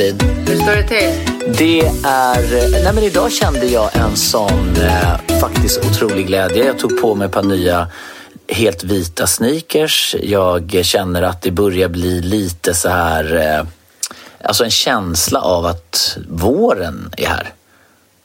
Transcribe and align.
Katrin. 0.00 0.44
Hur 0.48 0.56
står 0.56 0.72
det 0.72 0.88
till? 0.88 1.34
Det 1.58 1.80
är... 2.04 2.70
Nej 2.84 2.92
men 2.94 3.04
idag 3.04 3.32
kände 3.32 3.66
jag 3.66 3.96
en 3.96 4.16
sån 4.16 4.76
eh, 4.76 5.38
faktiskt 5.40 5.84
otrolig 5.84 6.26
glädje. 6.26 6.66
Jag 6.66 6.78
tog 6.78 7.00
på 7.00 7.14
mig 7.14 7.26
ett 7.26 7.32
par 7.32 7.42
nya 7.42 7.86
helt 8.48 8.84
vita 8.84 9.26
sneakers. 9.26 10.16
Jag 10.22 10.80
känner 10.82 11.22
att 11.22 11.42
det 11.42 11.50
börjar 11.50 11.88
bli 11.88 12.20
lite 12.20 12.74
så 12.74 12.88
här... 12.88 13.36
Eh, 13.36 13.66
alltså 14.44 14.64
en 14.64 14.70
känsla 14.70 15.40
av 15.40 15.66
att 15.66 16.18
våren 16.28 17.12
är 17.16 17.26
här. 17.26 17.52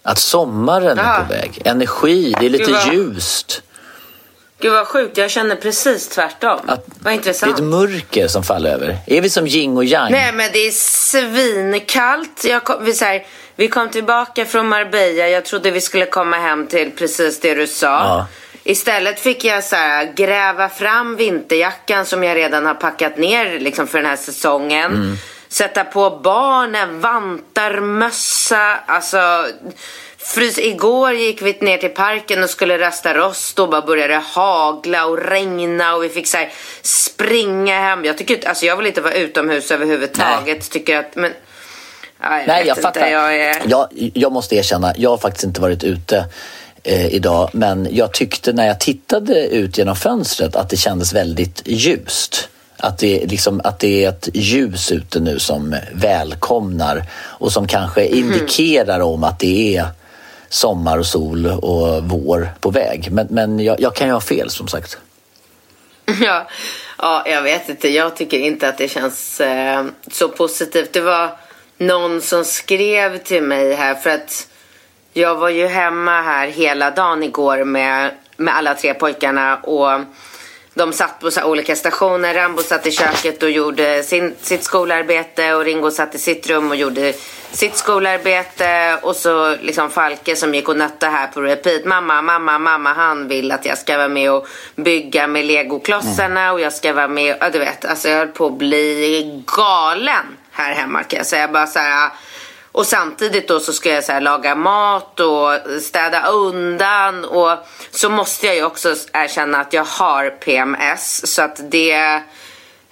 Att 0.04 0.18
sommaren 0.18 1.00
är 1.00 1.04
Ja. 1.04 1.26
på 1.28 1.34
väg. 1.34 1.62
Energi, 1.66 2.36
det 2.40 2.46
är 2.46 2.50
lite 2.50 2.72
ljust. 2.94 3.62
Gud 4.60 4.72
vad 4.72 4.88
sjukt, 4.88 5.18
jag 5.18 5.32
känner 5.32 5.56
precis 5.56 6.08
tvärtom. 6.08 6.60
Att 6.68 6.86
vad 6.88 7.04
det 7.04 7.10
är 7.10 7.14
intressant. 7.14 7.60
ett 7.60 7.64
mörker 7.66 8.28
som 8.28 8.44
faller 8.44 8.70
över. 8.74 8.98
Är 9.08 9.22
vi 9.22 9.30
som 9.30 9.48
yin 9.48 9.78
och 9.78 9.86
yang? 9.86 10.12
Nej 10.12 10.32
men 10.34 10.52
det 10.54 10.68
är 10.68 10.72
svinkallt. 10.72 12.46
Kom, 12.64 12.86
vi, 12.86 12.94
så 12.94 13.06
här, 13.06 13.26
vi 13.56 13.68
kom 13.68 13.90
tillbaka 13.90 14.46
från 14.46 14.68
Marbella. 14.68 15.30
Jag 15.30 15.46
trodde 15.46 15.72
vi 15.72 15.82
skulle 15.82 16.06
komma 16.06 16.38
hem 16.38 16.68
till 16.68 16.92
precis 16.92 17.40
det 17.40 17.54
du 17.54 17.68
sa. 17.68 17.88
Ja. 17.88 18.28
Istället 18.64 19.20
fick 19.20 19.44
jag 19.44 19.64
så 19.64 19.76
här, 19.76 20.14
gräva 20.16 20.70
fram 20.70 21.16
vinterjackan 21.16 22.06
som 22.06 22.24
jag 22.24 22.36
redan 22.38 22.66
har 22.66 22.74
packat 22.74 23.18
ner 23.18 23.60
liksom, 23.60 23.88
för 23.88 23.98
den 23.98 24.08
här 24.08 24.18
säsongen. 24.18 24.92
Mm. 24.92 25.16
Sätta 25.48 25.84
på 25.84 26.10
barnen, 26.24 27.02
vantar, 27.02 27.82
mössa. 27.82 28.76
Alltså, 28.86 29.46
frys. 30.26 30.58
Igår 30.58 31.14
gick 31.14 31.42
vi 31.42 31.58
ner 31.62 31.78
till 31.78 31.90
parken 31.90 32.44
och 32.44 32.50
skulle 32.50 32.78
rasta 32.78 33.14
rost 33.14 33.60
och 33.60 33.70
bara 33.70 33.82
började 33.82 34.16
hagla 34.16 35.06
och 35.06 35.18
regna 35.18 35.96
och 35.96 36.04
vi 36.04 36.10
fick 36.10 36.28
så 36.28 36.38
här, 36.38 36.52
springa 36.82 37.80
hem. 37.80 38.06
Jag 38.06 38.18
tycker 38.18 38.48
alltså 38.48 38.66
jag 38.66 38.78
vill 38.78 38.86
inte 38.86 39.02
vara 39.02 39.14
utomhus 39.14 39.72
överhuvudtaget. 39.72 40.70
Tycker 40.70 40.98
att, 41.00 41.16
men, 41.16 41.32
ja, 42.22 42.38
jag 42.38 42.48
Nej, 42.48 42.68
jag 42.68 42.74
inte. 42.74 42.82
fattar. 42.82 43.08
Jag 43.08 43.36
är... 43.36 43.62
Jag, 43.68 43.88
jag 43.92 44.32
måste 44.32 44.56
erkänna, 44.56 44.94
jag 44.98 45.10
har 45.10 45.18
faktiskt 45.18 45.44
inte 45.44 45.62
varit 45.62 45.84
ute 45.84 46.26
eh, 46.84 47.08
idag. 47.08 47.50
Men 47.54 47.88
jag 47.92 48.14
tyckte 48.14 48.54
när 48.54 48.68
jag 48.68 48.80
tittade 48.80 49.48
ut 49.48 49.78
genom 49.78 49.96
fönstret 49.96 50.56
att 50.56 50.70
det 50.70 50.78
kändes 50.78 51.14
väldigt 51.14 51.62
ljust. 51.66 52.50
Att 52.78 52.98
det, 52.98 53.26
liksom, 53.26 53.62
att 53.64 53.80
det 53.80 54.06
är 54.06 54.10
ett 54.10 54.30
ljus 54.34 54.92
ute 54.92 55.20
nu 55.20 55.40
som 55.40 55.76
välkomnar 55.94 57.04
och 57.14 57.52
som 57.52 57.68
kanske 57.68 58.06
indikerar 58.06 59.00
om 59.00 59.24
att 59.24 59.40
det 59.40 59.78
är 59.78 59.88
sommar 60.50 60.98
och 60.98 61.06
sol 61.06 61.46
och 61.46 62.04
vår 62.04 62.50
på 62.60 62.70
väg. 62.70 63.12
Men, 63.12 63.28
men 63.30 63.60
jag, 63.60 63.80
jag 63.80 63.96
kan 63.96 64.08
ju 64.08 64.14
ha 64.14 64.22
fel 64.22 64.50
som 64.50 64.68
sagt. 64.68 64.98
Ja, 66.22 66.48
ja, 66.98 67.24
jag 67.26 67.42
vet 67.42 67.70
inte. 67.70 67.90
Jag 67.90 68.16
tycker 68.16 68.40
inte 68.40 68.70
att 68.70 68.78
det 68.78 68.88
känns 68.88 69.42
eh, 69.42 69.86
så 70.12 70.30
positivt. 70.30 70.94
Det 70.94 71.02
var 71.02 71.30
någon 71.78 72.22
som 72.22 72.46
skrev 72.46 73.18
till 73.18 73.44
mig 73.44 73.74
här 73.74 73.96
för 73.96 74.10
att 74.10 74.48
jag 75.14 75.36
var 75.36 75.50
ju 75.50 75.68
hemma 75.68 76.22
här 76.22 76.48
hela 76.48 76.92
dagen 76.92 77.24
igår 77.24 77.64
med, 77.64 78.12
med 78.38 78.56
alla 78.56 78.74
tre 78.74 78.94
pojkarna 78.94 79.58
och 79.58 80.02
de 80.76 80.94
satt 80.94 81.20
på 81.20 81.30
olika 81.44 81.76
stationer. 81.76 82.34
Rambo 82.34 82.64
satt 82.64 82.88
i 82.88 82.92
köket 82.92 83.44
och 83.44 83.50
gjorde 83.50 84.04
sin, 84.04 84.36
sitt 84.42 84.64
skolarbete 84.64 85.54
och 85.54 85.64
Ringo 85.66 85.92
satt 85.92 86.16
i 86.16 86.18
sitt 86.18 86.48
rum 86.48 86.70
och 86.70 86.76
gjorde 86.76 87.14
sitt 87.52 87.76
skolarbete. 87.76 88.98
Och 89.02 89.16
så 89.16 89.56
liksom 89.56 89.90
Falke 89.90 90.36
som 90.36 90.56
gick 90.56 90.70
och 90.70 90.78
nötte 90.78 91.08
här 91.08 91.28
på 91.28 91.42
repeat. 91.42 91.86
Mamma, 91.86 92.22
mamma, 92.22 92.60
mamma, 92.60 92.94
han 92.94 93.28
vill 93.28 93.52
att 93.52 93.66
jag 93.66 93.78
ska 93.78 93.98
vara 93.98 94.08
med 94.08 94.32
och 94.32 94.48
bygga 94.76 95.28
med 95.28 95.46
legoklossarna 95.46 96.54
och 96.54 96.60
jag 96.62 96.74
ska 96.74 96.94
vara 96.94 97.08
med. 97.08 97.38
Ja, 97.40 97.50
du 97.50 97.60
vet, 97.60 97.86
alltså 97.86 98.10
jag 98.10 98.18
höll 98.18 98.28
på 98.28 98.46
att 98.46 98.58
bli 98.58 99.44
galen 99.58 100.26
här 100.52 100.74
hemma 100.74 101.04
kan 101.04 101.18
jag 101.18 101.28
säga. 101.28 101.48
Bara 101.48 101.68
så 101.68 101.80
här, 101.80 102.10
och 102.76 102.88
samtidigt 102.88 103.48
då 103.48 103.60
så 103.60 103.74
ska 103.74 103.90
jag 103.90 104.04
så 104.04 104.12
här 104.12 104.22
laga 104.22 104.56
mat 104.56 105.20
och 105.20 105.82
städa 105.82 106.28
undan. 106.28 107.26
Och 107.26 107.58
så 107.92 108.10
måste 108.10 108.46
jag 108.48 108.56
ju 108.56 108.64
också 108.64 108.96
erkänna 109.14 109.58
att 109.58 109.74
jag 109.74 109.84
har 109.84 110.30
PMS. 110.30 111.34
Så 111.34 111.42
att 111.42 111.72
det, 111.72 111.92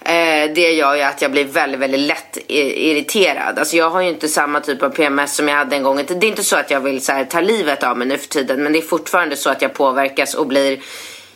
eh, 0.00 0.50
det 0.54 0.72
gör 0.72 0.94
ju 0.94 1.02
att 1.02 1.22
jag 1.22 1.30
blir 1.30 1.44
väldigt, 1.44 1.80
väldigt 1.80 2.00
lätt 2.00 2.38
irriterad. 2.48 3.58
Alltså 3.58 3.76
jag 3.76 3.90
har 3.90 4.00
ju 4.00 4.08
inte 4.08 4.28
samma 4.28 4.60
typ 4.60 4.82
av 4.82 4.90
PMS 4.90 5.36
som 5.36 5.48
jag 5.48 5.56
hade 5.56 5.76
en 5.76 5.82
gång. 5.82 5.96
Det 5.96 6.12
är 6.12 6.24
inte 6.24 6.44
så 6.44 6.56
att 6.56 6.70
jag 6.70 6.80
vill 6.80 7.04
så 7.04 7.12
här, 7.12 7.24
ta 7.24 7.40
livet 7.40 7.82
av 7.82 7.98
mig 7.98 8.08
nu 8.08 8.18
för 8.18 8.28
tiden. 8.28 8.62
Men 8.62 8.72
det 8.72 8.78
är 8.78 8.82
fortfarande 8.82 9.36
så 9.36 9.50
att 9.50 9.62
jag 9.62 9.74
påverkas 9.74 10.34
och 10.34 10.46
blir 10.46 10.80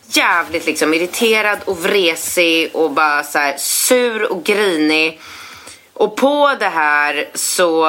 jävligt 0.07 0.67
liksom 0.67 0.95
irriterad 0.95 1.59
och 1.65 1.85
vresig 1.85 2.71
och 2.73 2.91
bara 2.91 3.23
så 3.23 3.39
här 3.39 3.57
sur 3.57 4.33
och 4.33 4.45
grinig. 4.45 5.21
Och 5.99 6.17
på 6.17 6.55
det 6.59 6.69
här 6.69 7.29
så 7.35 7.87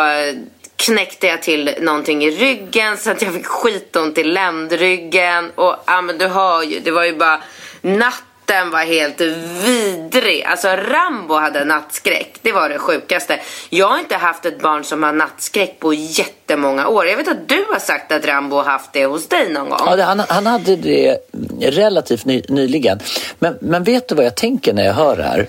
knäckte 0.76 1.28
jag 1.28 1.42
till 1.42 1.76
någonting 1.80 2.24
i 2.24 2.32
ryggen 2.32 2.98
så 2.98 3.12
att 3.12 3.22
jag 3.22 3.34
fick 3.34 3.46
skitont 3.46 4.18
i 4.18 4.24
ländryggen. 4.24 5.52
Och 5.56 5.76
ja 5.88 6.02
men 6.02 6.18
du 6.18 6.28
hör 6.28 6.64
ju, 6.64 6.80
det 6.80 6.92
var 6.92 7.04
ju 7.04 7.16
bara 7.16 7.42
natten 7.82 8.70
var 8.72 8.80
helt 8.86 9.22
vidrig. 9.66 10.44
Alltså 10.44 10.68
Rambo 10.68 11.34
hade 11.34 11.66
nattskräck. 11.66 12.40
Det 12.42 12.52
var 12.52 12.70
det 12.70 12.80
sjukaste. 12.80 13.40
Jag 13.70 13.88
har 13.88 14.00
inte 14.00 14.16
haft 14.16 14.46
ett 14.46 14.62
barn 14.62 14.84
som 14.84 15.04
har 15.04 15.14
nattskräck 15.14 15.80
på 15.80 15.94
jättemånga 15.94 16.88
år. 16.88 17.08
Jag 17.08 17.18
vet 17.18 17.28
att 17.28 17.50
du 17.50 17.66
har 17.72 17.80
sagt 17.80 18.12
att 18.12 18.26
Rambo 18.26 18.56
har 18.56 18.64
haft 18.64 18.94
det 18.94 19.06
hos 19.06 19.28
dig 19.28 19.50
någon 19.50 19.70
gång. 19.70 19.80
Ja, 19.86 19.96
det, 19.96 20.04
han, 20.04 20.20
han 20.30 20.46
hade 20.46 20.76
det 20.76 21.18
relativt 21.62 22.26
ny, 22.26 22.42
nyligen. 22.50 23.00
Men, 23.40 23.58
men 23.62 23.84
vet 23.84 24.08
du 24.08 24.16
vad 24.16 24.26
jag 24.26 24.36
tänker 24.36 24.74
när 24.74 24.86
jag 24.86 24.94
hör 24.94 25.16
det 25.18 25.24
här? 25.24 25.48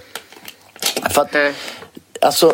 För 1.10 1.22
att, 1.22 1.34
Mm. 1.34 1.54
alltså, 2.20 2.49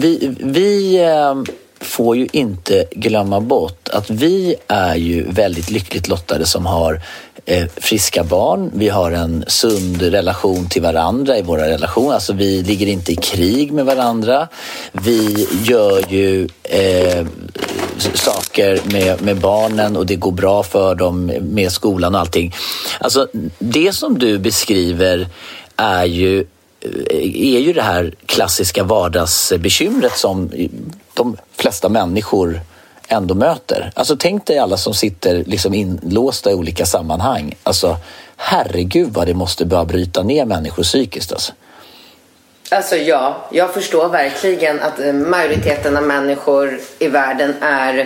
vi, 0.00 0.36
vi 0.40 0.96
eh, 1.04 1.34
får 1.80 2.16
ju 2.16 2.28
inte 2.32 2.84
glömma 2.90 3.40
bort 3.40 3.88
att 3.88 4.10
vi 4.10 4.54
är 4.68 4.94
ju 4.94 5.30
väldigt 5.30 5.70
lyckligt 5.70 6.08
lottade 6.08 6.46
som 6.46 6.66
har 6.66 7.02
eh, 7.46 7.68
friska 7.76 8.24
barn. 8.24 8.70
Vi 8.74 8.88
har 8.88 9.12
en 9.12 9.44
sund 9.46 10.02
relation 10.02 10.68
till 10.68 10.82
varandra 10.82 11.38
i 11.38 11.42
våra 11.42 11.68
relationer. 11.68 12.14
Alltså 12.14 12.32
vi 12.32 12.62
ligger 12.62 12.86
inte 12.86 13.12
i 13.12 13.16
krig 13.16 13.72
med 13.72 13.84
varandra. 13.84 14.48
Vi 14.92 15.48
gör 15.64 16.04
ju 16.08 16.48
eh, 16.62 17.26
saker 18.14 18.80
med, 18.84 19.22
med 19.22 19.36
barnen 19.36 19.96
och 19.96 20.06
det 20.06 20.16
går 20.16 20.32
bra 20.32 20.62
för 20.62 20.94
dem 20.94 21.26
med 21.40 21.72
skolan 21.72 22.14
och 22.14 22.20
allting. 22.20 22.54
Alltså 23.00 23.28
det 23.58 23.94
som 23.94 24.18
du 24.18 24.38
beskriver 24.38 25.28
är 25.76 26.04
ju 26.04 26.46
är 27.10 27.58
ju 27.58 27.72
det 27.72 27.82
här 27.82 28.14
klassiska 28.26 28.84
vardagsbekymret 28.84 30.16
som 30.16 30.50
de 31.14 31.36
flesta 31.56 31.88
människor 31.88 32.60
ändå 33.08 33.34
möter. 33.34 33.92
Alltså 33.94 34.16
tänk 34.16 34.46
dig 34.46 34.58
alla 34.58 34.76
som 34.76 34.94
sitter 34.94 35.44
liksom 35.46 35.74
inlåsta 35.74 36.50
i 36.50 36.54
olika 36.54 36.86
sammanhang. 36.86 37.54
Alltså 37.62 37.96
herregud 38.36 39.08
vad 39.12 39.26
det 39.26 39.34
måste 39.34 39.64
börja 39.64 39.84
bryta 39.84 40.22
ner 40.22 40.44
människor 40.44 40.82
psykiskt 40.82 41.32
alltså. 41.32 41.52
Alltså 42.70 42.96
ja, 42.96 43.48
jag 43.52 43.74
förstår 43.74 44.08
verkligen 44.08 44.80
att 44.80 45.00
eh, 45.00 45.12
majoriteten 45.12 45.96
av 45.96 46.02
människor 46.02 46.80
i 46.98 47.08
världen 47.08 47.54
är 47.62 47.98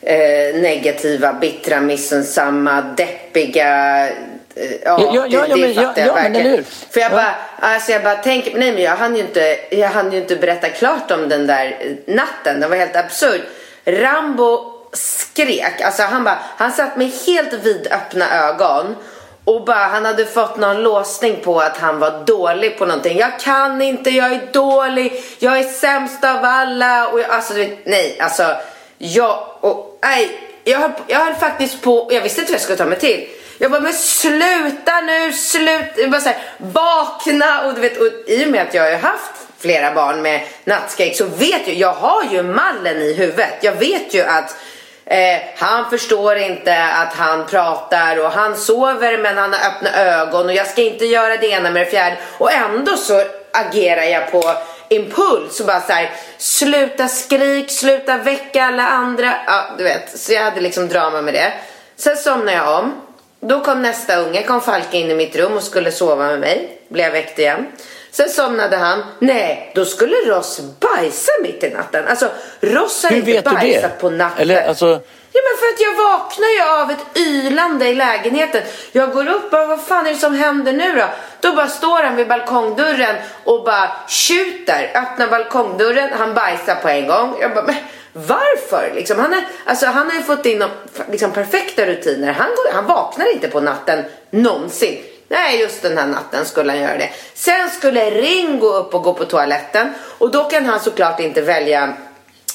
eh, 0.00 0.60
negativa, 0.60 1.32
bittra, 1.32 1.80
missunnsamma, 1.80 2.82
deppiga, 2.82 4.08
Ja, 4.54 4.62
Ja, 4.84 5.12
ja, 5.14 5.26
ja, 5.30 5.56
det, 5.56 5.62
det 5.62 5.72
ja, 5.72 5.82
fattar 5.82 6.00
jag 6.02 6.08
ja, 6.08 6.14
verkligen. 6.14 6.64
För 6.90 7.00
jag 7.00 7.12
Ja. 7.12 7.16
bara, 7.16 7.34
alltså 7.72 7.92
jag 7.92 8.02
bara 8.02 8.14
tänker, 8.14 8.58
nej 8.58 8.72
men 8.72 8.82
jag 8.82 8.96
hann, 8.96 9.14
ju 9.16 9.20
inte, 9.20 9.58
jag 9.70 9.88
hann 9.88 10.12
ju 10.12 10.18
inte 10.18 10.36
berätta 10.36 10.68
klart 10.68 11.10
om 11.10 11.28
den 11.28 11.46
där 11.46 11.76
eh, 11.80 12.14
natten. 12.14 12.60
Det 12.60 12.68
var 12.68 12.76
helt 12.76 12.96
absurd. 12.96 13.40
Rambo 13.84 14.72
skrek, 14.92 15.80
alltså 15.80 16.02
han 16.02 16.24
bara, 16.24 16.38
han 16.56 16.72
satt 16.72 16.96
med 16.96 17.10
helt 17.26 17.52
vidöppna 17.52 18.48
ögon. 18.48 18.96
Och 19.44 19.64
bara, 19.64 19.76
han 19.86 20.04
hade 20.04 20.24
fått 20.26 20.56
någon 20.56 20.82
låsning 20.82 21.36
på 21.44 21.60
att 21.60 21.76
han 21.78 21.98
var 21.98 22.22
dålig 22.26 22.78
på 22.78 22.86
någonting. 22.86 23.18
Jag 23.18 23.40
kan 23.40 23.82
inte, 23.82 24.10
jag 24.10 24.32
är 24.32 24.40
dålig, 24.52 25.22
jag 25.38 25.58
är 25.58 25.62
sämst 25.62 26.24
av 26.24 26.38
alla. 26.42 27.08
Och 27.08 27.20
jag, 27.20 27.30
alltså, 27.30 27.54
nej, 27.84 28.16
alltså. 28.20 28.56
Jag, 28.98 29.44
och, 29.60 29.98
nej, 30.02 30.30
jag 30.64 30.78
höll, 30.78 30.90
jag 31.06 31.18
höll 31.18 31.34
faktiskt 31.34 31.82
på, 31.82 32.08
jag 32.12 32.20
visste 32.20 32.40
inte 32.40 32.52
vad 32.52 32.56
jag 32.56 32.62
skulle 32.62 32.78
ta 32.78 32.84
mig 32.84 32.98
till. 32.98 33.28
Jag 33.62 33.70
bara, 33.70 33.80
men 33.80 33.92
sluta 33.92 35.00
nu, 35.00 35.32
sluta. 35.32 36.08
Bara 36.08 36.20
så 36.20 36.28
här, 36.28 36.38
vakna. 36.58 37.66
Och, 37.66 37.74
du 37.74 37.80
vet, 37.80 38.00
och 38.00 38.06
i 38.26 38.44
och 38.44 38.48
med 38.48 38.62
att 38.62 38.74
jag 38.74 38.82
har 38.82 38.98
haft 38.98 39.32
flera 39.58 39.94
barn 39.94 40.22
med 40.22 40.40
nattskräck 40.64 41.16
så 41.16 41.24
vet 41.24 41.68
jag, 41.68 41.76
jag 41.76 41.92
har 41.92 42.24
ju 42.32 42.42
mallen 42.42 43.02
i 43.02 43.12
huvudet. 43.12 43.54
Jag 43.60 43.72
vet 43.72 44.14
ju 44.14 44.22
att 44.22 44.56
Eh, 45.04 45.40
han 45.56 45.90
förstår 45.90 46.36
inte 46.36 46.84
att 46.84 47.14
han 47.14 47.46
pratar 47.46 48.24
och 48.24 48.30
han 48.30 48.56
sover 48.56 49.18
men 49.18 49.38
han 49.38 49.52
har 49.52 49.60
öppna 49.68 49.90
ögon 49.96 50.46
och 50.46 50.54
jag 50.54 50.66
ska 50.66 50.82
inte 50.82 51.04
göra 51.04 51.36
det 51.36 51.46
ena 51.46 51.70
med 51.70 51.86
det 51.86 51.90
fjärde. 51.90 52.16
Och 52.38 52.52
ändå 52.52 52.96
så 52.96 53.24
agerar 53.52 54.02
jag 54.02 54.30
på 54.30 54.54
impuls 54.88 55.60
och 55.60 55.66
bara 55.66 55.80
så 55.80 55.92
här, 55.92 56.10
sluta 56.38 57.08
skrik, 57.08 57.70
sluta 57.70 58.16
väcka 58.18 58.64
alla 58.64 58.86
andra. 58.86 59.34
Ja, 59.46 59.64
du 59.78 59.84
vet. 59.84 60.18
Så 60.18 60.32
jag 60.32 60.42
hade 60.42 60.60
liksom 60.60 60.88
drama 60.88 61.22
med 61.22 61.34
det. 61.34 61.52
Sen 61.96 62.16
somnade 62.16 62.52
jag 62.52 62.78
om. 62.78 63.11
Då 63.44 63.60
kom 63.60 63.82
nästa 63.82 64.16
unge, 64.16 64.42
kom 64.42 64.60
Falke 64.60 64.96
in 64.98 65.10
i 65.10 65.14
mitt 65.14 65.36
rum 65.36 65.52
och 65.52 65.62
skulle 65.62 65.92
sova 65.92 66.26
med 66.26 66.40
mig. 66.40 66.78
Blev 66.88 67.12
väckt 67.12 67.38
igen. 67.38 67.66
Sen 68.10 68.28
somnade 68.28 68.76
han. 68.76 69.04
Nej, 69.18 69.72
då 69.74 69.84
skulle 69.84 70.16
Ross 70.16 70.60
bajsa 70.80 71.32
mitt 71.42 71.64
i 71.64 71.70
natten. 71.70 72.04
Alltså, 72.08 72.28
Ross 72.60 73.02
har 73.02 73.10
Hur 73.10 73.28
inte 73.28 73.50
bajsat 73.50 74.00
på 74.00 74.10
natten. 74.10 74.42
Eller, 74.42 74.68
alltså- 74.68 75.00
Ja 75.34 75.40
men 75.44 75.58
för 75.58 75.66
att 75.66 75.80
jag 75.80 76.04
vaknar 76.04 76.48
ju 76.48 76.82
av 76.82 76.90
ett 76.90 77.18
ylande 77.18 77.88
i 77.88 77.94
lägenheten. 77.94 78.62
Jag 78.92 79.12
går 79.12 79.28
upp 79.28 79.44
och 79.44 79.50
bara, 79.50 79.66
vad 79.66 79.80
fan 79.84 80.06
är 80.06 80.10
det 80.10 80.16
som 80.18 80.34
händer 80.34 80.72
nu 80.72 80.94
då? 80.96 81.04
Då 81.40 81.56
bara 81.56 81.68
står 81.68 82.02
han 82.02 82.16
vid 82.16 82.28
balkongdörren 82.28 83.16
och 83.44 83.64
bara 83.64 83.90
tjuter. 84.08 84.90
Öppnar 84.94 85.28
balkongdörren, 85.28 86.10
han 86.18 86.34
bajsar 86.34 86.74
på 86.74 86.88
en 86.88 87.06
gång. 87.06 87.36
Jag 87.40 87.54
bara, 87.54 87.64
men 87.64 87.74
varför? 88.12 88.92
Liksom, 88.94 89.18
han, 89.18 89.32
är, 89.32 89.44
alltså, 89.64 89.86
han 89.86 90.10
har 90.10 90.16
ju 90.16 90.22
fått 90.22 90.46
in 90.46 90.64
liksom, 91.10 91.32
perfekta 91.32 91.86
rutiner. 91.86 92.32
Han, 92.32 92.48
går, 92.48 92.72
han 92.72 92.86
vaknar 92.86 93.32
inte 93.32 93.48
på 93.48 93.60
natten 93.60 94.04
någonsin. 94.30 94.98
Nej, 95.28 95.60
just 95.60 95.82
den 95.82 95.98
här 95.98 96.06
natten 96.06 96.44
skulle 96.44 96.72
han 96.72 96.80
göra 96.80 96.98
det. 96.98 97.10
Sen 97.34 97.70
skulle 97.70 98.10
Ringo 98.10 98.66
upp 98.66 98.94
och 98.94 99.02
gå 99.02 99.14
på 99.14 99.24
toaletten. 99.24 99.94
Och 100.18 100.30
då 100.30 100.44
kan 100.44 100.66
han 100.66 100.80
såklart 100.80 101.20
inte 101.20 101.42
välja 101.42 101.92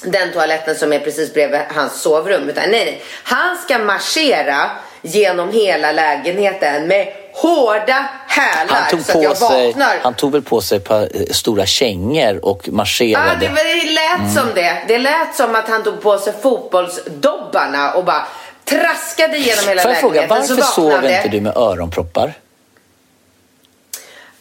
den 0.02 0.32
toaletten 0.32 0.76
som 0.76 0.92
är 0.92 0.98
precis 1.00 1.34
bredvid 1.34 1.60
hans 1.74 2.00
sovrum. 2.00 2.48
Utan 2.48 2.70
nej, 2.70 2.84
nej. 2.84 3.02
Han 3.22 3.56
ska 3.56 3.78
marschera 3.78 4.70
genom 5.02 5.52
hela 5.52 5.92
lägenheten 5.92 6.86
med 6.86 7.12
hårda 7.42 8.08
hälar. 8.26 8.74
Han 8.74 8.90
tog, 8.90 9.00
så 9.00 9.10
att 9.10 9.16
på 9.16 9.22
jag 9.24 9.36
sig, 9.36 9.66
vaknar. 9.66 9.96
han 10.02 10.14
tog 10.14 10.32
väl 10.32 10.42
på 10.42 10.60
sig 10.60 10.76
ett 10.78 10.84
par 10.84 11.02
eh, 11.02 11.22
stora 11.30 11.66
kängor 11.66 12.44
och 12.44 12.68
marscherade. 12.68 13.28
Ja, 13.28 13.34
det, 13.40 13.48
var- 13.48 13.84
det 13.84 13.90
lät 13.90 14.34
som 14.34 14.54
det. 14.54 14.82
Det 14.88 14.98
lät 14.98 15.34
som 15.36 15.54
att 15.54 15.68
han 15.68 15.82
tog 15.82 16.00
på 16.02 16.18
sig 16.18 16.32
fotbollsdobbarna 16.42 17.92
och 17.92 18.04
bara 18.04 18.26
traskade 18.64 19.38
genom 19.38 19.68
hela 19.68 19.82
Får 19.82 19.90
jag 19.90 20.00
fråga, 20.00 20.14
lägenheten. 20.20 20.56
varför 20.56 20.62
så 20.62 20.72
sov 20.72 21.04
inte 21.04 21.28
du 21.30 21.40
med 21.40 21.56
öronproppar? 21.56 22.34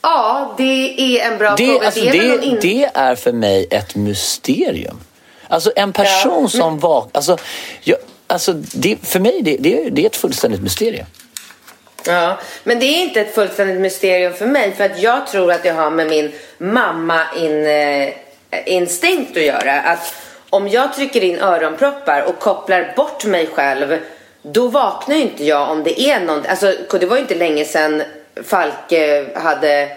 Ja, 0.01 0.53
det 0.57 1.17
är 1.19 1.31
en 1.31 1.37
bra 1.37 1.55
Det, 1.55 1.65
fråga. 1.65 1.85
alltså, 1.85 2.01
det 2.01 2.17
är 2.17 2.37
det, 2.37 2.57
det 2.61 2.89
är 2.93 3.15
för 3.15 3.31
mig 3.31 3.67
ett 3.71 3.95
mysterium. 3.95 4.99
Alltså 5.47 5.71
en 5.75 5.93
person 5.93 6.41
Ja. 6.43 6.47
som 6.59 6.79
vaknar... 6.79 7.11
Alltså, 7.13 7.37
jag, 7.81 7.97
alltså, 8.27 8.53
det, 8.53 8.97
för 9.03 9.19
mig 9.19 9.41
det, 9.41 9.57
det, 9.59 9.89
det 9.89 10.01
är 10.01 10.05
ett 10.05 10.15
fullständigt 10.15 10.61
mysterium. 10.61 11.05
Ja, 12.07 12.37
men 12.63 12.79
det 12.79 12.85
är 12.85 13.01
inte 13.01 13.21
ett 13.21 13.35
fullständigt 13.35 13.81
mysterium 13.81 14.33
för 14.33 14.45
mig 14.45 14.71
för 14.71 14.83
att 14.83 15.01
jag 15.01 15.27
tror 15.27 15.51
att 15.51 15.63
det 15.63 15.69
har 15.69 15.89
med 15.89 16.07
min 16.07 16.31
mamma 16.57 17.21
in, 17.37 17.65
eh, 17.65 18.09
instinkt 18.65 19.37
att 19.37 19.43
göra. 19.43 19.81
Att 19.81 20.13
om 20.49 20.67
jag 20.67 20.93
trycker 20.93 21.23
in 21.23 21.39
öronproppar 21.39 22.21
och 22.21 22.39
kopplar 22.39 22.93
bort 22.95 23.25
mig 23.25 23.47
själv 23.47 23.97
då 24.41 24.67
vaknar 24.67 25.15
ju 25.15 25.21
inte 25.21 25.45
jag 25.45 25.71
om 25.71 25.83
det 25.83 26.01
är 26.01 26.19
någonting. 26.19 26.49
Alltså 26.51 26.73
det 26.99 27.05
var 27.05 27.15
ju 27.15 27.21
inte 27.21 27.35
länge 27.35 27.65
sedan 27.65 28.03
Falk 28.43 28.93
hade 29.35 29.89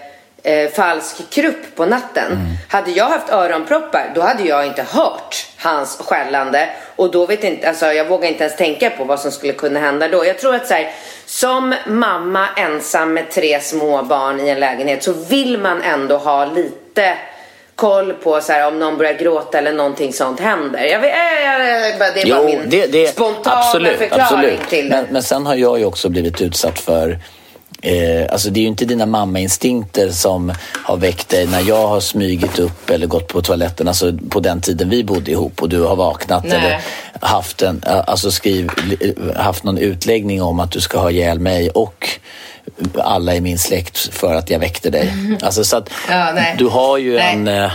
eh, 0.43 0.69
falsk 0.69 1.29
krupp 1.29 1.75
på 1.75 1.85
natten. 1.85 2.57
Hade 2.69 2.91
jag 2.91 3.05
haft 3.05 3.29
öronproppar 3.29 4.11
då 4.15 4.21
hade 4.21 4.43
jag 4.43 4.65
inte 4.65 4.83
hört 4.91 5.45
hans 5.57 5.97
skällande 5.97 6.69
och 6.95 7.11
då 7.11 7.25
vet 7.25 7.43
inte, 7.43 7.69
alltså 7.69 7.85
jag 7.85 8.05
vågar 8.05 8.29
inte 8.29 8.43
ens 8.43 8.57
tänka 8.57 8.89
på 8.89 9.03
vad 9.03 9.19
som 9.19 9.31
skulle 9.31 9.53
kunna 9.53 9.79
hända 9.79 10.07
då. 10.07 10.25
Jag 10.25 10.39
tror 10.39 10.55
att 10.55 10.67
så 10.67 10.73
här, 10.73 10.91
som 11.25 11.75
mamma 11.87 12.47
ensam 12.57 13.13
med 13.13 13.29
tre 13.31 13.59
små 13.61 14.03
barn 14.03 14.39
i 14.39 14.49
en 14.49 14.59
lägenhet 14.59 15.03
så 15.03 15.13
vill 15.13 15.57
man 15.57 15.81
ändå 15.81 16.17
ha 16.17 16.45
lite 16.45 17.17
koll 17.75 18.13
på 18.13 18.41
så 18.41 18.51
här, 18.53 18.67
om 18.67 18.79
någon 18.79 18.97
börjar 18.97 19.13
gråta 19.13 19.57
eller 19.57 19.73
någonting 19.73 20.13
sånt 20.13 20.39
händer. 20.39 20.83
Jag 20.83 20.99
vet, 20.99 21.11
bara- 21.99 22.11
det 22.11 22.21
är 22.21 22.29
bara 22.33 22.39
Jo, 22.41 22.45
min 22.45 22.69
det, 22.69 22.87
det, 22.87 23.07
spontana 23.07 23.57
absolut, 23.57 23.97
förklaring 23.97 24.23
absolut. 24.23 24.69
till 24.69 24.89
det. 24.89 24.95
Men, 24.95 25.05
men 25.09 25.23
sen 25.23 25.45
har 25.45 25.55
jag 25.55 25.79
ju 25.79 25.85
också 25.85 26.09
blivit 26.09 26.41
utsatt 26.41 26.79
för 26.79 27.19
Eh, 27.81 28.25
alltså 28.31 28.49
det 28.49 28.59
är 28.59 28.61
ju 28.61 28.67
inte 28.67 28.85
dina 28.85 29.05
mammainstinkter 29.05 30.09
som 30.11 30.53
har 30.85 30.97
väckt 30.97 31.29
dig 31.29 31.47
när 31.47 31.61
jag 31.61 31.87
har 31.87 31.99
smygit 31.99 32.59
upp 32.59 32.89
eller 32.89 33.07
gått 33.07 33.27
på 33.27 33.41
toaletten, 33.41 33.87
alltså 33.87 34.17
på 34.29 34.39
den 34.39 34.61
tiden 34.61 34.89
vi 34.89 35.03
bodde 35.03 35.31
ihop 35.31 35.61
och 35.61 35.69
du 35.69 35.81
har 35.81 35.95
vaknat 35.95 36.43
Nej. 36.43 36.53
eller 36.53 36.81
haft, 37.27 37.61
en, 37.61 37.83
alltså 37.85 38.31
skriv, 38.31 38.69
haft 39.35 39.63
någon 39.63 39.77
utläggning 39.77 40.41
om 40.41 40.59
att 40.59 40.71
du 40.71 40.81
ska 40.81 40.99
ha 40.99 41.11
ihjäl 41.11 41.39
mig 41.39 41.69
och 41.69 42.09
alla 43.03 43.35
i 43.35 43.41
min 43.41 43.59
släkt 43.59 44.13
för 44.13 44.35
att 44.35 44.49
jag 44.49 44.59
väckte 44.59 44.89
dig. 44.89 45.13
Alltså 45.43 45.63
så 45.63 45.77
att 45.77 45.89
Ja, 46.09 46.33
du 46.57 46.67
har 46.67 46.97
ju 46.97 47.15
Nej. 47.15 47.33
en 47.33 47.47
eh, 47.47 47.71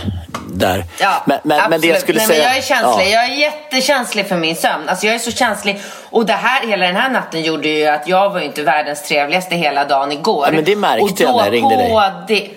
där. 0.49 0.85
Ja, 0.99 1.23
men, 1.25 1.39
men, 1.43 1.69
men 1.69 1.81
det 1.81 1.87
jag 1.87 2.01
skulle 2.01 2.17
Nej, 2.17 2.27
säga... 2.27 2.43
Men 2.43 2.47
jag 2.47 2.57
är 2.57 2.61
känslig. 2.61 3.05
Ja. 3.05 3.09
Jag 3.09 3.23
är 3.23 3.35
jättekänslig 3.35 4.27
för 4.27 4.37
min 4.37 4.55
sömn. 4.55 4.89
Alltså 4.89 5.05
jag 5.05 5.15
är 5.15 5.19
så 5.19 5.31
känslig. 5.31 5.81
Och 6.09 6.25
det 6.25 6.33
här, 6.33 6.67
hela 6.67 6.85
den 6.85 6.95
här 6.95 7.09
natten 7.09 7.43
gjorde 7.43 7.67
ju 7.67 7.87
att 7.87 8.07
jag 8.07 8.29
var 8.29 8.39
inte 8.39 8.63
världens 8.63 9.03
trevligaste 9.03 9.55
hela 9.55 9.85
dagen 9.85 10.11
igår. 10.11 10.45
Ja, 10.47 10.51
men 10.51 10.63
det 10.63 10.75
märkte 10.75 11.23
jag 11.23 11.35
när 11.35 11.43
jag 11.43 11.53
ringde 11.53 11.75
dig. 11.75 12.11
Det... 12.27 12.49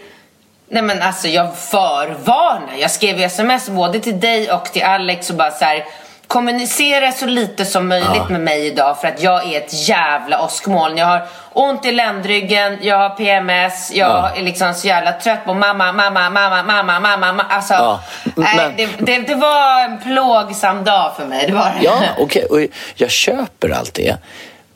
Nej 0.72 0.82
men 0.82 1.02
alltså 1.02 1.28
jag 1.28 1.56
förvarnar. 1.58 2.74
Jag 2.78 2.90
skrev 2.90 3.20
sms 3.20 3.68
både 3.68 4.00
till 4.00 4.20
dig 4.20 4.52
och 4.52 4.64
till 4.64 4.82
Alex 4.82 5.30
och 5.30 5.36
bara 5.36 5.50
så 5.50 5.64
här. 5.64 5.84
Kommunicera 6.30 7.12
så 7.12 7.26
lite 7.26 7.64
som 7.64 7.88
möjligt 7.88 8.08
Ja. 8.14 8.26
med 8.28 8.40
mig 8.40 8.66
idag 8.66 9.00
för 9.00 9.08
att 9.08 9.22
jag 9.22 9.52
är 9.52 9.58
ett 9.58 9.88
jävla 9.88 10.44
åskmoln. 10.44 10.96
Jag 10.96 11.06
har 11.06 11.22
ont 11.52 11.86
i 11.86 11.92
ländryggen, 11.92 12.78
jag 12.82 12.96
har 12.98 13.10
PMS, 13.10 13.90
jag 13.94 14.10
Ja. 14.10 14.30
är 14.36 14.42
liksom 14.42 14.74
så 14.74 14.86
jävla 14.86 15.12
trött 15.12 15.44
på 15.44 15.54
mamma, 15.54 15.92
mamma, 15.92 16.30
mamma, 16.30 16.62
mamma, 16.62 17.16
mamma. 17.16 17.42
Alltså, 17.42 17.74
Ja, 17.74 18.00
nej, 18.36 18.56
men- 18.56 18.76
det, 18.76 18.88
det, 18.98 19.18
det 19.18 19.34
var 19.34 19.84
en 19.84 19.98
plågsam 19.98 20.84
dag 20.84 21.12
för 21.16 21.26
mig. 21.26 21.46
Det 21.46 21.54
var 21.54 21.64
det. 21.80 21.84
Ja, 21.84 22.00
okej. 22.18 22.44
Och 22.44 22.60
jag 22.94 23.10
köper 23.10 23.70
allt 23.70 23.94
det. 23.94 24.16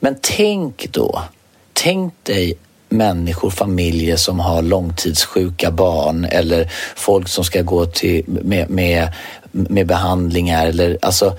Men 0.01 0.17
tänk 0.23 0.87
då. 0.91 1.23
Tänk 1.73 2.15
dig 2.23 2.59
människor, 2.89 3.51
familjer 3.51 4.17
som 4.17 4.41
har 4.41 4.63
långtidssjuka 4.63 5.71
barn 5.71 6.25
eller 6.25 6.69
folk 6.97 7.29
som 7.29 7.45
ska 7.45 7.63
gå 7.63 7.87
till, 7.87 8.25
med, 8.27 8.71
med, 8.71 9.09
med 9.55 9.87
behandlingar. 9.87 10.67
Eller, 10.67 10.99
alltså, 11.03 11.37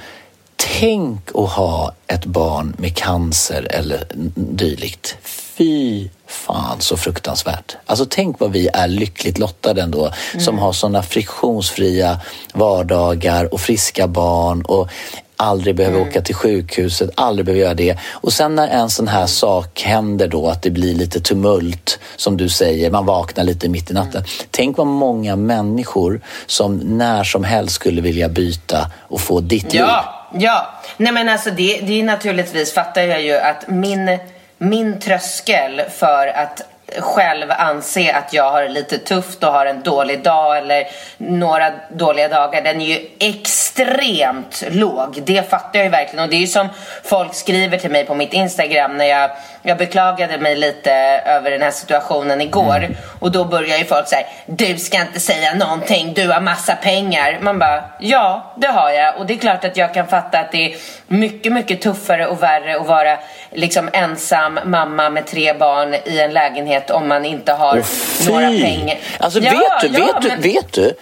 tänk 0.55 1.29
att 1.35 1.49
ha 1.49 1.93
ett 2.07 2.25
barn 2.25 2.75
med 2.77 2.95
cancer 2.95 3.67
eller 3.69 4.03
dylikt. 4.35 5.17
Fy 5.57 6.09
fan 6.27 6.81
så 6.81 6.97
fruktansvärt. 6.97 7.75
Alltså 7.85 8.05
tänk 8.09 8.39
vad 8.39 8.51
vi 8.51 8.67
är 8.73 8.87
lyckligt 8.87 9.37
lottade 9.37 9.81
ändå 9.81 10.11
som 10.39 10.59
har 10.59 10.73
såna 10.73 11.03
friktionsfria 11.03 12.19
vardagar 12.53 13.53
och 13.53 13.61
friska 13.61 14.07
barn 14.07 14.61
och 14.61 14.89
aldrig 15.37 15.75
behöver 15.75 16.01
åka 16.01 16.21
till 16.21 16.35
sjukhuset, 16.35 17.09
aldrig 17.15 17.45
behöver 17.45 17.63
göra 17.63 17.73
det. 17.73 17.97
Och 18.11 18.33
sen 18.33 18.55
när 18.55 18.67
en 18.67 18.89
sån 18.89 19.07
här 19.07 19.25
sak 19.25 19.81
händer 19.81 20.27
då, 20.27 20.49
att 20.49 20.61
det 20.61 20.69
blir 20.69 20.95
lite 20.95 21.19
tumult, 21.19 21.99
som 22.15 22.37
du 22.37 22.49
säger, 22.49 22.91
man 22.91 23.05
vaknar 23.05 23.43
lite 23.43 23.69
mitt 23.69 23.91
i 23.91 23.93
natten. 23.93 24.23
Tänk 24.51 24.77
vad 24.77 24.87
många 24.87 25.35
människor 25.35 26.21
som 26.45 26.77
när 26.77 27.23
som 27.23 27.43
helst 27.43 27.75
skulle 27.75 28.01
vilja 28.01 28.29
byta 28.29 28.91
och 29.01 29.21
få 29.21 29.39
ditt 29.39 29.73
liv. 29.73 29.81
Ja, 29.81 30.29
ja. 30.33 30.79
Nej 30.97 31.11
men 31.11 31.29
alltså 31.29 31.49
det, 31.49 31.79
det 31.81 31.99
är 31.99 32.03
naturligtvis 32.03 32.73
fattar 32.73 33.01
jag 33.01 33.21
ju 33.21 33.37
att 33.37 33.67
min, 33.67 34.19
min 34.57 34.99
tröskel 34.99 35.81
för 35.99 36.27
att 36.27 36.61
själv 36.99 37.51
anse 37.51 38.13
att 38.13 38.33
jag 38.33 38.51
har 38.51 38.61
det 38.61 38.69
lite 38.69 38.97
tufft 38.97 39.43
och 39.43 39.51
har 39.51 39.65
en 39.65 39.81
dålig 39.81 40.23
dag 40.23 40.57
eller 40.57 40.87
några 41.17 41.71
dåliga 41.89 42.27
dagar, 42.27 42.61
den 42.61 42.81
är 42.81 42.85
ju 42.85 43.07
extremt 43.19 44.63
låg. 44.69 45.21
Det 45.23 45.49
fattar 45.49 45.79
jag 45.79 45.83
ju 45.83 45.89
verkligen. 45.89 46.23
Och 46.23 46.29
det 46.29 46.35
är 46.35 46.39
ju 46.39 46.47
som 46.47 46.69
folk 47.03 47.33
skriver 47.33 47.77
till 47.77 47.91
mig 47.91 48.05
på 48.05 48.15
mitt 48.15 48.33
Instagram 48.33 48.97
när 48.97 49.05
jag, 49.05 49.31
jag 49.61 49.77
beklagade 49.77 50.37
mig 50.37 50.55
lite 50.55 50.91
över 51.25 51.51
den 51.51 51.61
här 51.61 51.71
situationen 51.71 52.41
igår. 52.41 52.77
Mm. 52.77 52.95
Och 53.19 53.31
då 53.31 53.45
börjar 53.45 53.77
ju 53.77 53.85
folk 53.85 54.07
säga 54.07 54.25
du 54.45 54.77
ska 54.77 55.01
inte 55.01 55.19
säga 55.19 55.53
någonting, 55.53 56.13
du 56.13 56.27
har 56.27 56.41
massa 56.41 56.75
pengar. 56.75 57.39
Man 57.41 57.59
bara, 57.59 57.83
ja 57.99 58.53
det 58.57 58.67
har 58.67 58.91
jag. 58.91 59.17
Och 59.17 59.25
det 59.25 59.33
är 59.33 59.37
klart 59.37 59.65
att 59.65 59.77
jag 59.77 59.93
kan 59.93 60.07
fatta 60.07 60.39
att 60.39 60.51
det 60.51 60.73
är 60.73 60.77
mycket, 61.07 61.53
mycket 61.53 61.81
tuffare 61.81 62.27
och 62.27 62.43
värre 62.43 62.75
att 62.79 62.87
vara 62.87 63.17
liksom 63.51 63.89
ensam 63.93 64.59
mamma 64.65 65.09
med 65.09 65.27
tre 65.27 65.53
barn 65.53 65.93
i 65.93 66.19
en 66.19 66.33
lägenhet 66.33 66.74
om 66.91 67.07
man 67.07 67.25
inte 67.25 67.51
har 67.51 67.79
oh, 67.79 67.85
några 68.29 68.47
pengar. 68.47 68.97
Alltså 69.19 69.39
ja, 69.39 69.51
vet 69.51 69.91
du, 69.91 69.99
ja, 69.99 70.05
vet, 70.05 70.23
men... 70.23 70.41
du, 70.41 70.49
vet 70.49 70.71
du, 70.71 70.93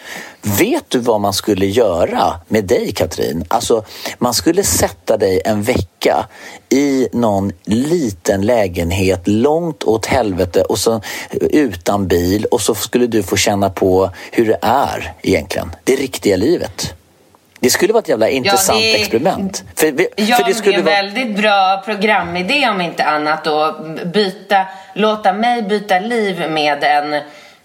vet 0.42 0.89
du 0.89 1.00
vad 1.00 1.22
man 1.22 1.34
skulle 1.34 1.65
göra 1.65 2.34
med 2.48 2.65
dig 2.65 2.92
Katrin? 2.92 3.46
Alltså 3.48 3.86
man 4.18 4.34
skulle 4.34 4.63
sätta 4.63 5.18
dig 5.18 5.42
en 5.46 5.63
vecka 5.63 6.27
i 6.70 7.08
någon 7.12 7.51
liten 7.65 8.42
lägenhet 8.42 9.27
långt 9.27 9.84
åt 9.84 10.06
helvete 10.06 10.62
och 10.62 10.80
så 10.80 11.01
utan 11.42 12.08
bil 12.08 12.46
och 12.46 12.62
så 12.62 12.75
skulle 12.75 13.08
du 13.08 13.24
få 13.24 13.36
känna 13.36 13.70
på 13.70 14.10
hur 14.32 14.46
det 14.46 14.60
är 14.62 15.13
egentligen, 15.22 15.72
det 15.84 15.96
riktiga 15.96 16.38
livet. 16.38 16.94
Det 17.63 17.70
skulle 17.70 17.93
vara 17.93 18.01
ett 18.01 18.10
jävla 18.10 18.29
intressant 18.29 18.79
ja, 18.79 18.86
det, 18.86 19.01
experiment. 19.01 19.63
För, 19.75 19.93
ja, 20.15 20.36
för 20.36 20.43
det 20.43 20.53
skulle 20.53 20.72
det 20.72 20.77
är 20.77 20.79
en 20.79 20.86
vara... 20.86 20.96
väldigt 20.96 21.38
bra 21.38 21.82
programidé 21.86 22.70
om 22.70 22.82
inte 22.82 23.03
annat 23.03 23.48
att 23.48 24.03
byta, 24.05 24.65
låta 24.93 25.34
mig 25.34 25.62
byta 25.62 26.00
liv 26.00 26.50
med 26.50 26.84
en, 26.84 27.22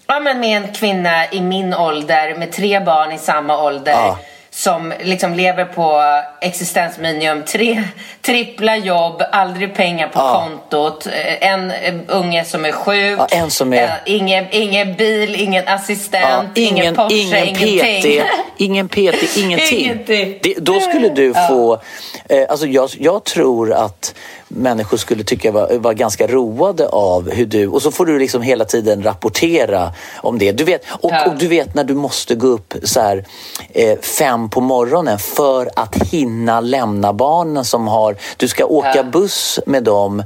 ja, 0.07 0.21
men 0.21 0.41
med 0.41 0.57
en 0.57 0.73
kvinna 0.73 1.31
i 1.31 1.41
min 1.41 1.75
ålder 1.75 2.35
med 2.35 2.53
tre 2.53 2.81
barn 2.81 3.13
i 3.13 3.19
samma 3.19 3.63
ålder. 3.63 3.93
Ja 3.93 4.19
som 4.59 4.93
liksom 5.01 5.35
lever 5.35 5.65
på 5.65 6.03
existensminimum. 6.41 7.45
Tre, 7.45 7.85
trippla 8.23 8.77
jobb, 8.77 9.23
aldrig 9.33 9.75
pengar 9.75 10.09
på 10.09 10.19
ja. 10.19 10.43
kontot. 10.43 11.07
Eh, 11.07 11.49
en 11.49 11.71
eh, 11.71 11.95
unge 12.09 12.45
som 12.45 12.65
är 12.65 12.73
sjuk. 12.73 13.19
Ja, 13.19 13.27
en 13.31 13.51
som 13.51 13.73
är... 13.73 13.83
Eh, 13.83 13.91
ingen, 14.05 14.45
ingen 14.51 14.95
bil, 14.95 15.35
ingen 15.35 15.69
assistent, 15.69 16.51
ja, 16.55 16.63
ingen, 16.63 16.77
ingen 16.77 16.95
Porsche, 16.95 17.15
ingen 17.15 17.47
ingenting. 17.47 18.21
PT, 18.21 18.27
ingen 18.57 18.89
PT, 18.89 19.37
ingenting. 19.37 19.85
ingenting. 19.85 20.39
Det, 20.43 20.55
då 20.59 20.81
skulle 20.81 21.09
du 21.09 21.35
få... 21.49 21.81
Eh, 22.29 22.47
alltså 22.49 22.67
jag, 22.67 22.91
jag 22.99 23.25
tror 23.25 23.73
att 23.73 24.15
människor 24.49 24.97
skulle 24.97 25.25
tycka 25.25 25.53
var, 25.53 25.79
var 25.79 25.93
ganska 25.93 26.27
roade 26.27 26.89
av 26.89 27.31
hur 27.31 27.47
du... 27.47 27.67
Och 27.67 27.83
så 27.83 27.91
får 27.91 28.07
du 28.07 28.19
liksom 28.19 28.43
hela 28.43 28.65
tiden 28.65 29.03
rapportera 29.03 29.93
om 30.23 30.39
det. 30.39 30.53
Du 30.53 30.65
vet, 30.65 30.83
och, 30.89 31.13
och 31.27 31.37
du 31.39 31.49
vet 31.49 31.75
när 31.75 31.85
du 31.85 31.95
måste 31.95 32.35
gå 32.35 32.47
upp 32.47 32.75
så 32.83 33.01
här, 33.01 33.25
eh, 33.73 33.99
fem 33.99 34.51
på 34.51 34.61
morgonen 34.61 35.19
för 35.19 35.71
att 35.77 35.95
hinna 36.11 36.61
lämna 36.61 37.13
barnen 37.13 37.65
som 37.65 37.89
har... 37.89 38.17
Du 38.37 38.49
ska 38.49 38.65
åka 38.65 39.03
buss 39.03 39.61
med 39.67 39.85
dem 39.85 40.23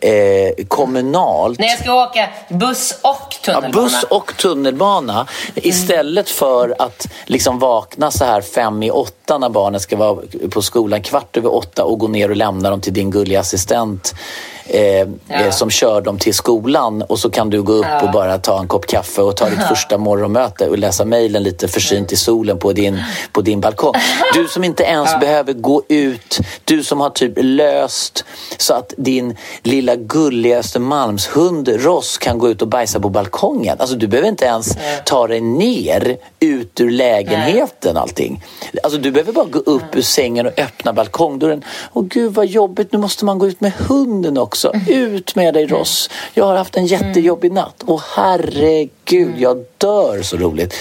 eh, 0.00 0.64
kommunalt. 0.68 1.58
Nej, 1.58 1.68
jag 1.68 1.78
ska 1.78 2.04
åka 2.04 2.28
buss 2.48 2.98
och 3.02 3.36
tunnelbana. 3.44 3.72
Ja, 3.74 3.82
buss 3.82 4.02
och 4.02 4.36
tunnelbana. 4.36 5.12
Mm. 5.12 5.28
Istället 5.54 6.28
för 6.28 6.74
att 6.78 7.06
liksom 7.24 7.58
vakna 7.58 8.10
så 8.10 8.24
här 8.24 8.40
fem 8.40 8.82
i 8.82 8.90
åtta 8.90 9.38
när 9.38 9.48
barnen 9.48 9.80
ska 9.80 9.96
vara 9.96 10.18
på 10.50 10.62
skolan 10.62 11.02
kvart 11.02 11.36
över 11.36 11.54
åtta 11.54 11.84
och 11.84 11.98
gå 11.98 12.08
ner 12.08 12.30
och 12.30 12.36
lämna 12.36 12.70
dem 12.70 12.80
till 12.80 12.92
din 12.92 13.10
gulliga 13.10 13.40
assistent 13.40 14.14
eh, 14.68 14.80
ja. 14.82 15.06
Eh, 15.28 15.50
som 15.50 15.70
kör 15.70 16.00
dem 16.00 16.18
till 16.18 16.34
skolan 16.34 17.02
och 17.02 17.18
så 17.18 17.30
kan 17.30 17.50
du 17.50 17.62
gå 17.62 17.72
upp 17.72 17.86
ja. 17.88 18.02
och 18.02 18.10
bara 18.10 18.38
ta 18.38 18.60
en 18.60 18.68
kopp 18.68 18.86
kaffe 18.86 19.22
och 19.22 19.36
ta 19.36 19.48
ditt 19.48 19.62
första 19.68 19.98
morgonmöte 19.98 20.68
och 20.68 20.78
läsa 20.78 21.04
mejlen 21.04 21.42
lite 21.42 21.68
försynt 21.68 22.12
i 22.12 22.16
solen 22.16 22.58
på 22.58 22.72
din, 22.72 23.02
på 23.32 23.40
din 23.40 23.60
balkong. 23.60 23.94
Du 24.34 24.48
som 24.48 24.64
inte 24.64 24.82
ens 24.82 25.20
behöver 25.20 25.52
gå 25.52 25.82
ut, 25.88 26.38
du 26.64 26.84
som 26.84 27.00
har 27.00 27.10
typ 27.10 27.32
löst 27.36 28.24
så 28.58 28.74
att 28.74 28.94
din 28.96 29.36
lilla 29.62 29.96
gulliga 29.96 30.58
Östermalmshund 30.58 31.68
Ross 31.68 32.18
kan 32.18 32.38
gå 32.38 32.50
ut 32.50 32.62
och 32.62 32.68
bajsa 32.68 33.00
på 33.00 33.08
balkongen. 33.08 33.76
Alltså 33.80 33.96
du 33.96 34.06
behöver 34.06 34.28
inte 34.28 34.44
ens 34.44 34.76
ta 35.04 35.26
dig 35.26 35.40
ner 35.40 36.16
ut 36.40 36.80
ur 36.80 36.90
lägenheten 36.90 37.94
Nej. 37.94 38.02
allting. 38.02 38.44
Alltså 38.82 38.98
du 38.98 39.10
behöver 39.10 39.32
bara 39.32 39.44
gå 39.44 39.58
upp 39.58 39.96
ur 39.96 40.02
sängen 40.02 40.46
och 40.46 40.58
öppna 40.58 40.92
balkongdörren. 40.92 41.64
Åh 41.92 42.04
gud 42.04 42.34
vad 42.34 42.46
jobbigt, 42.46 42.92
nu 42.92 42.98
måste 42.98 43.24
man 43.24 43.38
gå 43.38 43.46
ut 43.46 43.60
med 43.60 43.72
hunden 43.72 44.38
också 44.38 44.55
också. 44.56 44.72
Ut 44.90 45.34
med 45.34 45.54
dig 45.54 45.66
Ross. 45.66 46.10
Jag 46.34 46.44
har 46.44 46.56
haft 46.56 46.76
en 46.76 46.86
jättejobbig 46.86 47.52
natt. 47.52 47.82
Och 47.82 48.02
herregud, 48.16 49.34
jag 49.38 49.64
dör 49.78 50.22
så 50.22 50.36
roligt. 50.36 50.74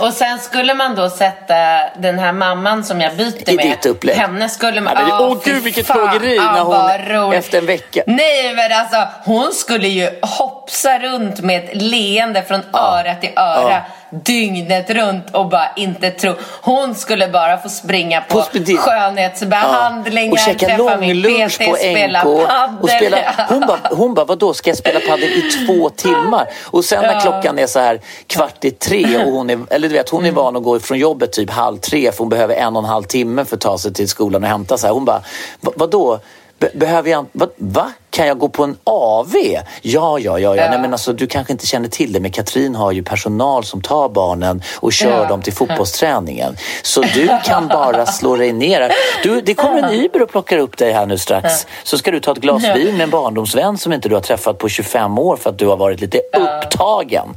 Och 0.00 0.12
sen 0.12 0.38
skulle 0.38 0.74
man 0.74 0.94
då 0.94 1.10
sätta 1.10 1.54
den 1.98 2.18
här 2.18 2.32
mamman 2.32 2.84
som 2.84 3.00
jag 3.00 3.16
byter 3.16 3.50
I 3.50 3.56
med. 3.56 3.66
ditt 3.66 3.86
upplägg. 3.86 4.16
Henne 4.16 4.48
skulle 4.48 4.80
man... 4.80 4.96
Åh 4.96 5.22
oh, 5.22 5.32
oh, 5.32 5.38
gud 5.44 5.62
vilket 5.62 5.86
plågeri 5.86 6.36
när 6.36 7.20
hon 7.20 7.32
efter 7.32 7.58
en 7.58 7.66
vecka. 7.66 8.02
Nej 8.06 8.54
men 8.54 8.72
alltså 8.72 9.08
hon 9.24 9.52
skulle 9.52 9.88
ju 9.88 10.10
hoppsa 10.22 10.98
runt 10.98 11.40
med 11.40 11.64
ett 11.64 11.82
leende 11.82 12.42
från 12.42 12.60
öra 12.72 13.14
till 13.14 13.32
öra. 13.36 13.82
Dygnet 14.10 14.90
runt 14.90 15.34
och 15.34 15.48
bara 15.48 15.68
inte 15.76 16.10
tro. 16.10 16.34
Hon 16.62 16.94
skulle 16.94 17.28
bara 17.28 17.58
få 17.58 17.68
springa 17.68 18.20
på, 18.20 18.42
på 18.42 18.58
skönhetsbehandlingar, 18.78 20.26
ja. 20.26 20.32
och 20.32 20.38
käka 20.38 20.76
långlunch 20.76 21.58
på 21.58 21.70
NK. 21.70 22.82
Och 22.82 22.90
spela, 22.90 23.34
hon 23.48 23.60
bara, 23.60 23.80
hon 23.90 24.14
bara, 24.14 24.24
vadå 24.24 24.54
ska 24.54 24.70
jag 24.70 24.76
spela 24.76 25.00
padel 25.00 25.30
i 25.30 25.42
två 25.42 25.90
timmar? 25.90 26.48
Och 26.64 26.84
sen 26.84 27.02
när 27.02 27.14
ja. 27.14 27.20
klockan 27.20 27.58
är 27.58 27.66
så 27.66 27.78
här 27.78 28.00
kvart 28.26 28.64
i 28.64 28.70
tre 28.70 29.24
och 29.24 29.32
hon 29.32 29.50
är, 29.50 29.58
eller 29.70 29.88
du 29.88 29.94
vet, 29.94 30.08
hon 30.08 30.26
är 30.26 30.32
van 30.32 30.56
att 30.56 30.62
gå 30.62 30.76
ifrån 30.76 30.98
jobbet 30.98 31.32
typ 31.32 31.50
halv 31.50 31.78
tre 31.78 32.12
för 32.12 32.18
hon 32.18 32.28
behöver 32.28 32.54
en 32.54 32.76
och 32.76 32.82
en 32.82 32.88
halv 32.88 33.04
timme 33.04 33.44
för 33.44 33.56
att 33.56 33.60
ta 33.60 33.78
sig 33.78 33.92
till 33.94 34.08
skolan 34.08 34.42
och 34.42 34.48
hämta 34.48 34.78
sig. 34.78 34.90
Hon 34.90 35.04
bara, 35.04 35.22
vadå? 35.60 36.20
Be 36.58 36.70
behöver 36.74 37.10
jag... 37.10 37.26
Va? 37.32 37.46
va? 37.56 37.92
Kan 38.10 38.26
jag 38.26 38.38
gå 38.38 38.48
på 38.48 38.64
en 38.64 38.76
AV? 38.84 39.34
Ja, 39.82 40.18
ja, 40.18 40.18
ja. 40.18 40.38
ja. 40.38 40.70
Nej, 40.70 40.80
men 40.80 40.92
alltså, 40.92 41.12
du 41.12 41.26
kanske 41.26 41.52
inte 41.52 41.66
känner 41.66 41.88
till 41.88 42.12
det, 42.12 42.20
men 42.20 42.30
Katrin 42.30 42.74
har 42.74 42.92
ju 42.92 43.02
personal 43.02 43.64
som 43.64 43.82
tar 43.82 44.08
barnen 44.08 44.62
och 44.76 44.92
kör 44.92 45.22
ja. 45.22 45.28
dem 45.28 45.42
till 45.42 45.52
fotbollsträningen. 45.52 46.56
Så 46.82 47.02
du 47.02 47.28
kan 47.44 47.68
bara 47.68 48.06
slå 48.06 48.36
dig 48.36 48.52
ner. 48.52 48.92
Du, 49.22 49.40
det 49.40 49.54
kommer 49.54 49.82
en 49.82 50.04
Uber 50.04 50.22
och 50.22 50.30
plockar 50.30 50.58
upp 50.58 50.76
dig 50.76 50.92
här 50.92 51.06
nu 51.06 51.18
strax. 51.18 51.66
Så 51.82 51.98
ska 51.98 52.10
du 52.10 52.20
ta 52.20 52.32
ett 52.32 52.38
glas 52.38 52.64
vin 52.76 52.96
med 52.96 53.04
en 53.04 53.10
barndomsvän 53.10 53.78
som 53.78 53.92
inte 53.92 54.08
du 54.08 54.14
har 54.14 54.22
träffat 54.22 54.58
på 54.58 54.68
25 54.68 55.18
år 55.18 55.36
för 55.36 55.50
att 55.50 55.58
du 55.58 55.66
har 55.66 55.76
varit 55.76 56.00
lite 56.00 56.20
upptagen. 56.36 57.36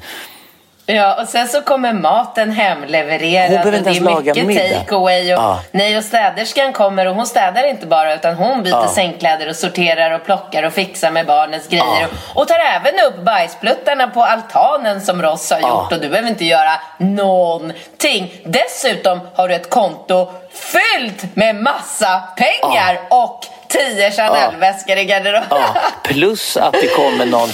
Ja, 0.95 1.21
och 1.21 1.27
sen 1.27 1.47
så 1.47 1.61
kommer 1.61 1.93
maten 1.93 2.51
hemlevererad. 2.51 3.49
Hon 3.49 3.57
behöver 3.57 3.77
inte 3.77 3.89
ens 3.89 4.03
laga 4.03 4.43
middag. 4.43 4.79
takeaway. 4.79 5.33
Och, 5.33 5.39
ah. 5.39 5.59
Nej, 5.71 5.97
och 5.97 6.03
städerskan 6.03 6.73
kommer 6.73 7.07
och 7.07 7.15
hon 7.15 7.25
städar 7.25 7.69
inte 7.69 7.87
bara 7.87 8.13
utan 8.13 8.35
hon 8.35 8.63
byter 8.63 8.75
ah. 8.75 8.87
sängkläder 8.87 9.49
och 9.49 9.55
sorterar 9.55 10.11
och 10.11 10.25
plockar 10.25 10.63
och 10.63 10.73
fixar 10.73 11.11
med 11.11 11.25
barnens 11.25 11.67
grejer. 11.67 11.85
Ah. 11.85 12.31
Och, 12.33 12.41
och, 12.41 12.47
tar 12.47 12.59
även 12.59 12.93
upp 13.07 13.25
bajspluttarna 13.25 14.07
på 14.07 14.23
altanen 14.23 15.01
som 15.01 15.21
Ross 15.21 15.51
har 15.51 15.59
gjort. 15.59 15.91
Och 15.91 15.99
du 15.99 16.09
behöver 16.09 16.29
inte 16.29 16.45
göra 16.45 16.71
någonting. 16.97 18.33
Dessutom 18.45 19.19
har 19.35 19.47
du 19.47 19.55
ett 19.55 19.69
konto 19.69 20.31
fyllt 20.53 21.35
med 21.35 21.55
massa 21.55 22.23
pengar 22.37 22.99
och 23.09 23.45
tio 23.71 24.11
Chanel-väskor 24.11 24.97
i 24.97 25.05
garderoben. 25.05 25.47
Ja. 25.49 25.75
Plus 26.03 26.57
att 26.57 26.73
det 26.73 26.87
kommer 26.87 27.25
någon 27.25 27.49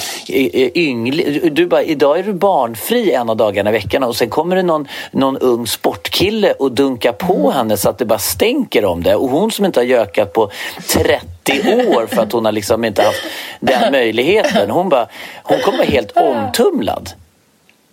yngling. 0.75 1.53
Du 1.53 1.67
bara, 1.67 1.83
idag 1.83 2.19
är 2.19 2.23
du 2.23 2.33
barnfri 2.33 3.11
en 3.11 3.29
av 3.29 3.37
dagarna 3.37 3.69
i 3.69 3.73
veckan 3.73 4.03
och 4.03 4.15
sen 4.15 4.29
kommer 4.29 4.55
det 4.55 4.63
någon, 4.63 4.87
någon 5.11 5.37
ung 5.37 5.67
sportkille 5.67 6.51
och 6.51 6.71
dunkar 6.71 7.11
på 7.11 7.35
mm. 7.35 7.51
henne 7.51 7.77
så 7.77 7.89
att 7.89 7.97
det 7.97 8.05
bara 8.05 8.19
stänker 8.19 8.85
om 8.85 9.03
det. 9.03 9.15
Och 9.15 9.29
hon 9.29 9.51
som 9.51 9.65
inte 9.65 9.79
har 9.79 9.85
gökat 9.85 10.33
på 10.33 10.51
30 10.87 11.87
år 11.87 12.07
för 12.07 12.21
att 12.21 12.31
hon 12.31 12.45
har 12.45 12.51
liksom 12.51 12.85
inte 12.85 13.03
haft 13.03 13.23
den 13.59 13.91
möjligheten. 13.91 14.69
Hon, 14.69 14.89
bara, 14.89 15.07
hon 15.43 15.59
kommer 15.59 15.85
helt 15.85 16.11
omtumlad. 16.11 17.09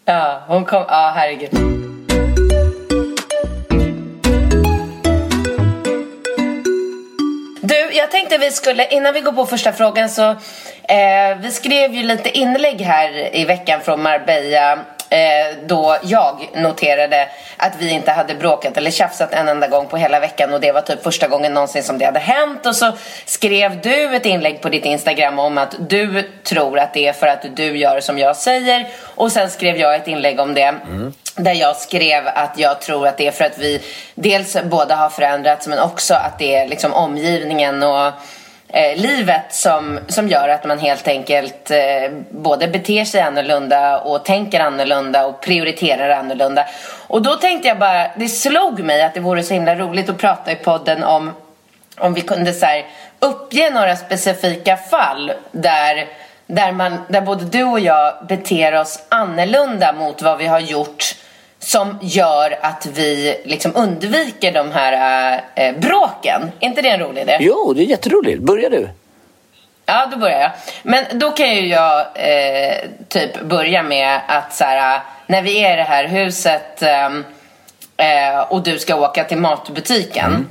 Ja, 0.05 0.43
hon 0.47 0.65
kom, 0.65 0.85
ja 0.89 1.13
herregud. 1.17 1.84
Jag 7.95 8.11
tänkte 8.11 8.39
vi 8.39 8.51
skulle, 8.51 8.87
innan 8.87 9.15
vi 9.15 9.21
går 9.21 9.33
på 9.33 9.47
första 9.47 9.73
frågan 9.73 10.09
så 10.09 10.31
eh, 10.83 11.37
Vi 11.41 11.51
skrev 11.51 11.95
ju 11.95 12.03
lite 12.03 12.39
inlägg 12.39 12.81
här 12.81 13.37
i 13.37 13.45
veckan 13.45 13.81
från 13.81 14.03
Marbella 14.03 14.73
eh, 15.11 15.57
då 15.67 15.97
jag 16.03 16.49
noterade 16.55 17.29
att 17.57 17.73
vi 17.79 17.91
inte 17.91 18.13
hade 18.13 18.35
bråkat 18.35 18.77
eller 18.77 18.91
tjafsat 18.91 19.33
en 19.33 19.49
enda 19.49 19.69
gång 19.69 19.87
på 19.87 19.97
hela 19.97 20.21
veckan 20.21 20.55
och 20.55 20.61
det 20.61 20.73
var 20.73 20.81
typ 20.81 21.03
första 21.03 21.29
gången 21.29 21.55
någonsin 21.55 21.83
som 21.83 21.99
det 21.99 22.05
hade 22.05 22.19
hänt. 22.19 22.67
Och 22.67 22.77
så 22.77 22.93
skrev 23.25 23.81
du 23.81 24.17
ett 24.17 24.27
inlägg 24.27 24.61
på 24.61 24.69
ditt 24.69 24.85
Instagram 24.85 25.39
om 25.39 25.59
att 25.59 25.75
du 25.79 26.31
tror 26.43 26.79
att 26.79 26.95
det 26.95 27.07
är 27.07 27.13
för 27.13 27.27
att 27.27 27.57
du 27.57 27.79
gör 27.79 28.01
som 28.01 28.19
jag 28.19 28.37
säger. 28.37 28.87
Och 29.03 29.33
sen 29.33 29.51
skrev 29.51 29.77
jag 29.77 29.95
ett 29.95 30.09
inlägg 30.09 30.41
om 30.41 30.55
det. 30.55 30.63
Mm. 30.63 31.13
Där 31.37 31.55
jag 31.55 31.77
skrev 31.77 32.29
att 32.29 32.59
jag 32.59 32.81
tror 32.81 33.07
att 33.07 33.17
det 33.17 33.27
är 33.27 33.33
för 33.33 33.45
att 33.45 33.59
vi 33.59 33.81
dels 34.15 34.57
båda 34.65 34.95
har 34.95 35.11
förändrats 35.11 35.67
men 35.67 35.79
också 35.79 36.15
att 36.15 36.39
det 36.39 36.55
är 36.55 36.69
liksom 36.69 36.95
omgivningen 36.95 37.83
och 37.83 38.07
eh, 38.69 38.97
livet 38.97 39.45
som, 39.51 40.01
som 40.09 40.29
gör 40.29 40.49
att 40.49 40.65
man 40.65 40.79
helt 40.79 41.09
enkelt 41.09 41.71
eh, 41.71 42.11
både 42.31 42.69
beter 42.69 43.05
sig 43.05 43.21
annorlunda 43.21 43.99
och 43.99 44.25
tänker 44.25 44.61
annorlunda 44.61 45.27
och 45.27 45.41
prioriterar 45.41 46.11
annorlunda. 46.11 46.67
Och 47.07 47.23
då 47.23 47.35
tänkte 47.35 47.69
jag 47.69 47.79
bara, 47.79 48.11
det 48.17 48.29
slog 48.29 48.81
mig 48.81 49.03
att 49.03 49.15
det 49.15 49.21
vore 49.21 49.43
så 49.43 49.55
himla 49.55 49.75
roligt 49.75 50.09
att 50.09 50.19
prata 50.19 50.53
i 50.53 50.57
podden 50.57 51.05
om 51.05 51.33
om 51.97 52.15
vi 52.15 52.21
kunde 52.21 52.53
så 52.53 52.67
här, 52.67 52.87
uppge 53.21 53.71
några 53.71 53.97
specifika 53.97 54.77
fall 54.77 55.33
där, 55.53 56.07
där, 56.47 56.73
man, 56.73 56.99
där 57.09 57.21
både 57.21 57.45
du 57.45 57.65
och 57.65 57.81
jag 57.81 58.15
beter 58.29 58.81
oss 58.81 59.03
annorlunda 59.09 59.93
mot 59.93 60.23
vad 60.23 60.39
vi 60.39 60.47
har 60.47 60.61
gjort 60.61 61.15
som 61.65 61.99
gör 62.03 62.59
att 62.61 62.87
vi 62.87 63.43
liksom 63.45 63.73
undviker 63.77 64.53
de 64.53 64.73
här 64.73 65.41
äh, 65.55 65.75
bråken. 65.77 66.53
Är 66.61 66.67
inte 66.67 66.83
det 66.83 66.89
en 66.89 67.01
rolig 67.01 67.23
idé? 67.23 67.37
Jo, 67.41 67.73
det 67.77 67.83
är 67.83 67.87
jätteroligt. 67.87 68.43
Börjar 68.43 68.71
du? 68.71 68.89
Ja, 69.87 70.09
då 70.11 70.17
börjar 70.17 70.41
jag. 70.41 70.51
Men 70.83 71.19
då 71.19 71.31
kan 71.31 71.55
ju 71.55 71.67
jag 71.67 72.07
eh, 72.15 72.77
typ 73.09 73.43
börja 73.43 73.83
med 73.83 74.21
att 74.29 74.55
så 74.55 74.65
här, 74.65 75.01
när 75.27 75.43
vi 75.43 75.65
är 75.65 75.73
i 75.73 75.77
det 75.77 75.83
här 75.83 76.05
huset 76.09 76.83
eh, 77.97 78.39
och 78.39 78.63
du 78.63 78.79
ska 78.79 78.97
åka 78.97 79.25
till 79.25 79.39
matbutiken. 79.39 80.27
Mm. 80.27 80.49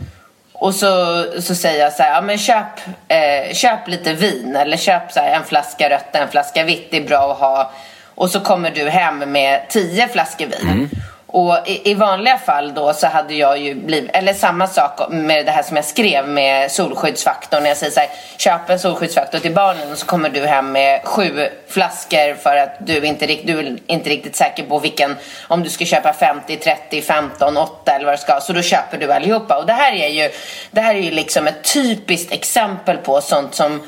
Och 0.54 0.76
så, 0.76 1.26
så 1.42 1.56
säger 1.56 1.84
jag 1.84 1.94
så 1.94 2.04
här, 2.04 2.14
ja 2.14 2.22
men 2.22 2.38
köp, 2.38 2.66
eh, 3.08 3.54
köp 3.54 3.88
lite 3.88 4.14
vin 4.14 4.56
eller 4.56 4.78
köp 4.78 5.12
så 5.12 5.20
en 5.20 5.44
flaska 5.44 5.90
rött, 5.90 6.16
en 6.16 6.28
flaska 6.28 6.64
vitt, 6.64 6.88
det 6.92 6.98
är 6.98 7.08
bra 7.08 7.32
att 7.32 7.40
ha. 7.40 7.72
Och 8.16 8.32
så 8.32 8.40
kommer 8.40 8.72
du 8.72 8.90
hem 8.90 9.20
med 9.20 9.70
tio 9.70 10.08
flaskor 10.08 10.46
vin. 10.46 10.62
Mm. 10.62 10.90
Och 11.34 11.58
i, 11.66 11.92
i, 11.92 11.94
vanliga 11.94 12.38
fall 12.38 12.74
då 12.74 12.94
så 12.94 13.08
hade 13.08 13.34
jag 13.34 13.58
ju 13.58 13.76
blivit, 13.76 14.12
eller 14.14 14.34
samma 14.34 14.68
sak 14.68 15.00
med 15.10 15.46
det 15.46 15.52
här 15.52 15.64
som 15.64 15.76
jag 15.76 15.86
skrev 15.86 16.28
med 16.28 16.72
solskyddsfaktorn. 16.72 17.64
När 17.64 17.70
jag 17.70 17.78
säger 17.78 17.92
så 17.92 18.00
här, 18.00 18.10
köp 18.38 18.70
en 18.70 18.80
solskyddsfaktor 18.80 19.40
till 19.40 19.54
barnen 19.54 19.92
och 19.92 19.98
så 19.98 20.06
kommer 20.06 20.30
du 20.30 20.46
hem 20.46 20.72
med 20.72 21.02
sju 21.04 21.50
flaskor 21.68 22.36
för 22.36 22.58
att 22.58 22.88
du 22.88 23.06
inte, 23.06 23.26
du 23.26 23.60
är 23.60 23.78
inte 23.88 24.10
riktigt 24.10 24.36
säker 24.36 24.64
på 24.64 24.80
vilken, 24.80 25.16
om 25.48 25.64
du 25.64 25.70
ska 25.70 25.86
köpa 25.86 26.14
50, 26.14 26.58
30, 26.58 27.02
15, 27.02 27.58
8 27.58 27.92
eller 27.92 28.06
vad 28.06 28.14
det 28.14 28.18
ska. 28.18 28.40
Så 28.42 28.54
då 28.54 28.62
köper 28.62 28.98
du 28.98 29.14
allihopa. 29.14 29.58
Och 29.58 29.66
det 29.66 29.74
här 29.74 29.94
är 29.94 30.08
ju, 30.08 30.32
det 30.72 30.82
här 30.82 30.96
är 30.96 31.00
ju 31.00 31.12
liksom 31.12 31.48
ett 31.48 31.74
typiskt 31.74 32.34
exempel 32.34 32.98
på 32.98 33.22
sånt 33.22 33.56
som 33.56 33.82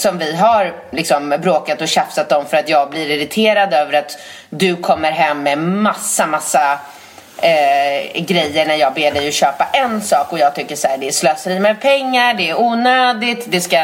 som 0.00 0.18
vi 0.18 0.36
har 0.36 0.74
liksom 0.90 1.34
bråkat 1.42 1.80
och 1.80 1.88
tjafsat 1.88 2.32
om 2.32 2.46
för 2.46 2.56
att 2.56 2.68
jag 2.68 2.90
blir 2.90 3.10
irriterad 3.10 3.74
över 3.74 3.92
att 3.92 4.18
du 4.50 4.76
kommer 4.76 5.10
hem 5.10 5.42
med 5.42 5.58
massa, 5.58 6.26
massa 6.26 6.78
eh, 7.42 8.22
grejer 8.22 8.66
när 8.66 8.74
jag 8.74 8.94
ber 8.94 9.12
dig 9.12 9.28
att 9.28 9.34
köpa 9.34 9.68
en 9.72 10.02
sak 10.02 10.32
och 10.32 10.38
jag 10.38 10.54
tycker 10.54 10.76
så 10.76 10.88
här, 10.88 10.98
det 10.98 11.08
är 11.08 11.12
slöseri 11.12 11.60
med 11.60 11.80
pengar, 11.80 12.34
det 12.34 12.50
är 12.50 12.60
onödigt, 12.60 13.44
det 13.48 13.60
ska 13.60 13.76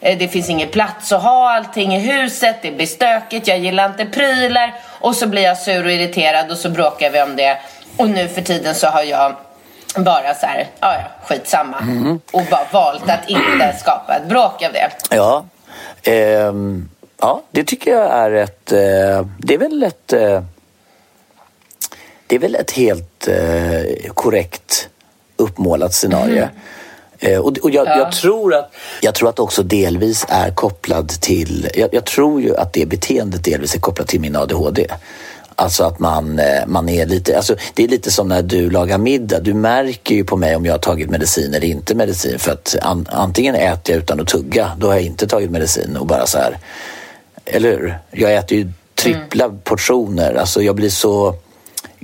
eh, 0.00 0.18
det 0.18 0.28
finns 0.28 0.50
ingen 0.50 0.68
plats 0.68 1.12
att 1.12 1.22
ha 1.22 1.54
allting 1.54 1.94
i 1.94 1.98
huset, 1.98 2.56
det 2.62 2.70
blir 2.70 2.86
stökigt, 2.86 3.48
jag 3.48 3.58
gillar 3.58 3.86
inte 3.86 4.04
prylar 4.04 4.74
och 5.00 5.16
så 5.16 5.26
blir 5.26 5.42
jag 5.42 5.58
sur 5.58 5.84
och 5.84 5.92
irriterad 5.92 6.50
och 6.50 6.58
så 6.58 6.70
bråkar 6.70 7.10
vi 7.10 7.22
om 7.22 7.36
det 7.36 7.58
och 7.96 8.08
nu 8.08 8.28
för 8.28 8.42
tiden 8.42 8.74
så 8.74 8.86
har 8.86 9.02
jag 9.02 9.36
bara 9.96 10.34
så 10.34 10.46
här, 10.46 10.66
ja 10.80 10.94
ja, 10.94 11.26
skitsamma. 11.26 11.78
Mm. 11.78 12.20
Och 12.32 12.42
bara 12.50 12.66
valt 12.72 13.10
att 13.10 13.28
inte 13.28 13.76
skapa 13.80 14.16
ett 14.16 14.28
bråk 14.28 14.62
av 14.62 14.72
det. 14.72 14.90
Ja, 15.10 15.44
ehm, 16.02 16.88
ja 17.20 17.42
det 17.50 17.64
tycker 17.64 17.90
jag 17.90 18.10
är 18.10 18.30
ett, 18.30 18.72
eh, 18.72 19.26
det 19.38 19.54
är 19.54 19.58
väl 19.58 19.82
ett, 19.82 20.12
eh, 20.12 20.42
det 22.26 22.36
är 22.36 22.38
väl 22.38 22.54
ett 22.54 22.70
helt 22.70 23.28
eh, 23.28 24.10
korrekt 24.14 24.88
uppmålat 25.36 25.94
scenario. 25.94 26.36
Mm. 26.36 27.42
Och, 27.42 27.58
och 27.58 27.70
jag, 27.70 27.86
ja. 27.86 27.98
jag, 27.98 28.12
tror 28.12 28.54
att, 28.54 28.72
jag 29.00 29.14
tror 29.14 29.28
att 29.28 29.38
också 29.38 29.62
delvis 29.62 30.26
är 30.28 30.50
kopplad 30.50 31.08
till, 31.08 31.68
jag, 31.74 31.94
jag, 31.94 32.04
tror 32.04 32.40
ju 32.40 32.56
att 32.56 32.72
det 32.72 32.86
beteendet 32.86 33.44
delvis 33.44 33.74
är 33.74 33.80
kopplat 33.80 34.08
till 34.08 34.20
min 34.20 34.36
ADHD. 34.36 34.86
Alltså 35.56 35.84
att 35.84 35.98
man, 35.98 36.38
eh, 36.38 36.66
man 36.66 36.88
är 36.88 37.06
lite, 37.06 37.36
alltså 37.36 37.56
det 37.74 37.84
är 37.84 37.88
lite 37.88 38.10
som 38.10 38.28
när 38.28 38.42
du 38.42 38.70
lagar 38.70 38.98
middag. 38.98 39.40
Du 39.40 39.54
märker 39.54 40.14
ju 40.14 40.24
på 40.24 40.36
mig 40.36 40.56
om 40.56 40.64
jag 40.64 40.72
har 40.72 40.78
tagit 40.78 41.10
medicin 41.10 41.54
eller 41.54 41.66
inte 41.66 41.94
medicin. 41.94 42.38
För 42.38 42.52
att 42.52 42.76
an, 42.82 43.08
antingen 43.10 43.54
äter 43.54 43.94
jag 43.94 44.02
utan 44.02 44.20
att 44.20 44.26
tugga, 44.26 44.72
då 44.78 44.86
har 44.86 44.94
jag 44.94 45.02
inte 45.02 45.26
tagit 45.26 45.50
medicin 45.50 45.96
och 45.96 46.06
bara 46.06 46.26
så 46.26 46.38
här. 46.38 46.58
Eller 47.44 47.70
hur? 47.70 47.98
Jag 48.10 48.34
äter 48.34 48.58
ju 48.58 48.72
trippla 48.94 49.44
mm. 49.44 49.58
portioner. 49.64 50.34
Alltså 50.34 50.62
jag 50.62 50.76
blir 50.76 50.90
så 50.90 51.34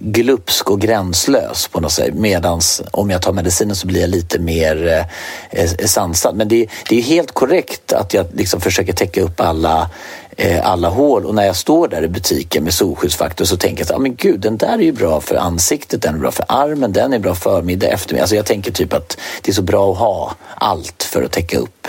glupsk 0.01 0.71
och 0.71 0.81
gränslös 0.81 1.69
på 1.69 1.81
något 1.81 1.93
sätt. 1.93 2.15
Medans 2.15 2.83
om 2.91 3.11
jag 3.11 3.23
tar 3.23 3.33
medicinen 3.33 3.77
så 3.77 3.87
blir 3.87 4.01
jag 4.01 4.11
lite 4.11 4.39
mer 4.39 4.87
eh, 4.87 5.63
eh, 5.63 5.87
sansad. 5.87 6.37
Men 6.37 6.49
det, 6.49 6.67
det 6.89 6.99
är 6.99 7.03
helt 7.03 7.33
korrekt 7.33 7.93
att 7.93 8.15
jag 8.15 8.27
liksom 8.35 8.61
försöker 8.61 8.93
täcka 8.93 9.23
upp 9.23 9.41
alla, 9.41 9.91
eh, 10.37 10.71
alla 10.71 10.89
hål. 10.89 11.27
Och 11.27 11.35
när 11.35 11.47
jag 11.47 11.57
står 11.57 11.89
där 11.89 12.03
i 12.03 12.09
butiken 12.09 12.65
med 12.65 12.75
solskyddsfaktor 12.75 13.45
så 13.45 13.57
tänker 13.57 13.83
jag 13.83 13.91
att 13.91 13.97
ah, 13.97 13.99
men 13.99 14.15
gud, 14.15 14.41
den 14.41 14.57
där 14.57 14.79
är 14.79 14.83
ju 14.83 14.93
bra 14.93 15.21
för 15.21 15.37
ansiktet, 15.37 16.03
den 16.03 16.15
är 16.15 16.19
bra 16.19 16.31
för 16.31 16.45
armen, 16.49 16.93
den 16.93 17.13
är 17.13 17.19
bra 17.19 17.35
förmiddag, 17.35 17.87
eftermiddag. 17.87 18.23
Alltså 18.23 18.37
jag 18.37 18.47
tänker 18.47 18.73
typ 18.73 18.93
att 18.93 19.19
det 19.43 19.51
är 19.51 19.55
så 19.55 19.63
bra 19.63 19.93
att 19.93 19.99
ha 19.99 20.35
allt 20.55 21.03
för 21.03 21.23
att 21.23 21.33
täcka 21.33 21.59
upp 21.59 21.89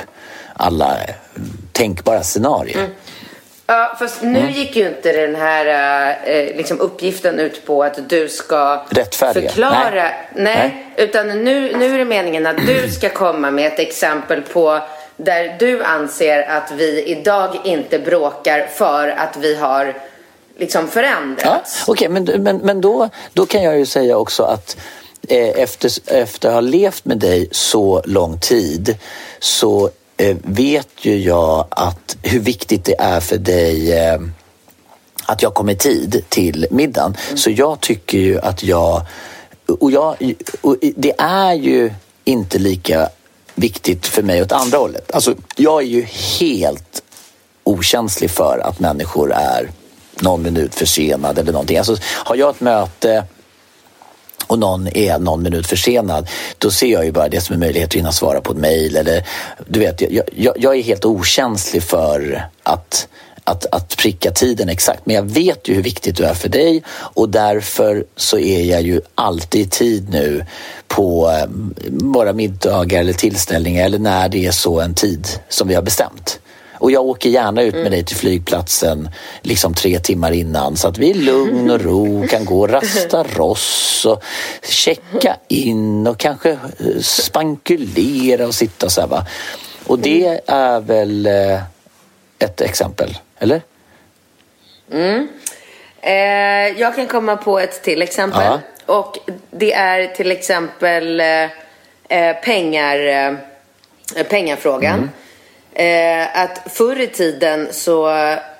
alla 0.54 0.98
eh, 0.98 1.15
tänkbara 1.72 2.24
scenarier. 2.24 2.78
Mm. 2.78 2.91
Ja, 3.72 3.96
fast 4.00 4.22
nu 4.22 4.40
mm. 4.40 4.52
gick 4.52 4.76
ju 4.76 4.88
inte 4.88 5.12
den 5.12 5.36
här 5.36 5.66
eh, 6.26 6.58
liksom 6.58 6.80
uppgiften 6.80 7.40
ut 7.40 7.66
på 7.66 7.84
att 7.84 8.10
du 8.10 8.30
ska 8.30 8.86
Rättfärdiga. 8.90 9.50
förklara. 9.50 9.94
Nej. 9.94 10.14
Nej, 10.36 10.56
Nej. 10.96 11.08
Utan 11.08 11.28
nu, 11.28 11.78
nu 11.78 11.94
är 11.94 11.98
det 11.98 12.06
meningen 12.06 12.48
att 12.48 12.58
du 12.68 12.90
ska 12.90 13.10
komma 13.10 13.52
med 13.52 13.68
ett 13.68 13.80
exempel 13.80 14.42
på 14.42 14.80
där 15.18 15.56
du 15.60 15.84
anser 15.84 16.42
att 16.50 16.72
vi 16.72 17.04
idag 17.04 17.60
inte 17.64 18.00
bråkar 18.00 18.68
för 18.68 19.08
att 19.08 19.38
vi 19.38 19.56
har 19.56 19.94
liksom 20.58 20.88
förändrats. 20.88 21.84
Ja, 21.88 21.92
Okej, 21.94 22.10
okay, 22.10 22.22
men, 22.24 22.44
men, 22.44 22.58
men 22.58 22.82
då, 22.82 23.10
då 23.34 23.46
kan 23.46 23.64
jag 23.64 23.78
ju 23.78 23.86
säga 23.86 24.18
också 24.18 24.44
att 24.44 24.78
eh, 25.28 25.50
efter, 25.50 25.92
efter 26.06 26.48
att 26.48 26.54
ha 26.54 26.62
levt 26.62 27.06
med 27.06 27.18
dig 27.18 27.48
så 27.52 28.02
lång 28.06 28.40
tid 28.40 28.98
så 29.40 29.86
Eh, 29.86 29.99
vet 30.44 30.90
ju 31.02 31.18
jag 31.18 31.66
att 31.70 32.18
hur 32.22 32.40
viktigt 32.40 32.86
det 32.86 32.96
är 33.00 33.20
för 33.20 33.38
dig 33.38 33.98
eh, 33.98 34.20
att 35.26 35.42
jag 35.42 35.54
kommer 35.54 35.74
i 35.74 35.76
tid 35.76 36.24
till 36.30 36.68
middagen. 36.72 37.18
Mm. 37.28 37.38
Så 37.38 37.50
jag 37.50 37.80
tycker 37.80 38.18
ju 38.18 38.40
att 38.40 38.64
jag... 38.64 39.02
Och, 39.80 39.92
jag, 39.92 40.34
och 40.62 40.76
det 40.96 41.14
är 41.18 41.54
ju 41.54 41.94
inte 42.24 42.60
lika 42.60 43.10
viktigt 43.56 44.08
för 44.08 44.24
mig 44.24 44.42
åt 44.42 44.52
andra 44.52 44.78
hållet. 44.78 45.12
Alltså, 45.12 45.36
jag 45.56 45.82
är 45.82 45.88
ju 45.88 46.02
helt 46.40 47.04
okänslig 47.64 48.32
för 48.32 48.60
att 48.64 48.80
människor 48.80 49.34
är 49.34 49.70
någon 50.20 50.42
minut 50.42 50.76
försenade 50.76 51.42
eller 51.42 51.52
någonting. 51.52 51.78
Alltså, 51.78 51.98
har 52.04 52.36
jag 52.36 52.50
ett 52.50 52.62
möte 52.62 53.24
och 54.50 54.60
någon 54.60 54.88
är 54.88 55.20
någon 55.20 55.44
minut 55.44 55.68
försenad, 55.68 56.30
då 56.58 56.72
ser 56.72 56.88
jag 56.88 57.06
ju 57.06 57.12
bara 57.12 57.30
det 57.30 57.42
som 57.42 57.54
en 57.54 57.60
möjlighet 57.60 57.90
att 57.90 57.96
hinna 57.96 58.12
svara 58.12 58.42
på 58.42 58.52
ett 58.52 58.58
mejl. 58.58 59.22
du 59.68 59.80
vet, 59.80 60.02
jag, 60.02 60.30
jag, 60.36 60.54
jag 60.60 60.78
är 60.78 60.82
helt 60.82 61.06
okänslig 61.06 61.84
för 61.84 62.48
att 62.64 63.08
att, 63.44 63.66
att 63.72 63.98
pricka 63.98 64.32
tiden 64.32 64.70
exakt. 64.70 65.06
Men 65.06 65.16
jag 65.16 65.24
vet 65.24 65.68
ju 65.68 65.74
hur 65.74 65.84
viktigt 65.84 66.18
du 66.18 66.24
är 66.24 66.34
för 66.34 66.50
dig 66.50 66.84
och 66.90 67.30
därför 67.30 68.06
så 68.16 68.38
är 68.38 68.64
jag 68.64 68.82
ju 68.82 69.02
alltid 69.16 69.62
i 69.62 69.70
tid 69.70 70.10
nu 70.10 70.46
på 70.88 71.30
eh, 71.30 71.50
våra 71.90 72.34
middagar 72.34 73.00
eller 73.00 73.14
tillställningar 73.14 73.86
eller 73.86 74.00
när 74.00 74.30
det 74.30 74.46
är 74.46 74.52
så 74.52 74.80
en 74.80 74.94
tid 74.94 75.28
som 75.50 75.68
vi 75.68 75.76
har 75.76 75.82
bestämt. 75.82 76.40
Och 76.80 76.92
jag 76.92 77.06
åker 77.06 77.30
gärna 77.30 77.62
ut 77.62 77.74
med 77.74 77.82
mm. 77.82 77.92
dig 77.92 78.06
till 78.06 78.15
flygplatsen 78.15 79.10
liksom 79.42 79.74
tre 79.74 80.00
timmar 80.00 80.32
innan 80.32 80.76
så 80.76 80.88
att 80.88 80.98
vi 80.98 81.10
i 81.10 81.13
lugn 81.13 81.70
och 81.70 81.82
ro 81.82 82.28
kan 82.28 82.46
gå 82.46 82.60
och 82.60 82.70
rasta 82.74 83.24
ross 83.24 84.06
och 84.06 84.24
checka 84.63 85.36
in 85.48 86.08
och 86.08 86.18
kanske 86.18 86.50
eh, 86.52 87.00
spankulera 87.02 88.48
och 88.48 88.56
sitta 88.56 88.89
så 88.89 89.02
här 89.02 89.08
va. 89.08 89.26
Och 89.88 90.00
det 90.00 90.42
är 90.48 90.80
väl 90.80 91.26
eh, 91.26 91.62
ett 92.39 92.62
exempel, 92.62 93.18
eller? 93.39 93.62
Mm. 94.92 95.28
Eh, 96.02 96.80
jag 96.80 96.96
kan 96.96 97.08
komma 97.08 97.38
på 97.38 97.60
ett 97.60 97.84
till 97.84 98.02
exempel. 98.02 98.42
Ja. 98.44 98.60
Och 98.86 99.18
det 99.52 99.74
är 99.74 100.08
till 100.08 100.32
exempel 100.32 101.20
eh, 101.20 101.44
eh 102.10 102.36
pengar, 102.44 103.00
eh, 104.15 104.24
pengafrågan. 104.24 104.98
Mm. 104.98 105.10
Eh, 105.80 106.42
att 106.44 106.62
förr 106.65 107.00
i 107.00 107.08
tiden 107.08 107.68
så 107.72 108.02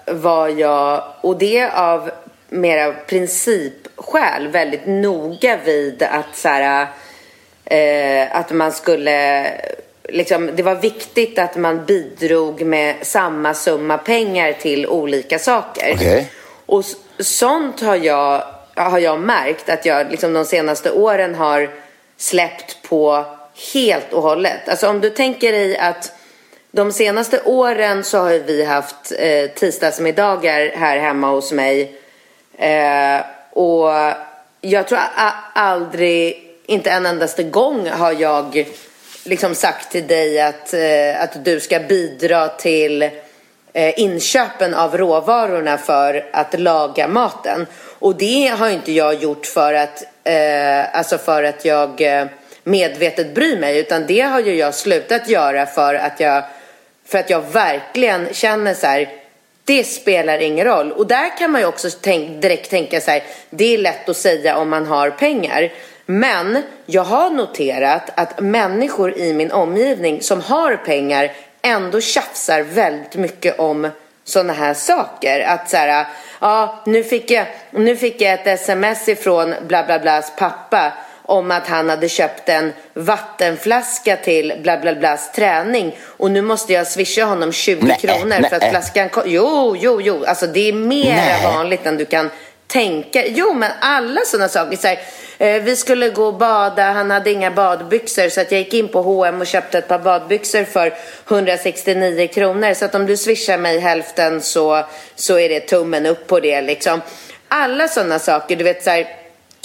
var 0.06 0.48
jag, 0.48 1.04
och 1.22 1.38
det 1.38 1.70
av 1.70 2.12
mera 2.50 2.94
principskäl, 2.94 4.48
väldigt 4.48 4.86
noga 4.86 5.58
vid 5.66 6.04
att 6.04 6.36
så 6.36 6.48
här, 6.48 6.88
eh, 7.66 8.36
att 8.36 8.52
man 8.52 8.72
skulle 8.72 9.48
Liksom, 10.12 10.50
det 10.56 10.64
var 10.64 10.76
viktigt 10.76 11.40
att 11.40 11.56
man 11.56 11.86
bidrog 11.86 12.62
med 12.62 12.96
samma 13.02 13.54
summa 13.54 13.98
pengar 13.98 14.54
till 14.54 14.88
olika 14.88 15.40
saker. 15.40 15.94
Okay. 15.94 16.26
Och 16.66 16.86
sånt 17.20 17.82
har 17.82 17.96
jag, 17.96 18.44
har 18.76 19.00
jag 19.00 19.20
märkt 19.20 19.70
att 19.70 19.86
jag 19.86 20.12
liksom 20.12 20.34
de 20.34 20.46
senaste 20.46 20.92
åren 20.92 21.36
har 21.36 21.70
släppt 22.18 22.82
på 22.90 23.26
helt 23.74 24.14
och 24.14 24.22
hållet. 24.22 24.70
Alltså 24.70 24.88
om 24.90 25.02
du 25.02 25.10
tänker 25.10 25.52
dig 25.52 25.78
att 25.78 26.19
de 26.72 26.92
senaste 26.92 27.42
åren 27.46 28.04
så 28.04 28.18
har 28.18 28.40
vi 28.40 28.66
haft 28.66 29.12
eh, 29.18 29.50
tisdagsmiddagar 29.50 30.72
här 30.76 30.98
hemma 30.98 31.30
hos 31.30 31.52
mig. 31.52 31.96
Eh, 32.58 33.22
och 33.52 33.90
jag 34.62 34.88
tror 34.88 35.00
aldrig, 35.54 36.44
inte 36.66 36.90
en 36.90 37.06
endaste 37.06 37.44
gång 37.44 37.90
har 37.90 38.12
jag 38.12 38.66
liksom 39.24 39.56
sagt 39.56 39.92
till 39.92 40.08
dig 40.08 40.42
att, 40.42 40.74
eh, 40.74 41.24
att 41.24 41.46
du 41.46 41.60
ska 41.60 41.80
bidra 41.80 42.48
till 42.48 43.02
eh, 43.74 44.00
inköpen 44.00 44.74
av 44.74 44.98
råvarorna 44.98 45.78
för 45.78 46.30
att 46.34 46.60
laga 46.60 47.08
maten. 47.08 47.68
Och 48.00 48.16
det 48.16 48.48
har 48.48 48.70
inte 48.70 48.92
jag 48.92 49.14
gjort 49.14 49.46
för 49.46 49.74
att, 49.74 50.04
eh, 50.24 50.98
alltså 50.98 51.18
för 51.18 51.44
att 51.44 51.66
jag 51.66 52.02
eh, 52.02 52.26
medvetet 52.64 53.36
bryr 53.36 53.60
mig 53.60 53.80
utan 53.80 54.06
det 54.08 54.22
har 54.22 54.40
ju 54.40 54.56
jag 54.56 54.76
slutat 54.76 55.30
göra 55.30 55.66
för 55.66 55.96
att 55.96 56.20
jag, 56.20 56.44
för 57.10 57.18
att 57.18 57.30
jag 57.30 57.42
verkligen 57.42 58.28
känner 58.34 58.74
så 58.74 58.88
här 58.88 59.10
det 59.66 59.84
spelar 59.84 60.40
ingen 60.42 60.66
roll. 60.66 60.92
Och 60.92 61.08
där 61.08 61.38
kan 61.38 61.52
man 61.52 61.62
ju 61.62 61.68
också 61.68 61.90
tänk, 62.02 62.42
direkt 62.42 62.70
tänka 62.70 63.02
så 63.02 63.12
här, 63.12 63.24
det 63.50 63.74
är 63.74 63.78
lätt 63.78 64.10
att 64.10 64.18
säga 64.18 64.58
om 64.58 64.70
man 64.70 64.86
har 64.86 65.10
pengar. 65.10 65.72
Men 66.06 66.64
jag 66.86 67.04
har 67.04 67.30
noterat 67.30 68.10
att 68.16 68.40
människor 68.40 69.18
i 69.18 69.34
min 69.34 69.52
omgivning 69.52 70.22
som 70.22 70.42
har 70.42 70.76
pengar 70.76 71.32
ändå 71.62 72.02
tjafsar 72.02 72.62
väldigt 72.62 73.16
mycket 73.16 73.60
om 73.60 73.90
sådana 74.24 74.54
här 74.54 74.74
saker. 74.74 75.40
Att 75.40 75.70
så 75.70 75.78
här, 75.78 76.08
ja, 76.42 76.84
nu 76.86 77.04
fick 77.04 77.32
jag, 77.32 77.46
nu 77.72 77.96
fick 77.96 78.22
jag 78.22 78.34
ett 78.34 78.48
sms 78.48 79.10
ifrån 79.10 79.56
bla 79.68 79.84
bla 79.84 80.00
blas 80.00 80.34
pappa 80.38 80.94
om 81.30 81.52
att 81.52 81.68
han 81.68 81.90
hade 81.90 82.10
köpt 82.10 82.50
en 82.50 82.74
vattenflaska 82.94 84.18
till 84.18 84.54
bla 84.62 84.78
bla 84.78 84.96
blas 84.96 85.32
träning 85.32 85.98
och 86.02 86.32
nu 86.32 86.42
måste 86.42 86.74
jag 86.74 86.88
swisha 86.88 87.24
honom 87.24 87.52
20 87.52 87.86
nej, 87.86 87.98
kronor 87.98 88.26
nej. 88.26 88.50
för 88.50 88.56
att 88.56 88.70
flaskan 88.70 89.10
Jo, 89.26 89.76
jo, 89.80 90.02
jo, 90.02 90.26
alltså 90.26 90.48
det 90.48 90.70
är 90.70 90.74
mer 90.74 91.44
vanligt 91.44 91.86
än 91.86 91.98
du 91.98 92.06
kan 92.06 92.30
tänka. 92.68 93.28
Jo, 93.28 93.54
men 93.54 93.72
alla 93.80 94.22
sådana 94.26 94.50
saker. 94.50 94.78
Så 94.78 94.88
här, 94.88 95.00
eh, 95.38 95.62
vi 95.62 95.76
skulle 95.76 96.10
gå 96.10 96.26
och 96.26 96.34
bada, 96.34 96.84
han 96.84 97.12
hade 97.12 97.32
inga 97.32 97.52
badbyxor 97.52 98.30
så 98.30 98.42
att 98.42 98.52
jag 98.52 98.60
gick 98.60 98.74
in 98.74 98.88
på 98.88 99.02
H&M 99.02 99.42
och 99.42 99.48
köpte 99.48 99.78
ett 99.78 99.88
par 99.88 100.00
badbyxor 100.00 100.64
för 100.64 100.94
169 101.28 102.28
kronor. 102.28 102.74
Så 102.74 102.86
att 102.86 102.96
om 102.96 103.06
du 103.06 103.18
swishar 103.18 103.58
mig 103.58 103.80
hälften 103.80 104.42
så, 104.42 104.86
så 105.16 105.40
är 105.40 105.50
det 105.50 105.60
tummen 105.60 106.06
upp 106.06 106.28
på 106.28 106.40
det 106.40 106.62
liksom. 106.62 107.02
Alla 107.48 107.88
sådana 107.88 108.20
saker, 108.20 108.56
du 108.56 108.64
vet 108.64 108.84
så 108.84 108.90
här, 108.90 109.19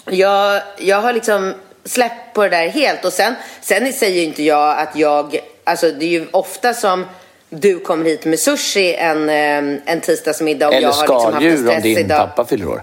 jag, 0.05 0.63
jag 0.79 1.01
har 1.01 1.13
liksom 1.13 1.55
släppt 1.85 2.35
på 2.35 2.43
det 2.43 2.49
där 2.49 2.69
helt 2.69 3.05
och 3.05 3.13
sen, 3.13 3.35
sen 3.61 3.93
säger 3.93 4.23
inte 4.23 4.43
jag 4.43 4.79
att 4.79 4.97
jag, 4.97 5.39
alltså 5.65 5.91
det 5.91 6.05
är 6.05 6.09
ju 6.09 6.27
ofta 6.31 6.75
som 6.75 7.07
du 7.49 7.79
kommer 7.81 8.05
hit 8.05 8.25
med 8.25 8.41
sushi 8.41 8.95
en, 8.95 9.29
eh, 9.29 9.81
en 9.85 10.01
tisdagsmiddag 10.01 10.69
och 10.69 10.75
Eller 10.75 10.89
jag 10.89 10.95
har 10.95 11.09
liksom 11.09 11.33
haft 11.33 11.45
en 11.47 11.59
stress 11.59 11.77
om 11.77 11.83
din 11.83 11.99
idag. 11.99 12.19
pappa 12.19 12.45
fyller 12.45 12.69
år. 12.69 12.83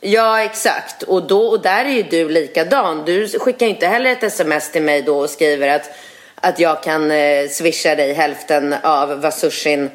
Ja, 0.00 0.42
exakt. 0.42 1.02
Och, 1.02 1.26
då, 1.26 1.46
och 1.46 1.62
där 1.62 1.84
är 1.84 1.90
ju 1.90 2.02
du 2.02 2.28
likadan. 2.28 3.04
Du 3.04 3.28
skickar 3.28 3.66
inte 3.66 3.86
heller 3.86 4.10
ett 4.10 4.22
sms 4.22 4.72
till 4.72 4.82
mig 4.82 5.02
då 5.02 5.18
och 5.18 5.30
skriver 5.30 5.68
att, 5.68 5.90
att 6.34 6.58
jag 6.58 6.82
kan 6.82 7.10
eh, 7.10 7.48
swisha 7.48 7.94
dig 7.94 8.12
hälften 8.12 8.74
av 8.82 9.20
vad 9.20 9.34
sushin, 9.34 9.90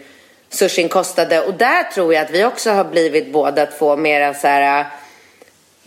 sushin 0.50 0.90
kostade. 0.90 1.42
Och 1.42 1.54
där 1.54 1.84
tror 1.84 2.14
jag 2.14 2.26
att 2.26 2.32
vi 2.32 2.46
också 2.46 2.72
har 2.72 2.84
blivit 2.84 3.34
båda 3.34 3.66
två 3.66 3.96
mera 3.98 4.34
så 4.34 4.48
här... 4.48 4.86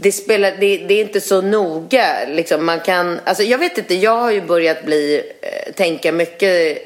Det, 0.01 0.13
spelar, 0.13 0.51
det, 0.61 0.77
det 0.77 0.95
är 0.95 1.01
inte 1.01 1.21
så 1.21 1.41
noga. 1.41 2.17
Liksom 2.29 2.67
man 2.67 2.81
kan, 2.81 3.21
alltså 3.25 3.43
jag 3.43 3.59
vet 3.59 3.79
inte, 3.79 3.95
jag 3.95 4.17
har 4.17 4.31
ju 4.31 4.41
börjat 4.41 4.85
bli, 4.85 5.23
eh, 5.41 5.73
tänka 5.73 6.13
mycket, 6.13 6.79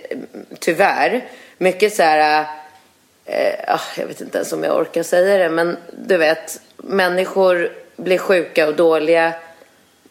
tyvärr, 0.59 1.25
mycket 1.59 1.94
så 1.94 2.03
här... 2.03 2.46
Eh, 3.25 3.75
ah, 3.75 3.81
jag 3.96 4.07
vet 4.07 4.20
inte 4.20 4.38
ens 4.38 4.53
om 4.53 4.64
jag 4.64 4.77
orkar 4.77 5.03
säga 5.03 5.38
det, 5.38 5.48
men 5.48 5.77
du 5.92 6.16
vet, 6.16 6.61
människor 6.77 7.72
blir 7.96 8.18
sjuka 8.18 8.68
och 8.68 8.75
dåliga 8.75 9.33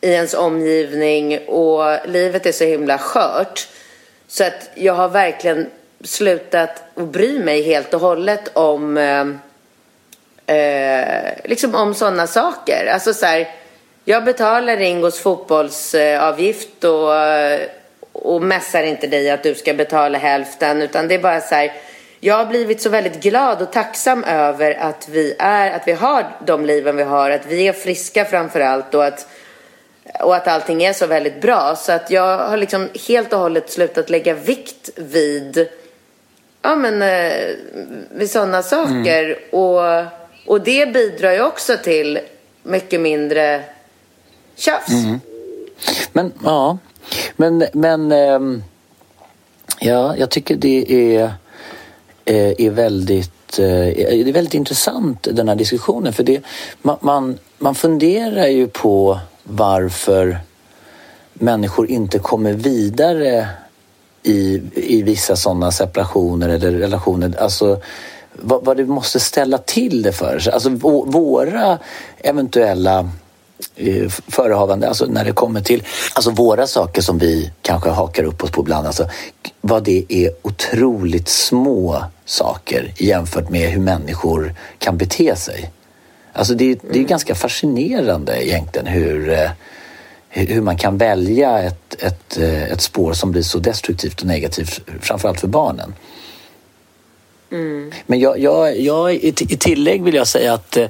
i 0.02 0.10
ens 0.10 0.34
omgivning 0.34 1.40
och 1.48 2.08
livet 2.08 2.46
är 2.46 2.52
så 2.52 2.64
himla 2.64 2.98
skört. 2.98 3.68
Så 4.28 4.44
att 4.44 4.70
jag 4.76 4.94
har 4.94 5.10
verkligen 5.10 5.70
slutat 6.04 6.84
att 6.96 6.96
bry 6.96 7.40
mig 7.40 7.62
helt 7.62 7.94
och 7.94 8.02
hållet 8.02 8.52
om 8.54 8.98
eh, 8.98 9.26
eh, 10.48 11.34
liksom 11.44 11.76
om 11.76 11.94
sådana 11.94 12.28
saker. 12.28 12.86
Alltså 12.86 13.14
så 13.14 13.26
här, 13.26 13.48
jag 14.06 14.24
betalar 14.24 14.78
Ringos 14.78 15.20
fotbollsavgift 15.20 16.84
och, 16.84 17.10
och 18.12 18.42
mässar 18.42 18.84
inte 18.84 19.08
dig 19.08 19.30
att 19.30 19.44
du 19.44 19.56
ska 19.56 19.74
betala 19.74 20.18
hälften 20.18 20.82
utan 20.82 21.08
det 21.08 21.16
är 21.16 21.20
bara 21.20 21.42
så 21.42 21.56
här 21.56 21.72
jag 22.24 22.36
har 22.36 22.46
blivit 22.46 22.82
så 22.82 22.90
väldigt 22.90 23.24
glad 23.24 23.62
och 23.62 23.72
tacksam 23.72 24.24
över 24.24 24.74
att 24.74 25.10
vi 25.10 25.36
är, 25.40 25.72
att 25.72 25.88
vi 25.88 25.92
har 25.92 26.26
de 26.46 26.66
liven 26.66 26.98
vi 26.98 27.04
har, 27.04 27.32
att 27.32 27.46
vi 27.46 27.68
är 27.68 27.74
friska 27.74 28.26
framför 28.26 28.60
allt 28.60 28.94
och 28.94 29.06
att, 29.06 29.28
och 30.20 30.36
att 30.36 30.48
allting 30.48 30.84
är 30.84 30.94
så 30.94 31.08
väldigt 31.08 31.42
bra. 31.42 31.76
Så 31.76 31.92
att 31.92 32.12
jag 32.12 32.38
har 32.38 32.58
liksom 32.58 32.90
helt 33.08 33.34
och 33.34 33.40
hållet 33.40 33.72
slutat 33.72 34.10
lägga 34.10 34.34
vikt 34.34 34.90
vid, 34.96 35.70
ja 36.62 36.76
men, 36.76 37.02
eh, 37.02 37.56
vid 38.12 38.32
sådana 38.32 38.64
saker. 38.64 39.24
Mm. 39.24 39.38
Och, 39.52 40.21
och 40.46 40.62
det 40.62 40.94
bidrar 40.94 41.32
ju 41.32 41.42
också 41.42 41.78
till 41.84 42.20
mycket 42.64 43.02
mindre 43.02 43.64
tjafs. 44.56 44.90
Mm. 44.90 45.20
Men, 46.14 46.34
ja, 46.44 46.78
men, 47.36 47.66
men, 47.74 48.12
eh, 48.12 48.40
ja, 49.80 50.16
jag 50.18 50.30
tycker 50.30 50.56
det 50.56 51.16
är 51.16 51.34
Eh, 52.26 52.54
är 52.58 52.70
väldigt, 52.70 53.60
eh, 53.60 53.66
det 53.66 54.30
är 54.30 54.34
väldigt 54.34 54.54
intressant 54.54 55.28
den 55.32 55.50
här 55.50 55.56
diskussionen 55.56 56.14
för 56.14 56.24
det, 56.24 56.42
man, 56.82 56.98
man, 57.02 57.38
man 57.58 57.76
funderar 57.76 58.48
ju 58.48 58.68
på 58.68 59.20
varför 59.44 60.40
människor 61.34 61.90
inte 61.90 62.20
kommer 62.20 62.54
vidare 62.54 63.48
i, 64.24 64.62
i 64.74 65.02
vissa 65.02 65.36
sådana 65.36 65.72
separationer 65.72 66.50
eller 66.50 66.72
relationer. 66.72 67.38
Alltså, 67.40 67.82
vad, 68.34 68.66
vad 68.66 68.78
det 68.78 68.86
måste 68.86 69.20
ställa 69.20 69.58
till 69.58 70.02
det 70.02 70.12
för. 70.12 70.50
Alltså 70.50 70.70
våra 70.70 71.80
eventuella 72.18 73.10
Eh, 73.76 74.10
förehavande, 74.10 74.88
alltså 74.88 75.06
när 75.06 75.26
det 75.26 75.32
kommer 75.32 75.62
till 75.62 75.84
alltså 76.14 76.32
våra 76.32 76.68
saker 76.68 77.02
som 77.02 77.18
vi 77.18 77.52
kanske 77.62 77.90
hakar 77.90 78.24
upp 78.24 78.44
oss 78.44 78.52
på 78.52 78.62
ibland, 78.62 78.88
alltså 78.88 79.10
vad 79.62 79.84
det 79.84 80.06
är 80.10 80.32
otroligt 80.42 81.30
små 81.30 82.04
saker 82.26 82.94
jämfört 82.98 83.50
med 83.50 83.70
hur 83.70 83.80
människor 83.80 84.56
kan 84.80 84.98
bete 84.98 85.36
sig. 85.36 85.72
Alltså 86.34 86.54
det, 86.54 86.76
det 86.76 86.88
är 86.88 86.96
mm. 86.96 87.08
ganska 87.08 87.36
fascinerande 87.36 88.48
egentligen 88.48 88.88
hur, 88.88 89.30
eh, 89.30 89.50
hur 90.30 90.62
man 90.62 90.78
kan 90.78 90.98
välja 90.98 91.60
ett, 91.60 92.04
ett, 92.04 92.38
eh, 92.38 92.64
ett 92.64 92.82
spår 92.82 93.14
som 93.14 93.32
blir 93.32 93.44
så 93.44 93.58
destruktivt 93.58 94.22
och 94.22 94.28
negativt, 94.28 94.82
framförallt 95.02 95.40
för 95.40 95.48
barnen. 95.48 95.94
Mm. 97.52 97.92
Men 98.06 98.20
jag, 98.20 98.40
jag, 98.40 98.80
jag, 98.80 99.14
i 99.14 99.32
tillägg 99.32 100.04
vill 100.04 100.16
jag 100.16 100.28
säga 100.28 100.54
att 100.54 100.78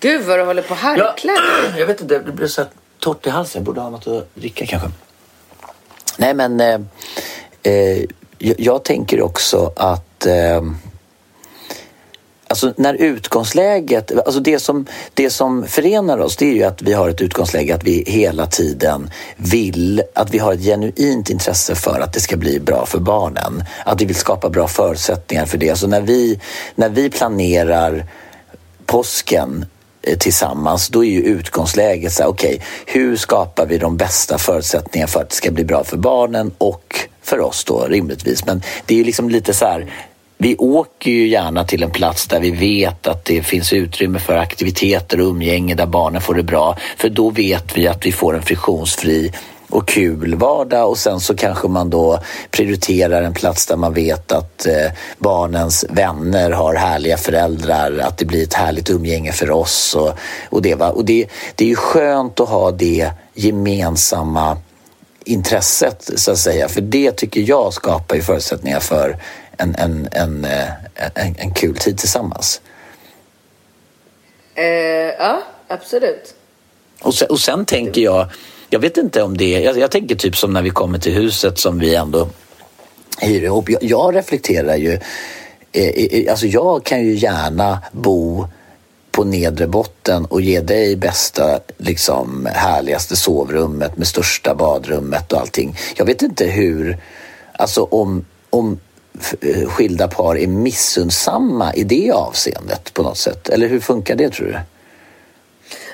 Gud 0.00 0.24
vad 0.24 0.38
du 0.38 0.44
håller 0.44 0.62
på 0.62 0.74
att 0.74 0.80
harkla. 0.80 1.32
Ja, 1.32 1.78
jag 1.78 1.86
vet 1.86 2.00
inte, 2.00 2.18
det 2.18 2.32
blir 2.32 2.46
så 2.46 2.64
torrt 2.98 3.26
i 3.26 3.30
halsen. 3.30 3.60
Jag 3.60 3.64
borde 3.64 3.80
ha 3.80 3.90
något 3.90 4.06
att 4.06 4.34
dricka 4.34 4.66
kanske. 4.66 4.88
Nej 6.16 6.34
men 6.34 6.60
eh, 6.60 6.80
eh, 7.62 8.04
jag, 8.38 8.60
jag, 8.60 8.84
tänker 8.84 9.22
också 9.22 9.72
att 9.76 10.26
eh, 10.26 10.62
Alltså 12.54 12.72
när 12.76 12.94
utgångsläget, 12.94 14.18
alltså 14.26 14.40
det 14.40 14.58
som, 14.58 14.86
det 15.14 15.30
som 15.30 15.66
förenar 15.66 16.18
oss 16.18 16.36
det 16.36 16.46
är 16.46 16.54
ju 16.54 16.62
att 16.62 16.82
vi 16.82 16.92
har 16.92 17.08
ett 17.08 17.20
utgångsläge 17.20 17.74
att 17.74 17.84
vi 17.84 18.04
hela 18.06 18.46
tiden 18.46 19.10
vill, 19.36 20.02
att 20.14 20.34
vi 20.34 20.38
har 20.38 20.52
ett 20.52 20.60
genuint 20.60 21.30
intresse 21.30 21.74
för 21.74 22.00
att 22.00 22.12
det 22.12 22.20
ska 22.20 22.36
bli 22.36 22.60
bra 22.60 22.86
för 22.86 22.98
barnen. 22.98 23.64
Att 23.84 24.00
vi 24.00 24.04
vill 24.04 24.16
skapa 24.16 24.50
bra 24.50 24.68
förutsättningar 24.68 25.46
för 25.46 25.58
det. 25.58 25.66
Så 25.66 25.70
alltså 25.70 25.86
när 25.86 26.00
vi, 26.00 26.40
när 26.74 26.88
vi 26.88 27.10
planerar 27.10 28.06
påsken 28.86 29.66
eh, 30.02 30.18
tillsammans, 30.18 30.88
då 30.88 31.04
är 31.04 31.10
ju 31.10 31.22
utgångsläget 31.22 32.12
så 32.12 32.22
här, 32.22 32.30
okej, 32.30 32.54
okay, 32.54 32.66
hur 32.86 33.16
skapar 33.16 33.66
vi 33.66 33.78
de 33.78 33.96
bästa 33.96 34.38
förutsättningarna 34.38 35.08
för 35.08 35.20
att 35.20 35.30
det 35.30 35.36
ska 35.36 35.50
bli 35.50 35.64
bra 35.64 35.84
för 35.84 35.96
barnen 35.96 36.50
och 36.58 37.08
för 37.22 37.40
oss 37.40 37.64
då 37.64 37.86
rimligtvis. 37.88 38.46
Men 38.46 38.62
det 38.86 38.94
är 38.94 38.98
ju 38.98 39.04
liksom 39.04 39.30
lite 39.30 39.54
så 39.54 39.64
här, 39.64 39.92
vi 40.38 40.56
åker 40.56 41.10
ju 41.10 41.28
gärna 41.28 41.64
till 41.64 41.82
en 41.82 41.90
plats 41.90 42.26
där 42.26 42.40
vi 42.40 42.50
vet 42.50 43.06
att 43.06 43.24
det 43.24 43.42
finns 43.42 43.72
utrymme 43.72 44.18
för 44.18 44.36
aktiviteter 44.36 45.20
och 45.20 45.26
umgänge 45.26 45.74
där 45.74 45.86
barnen 45.86 46.20
får 46.20 46.34
det 46.34 46.42
bra. 46.42 46.76
För 46.96 47.08
då 47.08 47.30
vet 47.30 47.76
vi 47.76 47.88
att 47.88 48.06
vi 48.06 48.12
får 48.12 48.36
en 48.36 48.42
friktionsfri 48.42 49.32
och 49.70 49.88
kul 49.88 50.34
vardag 50.34 50.90
och 50.90 50.98
sen 50.98 51.20
så 51.20 51.36
kanske 51.36 51.68
man 51.68 51.90
då 51.90 52.18
prioriterar 52.50 53.22
en 53.22 53.34
plats 53.34 53.66
där 53.66 53.76
man 53.76 53.94
vet 53.94 54.32
att 54.32 54.66
eh, 54.66 54.92
barnens 55.18 55.84
vänner 55.88 56.50
har 56.50 56.74
härliga 56.74 57.16
föräldrar, 57.16 57.98
att 57.98 58.18
det 58.18 58.24
blir 58.24 58.42
ett 58.42 58.54
härligt 58.54 58.90
umgänge 58.90 59.32
för 59.32 59.50
oss 59.50 59.94
och, 59.94 60.12
och 60.50 60.62
det. 60.62 60.74
Va? 60.74 60.90
Och 60.90 61.04
det, 61.04 61.26
det 61.54 61.64
är 61.64 61.68
ju 61.68 61.76
skönt 61.76 62.40
att 62.40 62.48
ha 62.48 62.70
det 62.70 63.10
gemensamma 63.34 64.56
intresset 65.24 66.10
så 66.16 66.30
att 66.30 66.38
säga. 66.38 66.68
För 66.68 66.80
det 66.80 67.12
tycker 67.12 67.40
jag 67.40 67.72
skapar 67.72 68.16
ju 68.16 68.22
förutsättningar 68.22 68.80
för 68.80 69.16
en, 69.58 69.74
en, 69.78 70.08
en, 70.12 70.44
eh, 70.44 70.68
en, 71.14 71.34
en 71.38 71.54
kul 71.54 71.76
tid 71.76 71.98
tillsammans. 71.98 72.60
Eh, 74.54 74.64
ja, 75.18 75.42
absolut. 75.68 76.34
Och 77.02 77.14
sen, 77.14 77.28
och 77.30 77.40
sen 77.40 77.64
tänker 77.64 78.00
jag, 78.00 78.28
jag 78.70 78.80
vet 78.80 78.96
inte 78.96 79.22
om 79.22 79.36
det 79.36 79.60
jag, 79.60 79.78
jag 79.78 79.90
tänker 79.90 80.14
typ 80.14 80.36
som 80.36 80.52
när 80.52 80.62
vi 80.62 80.70
kommer 80.70 80.98
till 80.98 81.12
huset 81.12 81.58
som 81.58 81.78
vi 81.78 81.94
ändå 81.94 82.28
hyr 83.20 83.42
ihop. 83.42 83.70
Jag, 83.70 83.82
jag 83.82 84.16
reflekterar 84.16 84.76
ju, 84.76 84.98
eh, 85.72 86.30
alltså 86.30 86.46
jag 86.46 86.84
kan 86.84 87.04
ju 87.04 87.14
gärna 87.14 87.82
bo 87.92 88.46
på 89.10 89.24
nedre 89.24 89.66
botten 89.66 90.24
och 90.24 90.40
ge 90.40 90.60
dig 90.60 90.96
bästa, 90.96 91.60
liksom 91.78 92.48
härligaste 92.52 93.16
sovrummet 93.16 93.96
med 93.96 94.06
största 94.06 94.54
badrummet 94.54 95.32
och 95.32 95.40
allting. 95.40 95.76
Jag 95.96 96.04
vet 96.04 96.22
inte 96.22 96.46
hur, 96.46 96.98
alltså 97.52 97.82
om, 97.82 98.24
om 98.50 98.80
Eh, 99.40 99.68
skilda 99.68 100.08
par 100.08 100.38
är 100.38 100.46
missundsamma 100.46 101.74
i 101.74 101.84
det 101.84 102.10
avseendet 102.10 102.94
på 102.94 103.02
något 103.02 103.18
sätt. 103.18 103.48
Eller 103.48 103.68
hur 103.68 103.80
funkar 103.80 104.14
det 104.14 104.30
tror 104.30 104.46
du? 104.46 104.58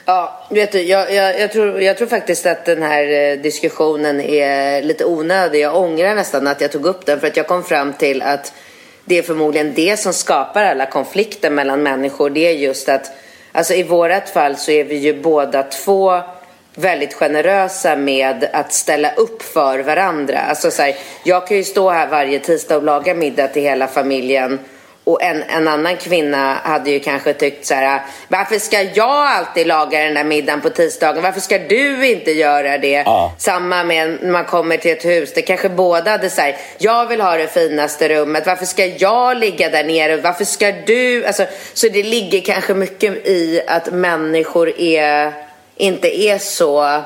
Ja, 0.05 0.47
vet 0.51 0.73
du, 0.73 0.83
jag, 0.83 1.15
jag, 1.15 1.41
jag, 1.41 1.53
tror, 1.53 1.81
jag 1.83 1.99
tror 1.99 2.09
faktiskt 2.09 2.47
att 2.47 2.65
den 2.65 2.83
här 2.83 3.33
eh, 3.33 3.43
diskussionen 3.43 4.21
är 4.21 4.83
lite 4.83 5.05
onödig. 5.05 5.61
Jag 5.61 5.77
ångrar 5.77 6.15
nästan 6.15 6.47
att 6.47 6.61
jag 6.61 6.73
tog 6.73 6.87
upp 6.87 7.07
den 7.07 7.21
för 7.21 7.27
att 7.27 7.37
jag 7.37 7.47
kom 7.47 7.65
fram 7.65 7.93
till 7.93 8.23
att 8.23 8.53
det 9.05 9.19
är 9.19 9.23
förmodligen 9.23 9.75
det 9.75 10.01
som 10.01 10.13
skapar 10.13 10.65
alla 10.65 10.87
konflikter 10.87 11.51
mellan 11.51 11.83
människor. 11.83 12.31
Det 12.31 12.47
är 12.47 12.53
just 12.53 12.89
att, 12.89 13.11
alltså 13.53 13.75
i 13.75 13.83
vårat 13.83 14.31
fall 14.31 14.57
så 14.57 14.71
är 14.71 14.85
vi 14.85 14.97
ju 14.97 15.23
båda 15.23 15.63
två 15.63 16.21
väldigt 16.75 17.15
generösa 17.15 17.97
med 17.97 18.49
att 18.53 18.73
ställa 18.73 19.13
upp 19.13 19.43
för 19.43 19.79
varandra. 19.79 20.39
Alltså 20.39 20.71
så 20.71 20.83
här, 20.83 20.95
jag 21.25 21.47
kan 21.47 21.57
ju 21.57 21.65
stå 21.65 21.91
här 21.91 22.07
varje 22.07 22.39
tisdag 22.39 22.77
och 22.77 22.83
laga 22.83 23.15
middag 23.15 23.49
till 23.49 23.63
hela 23.63 23.87
familjen 23.87 24.59
och 25.05 25.23
en, 25.23 25.43
en 25.43 25.69
annan 25.69 25.97
kvinna 25.97 26.55
hade 26.55 26.91
ju 26.91 27.01
kanske 27.01 27.33
tyckt 27.33 27.67
så 27.67 27.75
här, 27.75 28.03
varför 28.29 28.59
ska 28.59 28.83
jag 28.83 29.27
alltid 29.27 29.67
laga 29.67 29.99
den 29.99 30.15
där 30.15 30.25
middagen 30.25 30.61
på 30.61 30.71
tisdagen? 30.71 31.23
Varför 31.23 31.41
ska 31.41 31.59
du 31.59 32.11
inte 32.11 32.31
göra 32.31 32.79
det? 32.79 33.03
Ja. 33.07 33.35
Samma 33.39 33.85
med 33.85 34.19
när 34.23 34.31
man 34.31 34.45
kommer 34.45 34.77
till 34.77 34.91
ett 34.91 35.05
hus. 35.05 35.33
Det 35.35 35.43
kanske 35.43 35.69
båda 35.69 36.11
hade 36.11 36.31
så 36.31 36.41
här, 36.41 36.57
jag 36.79 37.07
vill 37.07 37.21
ha 37.21 37.37
det 37.37 37.47
finaste 37.47 38.09
rummet. 38.09 38.47
Varför 38.47 38.67
ska 38.67 38.87
jag 38.87 39.37
ligga 39.37 39.71
där 39.71 39.85
nere? 39.85 40.17
Varför 40.17 40.45
ska 40.45 40.73
du? 40.87 41.27
Alltså, 41.27 41.47
så 41.75 41.89
det 41.89 42.03
ligger 42.03 42.41
kanske 42.41 42.75
mycket 42.75 43.27
i 43.27 43.63
att 43.67 43.93
människor 43.93 44.81
är, 44.81 45.33
inte 45.81 46.23
är 46.23 46.39
så 46.39 47.03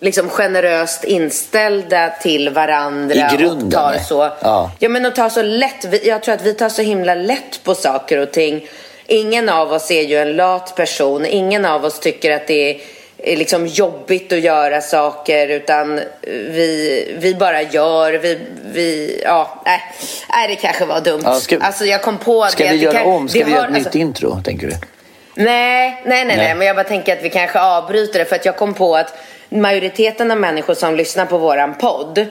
liksom 0.00 0.28
generöst 0.28 1.04
inställda 1.04 2.12
till 2.22 2.50
varandra. 2.50 3.14
I 3.14 3.36
grunden? 3.36 3.66
Och 3.66 3.72
tar 3.72 3.98
så, 3.98 4.30
ja. 4.40 4.70
ja, 4.78 4.88
men 4.88 5.06
och 5.06 5.14
tar 5.14 5.28
så 5.28 5.42
lätt. 5.42 6.04
Jag 6.04 6.22
tror 6.22 6.34
att 6.34 6.42
vi 6.42 6.54
tar 6.54 6.68
så 6.68 6.82
himla 6.82 7.14
lätt 7.14 7.64
på 7.64 7.74
saker 7.74 8.18
och 8.18 8.32
ting. 8.32 8.68
Ingen 9.06 9.48
av 9.48 9.72
oss 9.72 9.90
är 9.90 10.02
ju 10.02 10.16
en 10.16 10.36
lat 10.36 10.76
person. 10.76 11.26
Ingen 11.26 11.64
av 11.64 11.84
oss 11.84 12.00
tycker 12.00 12.30
att 12.30 12.46
det 12.46 12.80
är 13.22 13.36
liksom 13.36 13.66
jobbigt 13.66 14.32
att 14.32 14.40
göra 14.40 14.80
saker 14.80 15.48
utan 15.48 16.00
vi, 16.22 17.16
vi 17.18 17.34
bara 17.34 17.62
gör. 17.62 18.12
Vi, 18.12 18.38
vi, 18.64 19.20
ja, 19.24 19.62
nej, 19.64 19.80
nej, 20.28 20.48
det 20.48 20.56
kanske 20.56 20.84
var 20.84 21.00
dumt. 21.00 21.22
Ja, 21.24 21.34
ska, 21.34 21.58
alltså 21.58 21.84
jag 21.84 22.02
kom 22.02 22.18
på 22.18 22.46
ska 22.46 22.64
det. 22.64 22.70
vi 22.70 22.76
göra 22.76 22.98
kan, 22.98 23.06
om? 23.06 23.28
Ska 23.28 23.44
vi 23.44 23.50
göra 23.50 23.68
ett 23.68 23.74
alltså, 23.74 23.88
nytt 23.88 23.94
intro, 23.94 24.40
tänker 24.44 24.66
du? 24.66 24.74
Nej, 25.34 26.02
nej, 26.04 26.24
nej, 26.24 26.36
nej, 26.36 26.54
men 26.54 26.66
jag 26.66 26.76
bara 26.76 26.84
tänker 26.84 27.16
att 27.16 27.22
vi 27.22 27.30
kanske 27.30 27.60
avbryter 27.60 28.18
det 28.18 28.24
för 28.24 28.36
att 28.36 28.44
jag 28.44 28.56
kom 28.56 28.74
på 28.74 28.96
att 28.96 29.14
majoriteten 29.48 30.30
av 30.30 30.36
människor 30.36 30.74
som 30.74 30.94
lyssnar 30.94 31.26
på 31.26 31.38
våran 31.38 31.74
podd 31.74 32.26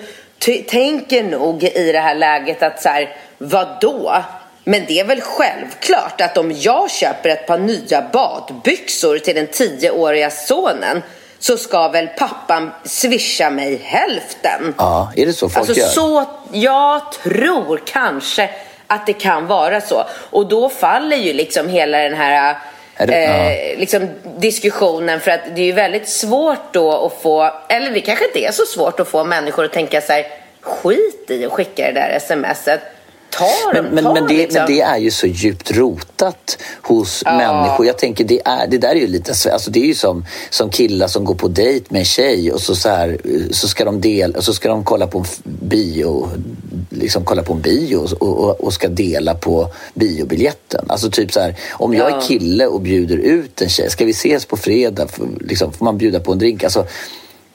tänker 0.68 1.24
nog 1.24 1.64
i 1.64 1.92
det 1.92 2.00
här 2.00 2.16
läget 2.16 2.64
att 2.64 2.82
så 2.82 2.90
här, 2.90 3.16
vadå? 3.38 4.24
Men 4.64 4.86
det 4.88 5.00
är 5.00 5.06
väl 5.06 5.22
självklart 5.22 6.22
att 6.22 6.38
om 6.38 6.52
jag 6.52 6.92
köper 6.92 7.30
ett 7.30 7.48
par 7.48 7.58
nya 7.58 8.02
badbyxor 8.14 9.18
till 9.18 9.36
den 9.36 9.48
tioåriga 9.48 10.30
sonen 10.30 11.04
så 11.40 11.58
ska 11.58 11.88
väl 11.88 12.08
pappan 12.08 12.72
swisha 12.84 13.50
mig 13.50 13.82
hälften? 13.84 14.74
Ja, 14.78 15.12
är 15.16 15.26
det 15.26 15.34
så 15.34 15.50
folk 15.50 15.70
alltså, 15.70 15.82
gör? 15.82 15.88
Så, 15.88 16.26
jag 16.52 17.12
tror 17.12 17.82
kanske 17.86 18.50
att 18.88 19.06
det 19.06 19.14
kan 19.14 19.48
vara 19.48 19.82
så. 19.82 20.04
Och 20.30 20.48
då 20.48 20.70
faller 20.70 21.18
ju 21.18 21.34
liksom 21.34 21.70
hela 21.70 21.98
den 21.98 22.14
här 22.14 22.58
eh, 23.00 23.80
liksom 23.80 24.10
diskussionen 24.38 25.20
för 25.20 25.32
att 25.32 25.56
det 25.56 25.62
är 25.62 25.66
ju 25.66 25.72
väldigt 25.72 26.10
svårt 26.10 26.74
då 26.74 27.06
att 27.06 27.22
få, 27.22 27.52
eller 27.70 27.92
det 27.92 28.02
kanske 28.02 28.26
inte 28.26 28.40
är 28.40 28.52
så 28.52 28.66
svårt 28.66 29.00
att 29.00 29.08
få 29.08 29.24
människor 29.24 29.66
att 29.66 29.74
tänka 29.74 30.02
sig 30.02 30.32
skit 30.62 31.26
i 31.32 31.46
att 31.46 31.52
skicka 31.52 31.86
det 31.86 31.92
där 31.92 32.20
smset. 32.20 32.82
Ta 33.30 33.46
men, 33.74 33.86
men, 33.86 34.04
ta 34.04 34.14
men, 34.14 34.28
det, 34.28 34.34
liksom. 34.34 34.62
men 34.62 34.72
det 34.72 34.82
är 34.82 34.98
ju 34.98 35.12
så 35.12 35.28
djupt 35.28 35.72
rotat 35.72 36.58
hos 36.82 37.24
ja. 37.26 37.38
människor. 37.38 37.86
Jag 37.86 37.98
tänker 37.98 38.24
det, 38.24 38.42
är, 38.46 38.68
det 38.68 38.78
där 38.78 38.90
är 38.90 38.96
ju 38.96 39.08
lite, 39.08 39.52
alltså 39.52 39.72
det 39.72 39.80
är 39.80 39.86
ju 39.86 39.96
som, 39.96 40.26
som 40.50 40.70
killar 40.70 41.08
som 41.08 41.26
går 41.26 41.36
på 41.36 41.48
dejt 41.48 41.86
med 41.90 42.00
en 42.00 42.06
tjej 42.06 42.52
och 42.52 42.62
så, 42.62 42.76
så, 42.76 42.90
här, 42.90 43.18
så, 43.52 43.68
ska 43.68 43.86
de 43.86 44.02
del, 44.02 44.44
så 44.44 44.54
ska 44.54 44.70
de 44.70 44.84
kolla 44.84 45.08
på 45.08 45.20
en 45.20 45.26
bio 45.44 46.30
liksom 46.90 47.26
kolla 47.26 47.44
på 47.44 47.54
en 47.54 47.62
bio 47.62 47.98
och, 47.98 48.22
och, 48.22 48.62
och, 48.64 48.74
ska 48.74 48.88
dela 48.88 49.36
på 49.36 49.74
biobiljetten. 49.94 50.86
Alltså 50.88 51.12
typ 51.12 51.34
så 51.34 51.40
här, 51.40 51.56
om 51.72 51.94
jag 51.94 52.12
är 52.12 52.22
kille 52.22 52.68
och 52.68 52.82
bjuder 52.82 53.18
ut 53.18 53.62
en 53.62 53.70
tjej, 53.70 53.90
ska 53.90 54.06
vi 54.06 54.12
ses 54.12 54.46
på 54.46 54.58
fredag? 54.58 55.08
För, 55.08 55.28
liksom, 55.42 55.74
får 55.74 55.86
man 55.86 55.98
bjuda 55.98 56.20
på 56.20 56.32
en 56.32 56.40
drink? 56.40 56.64
Alltså, 56.64 56.86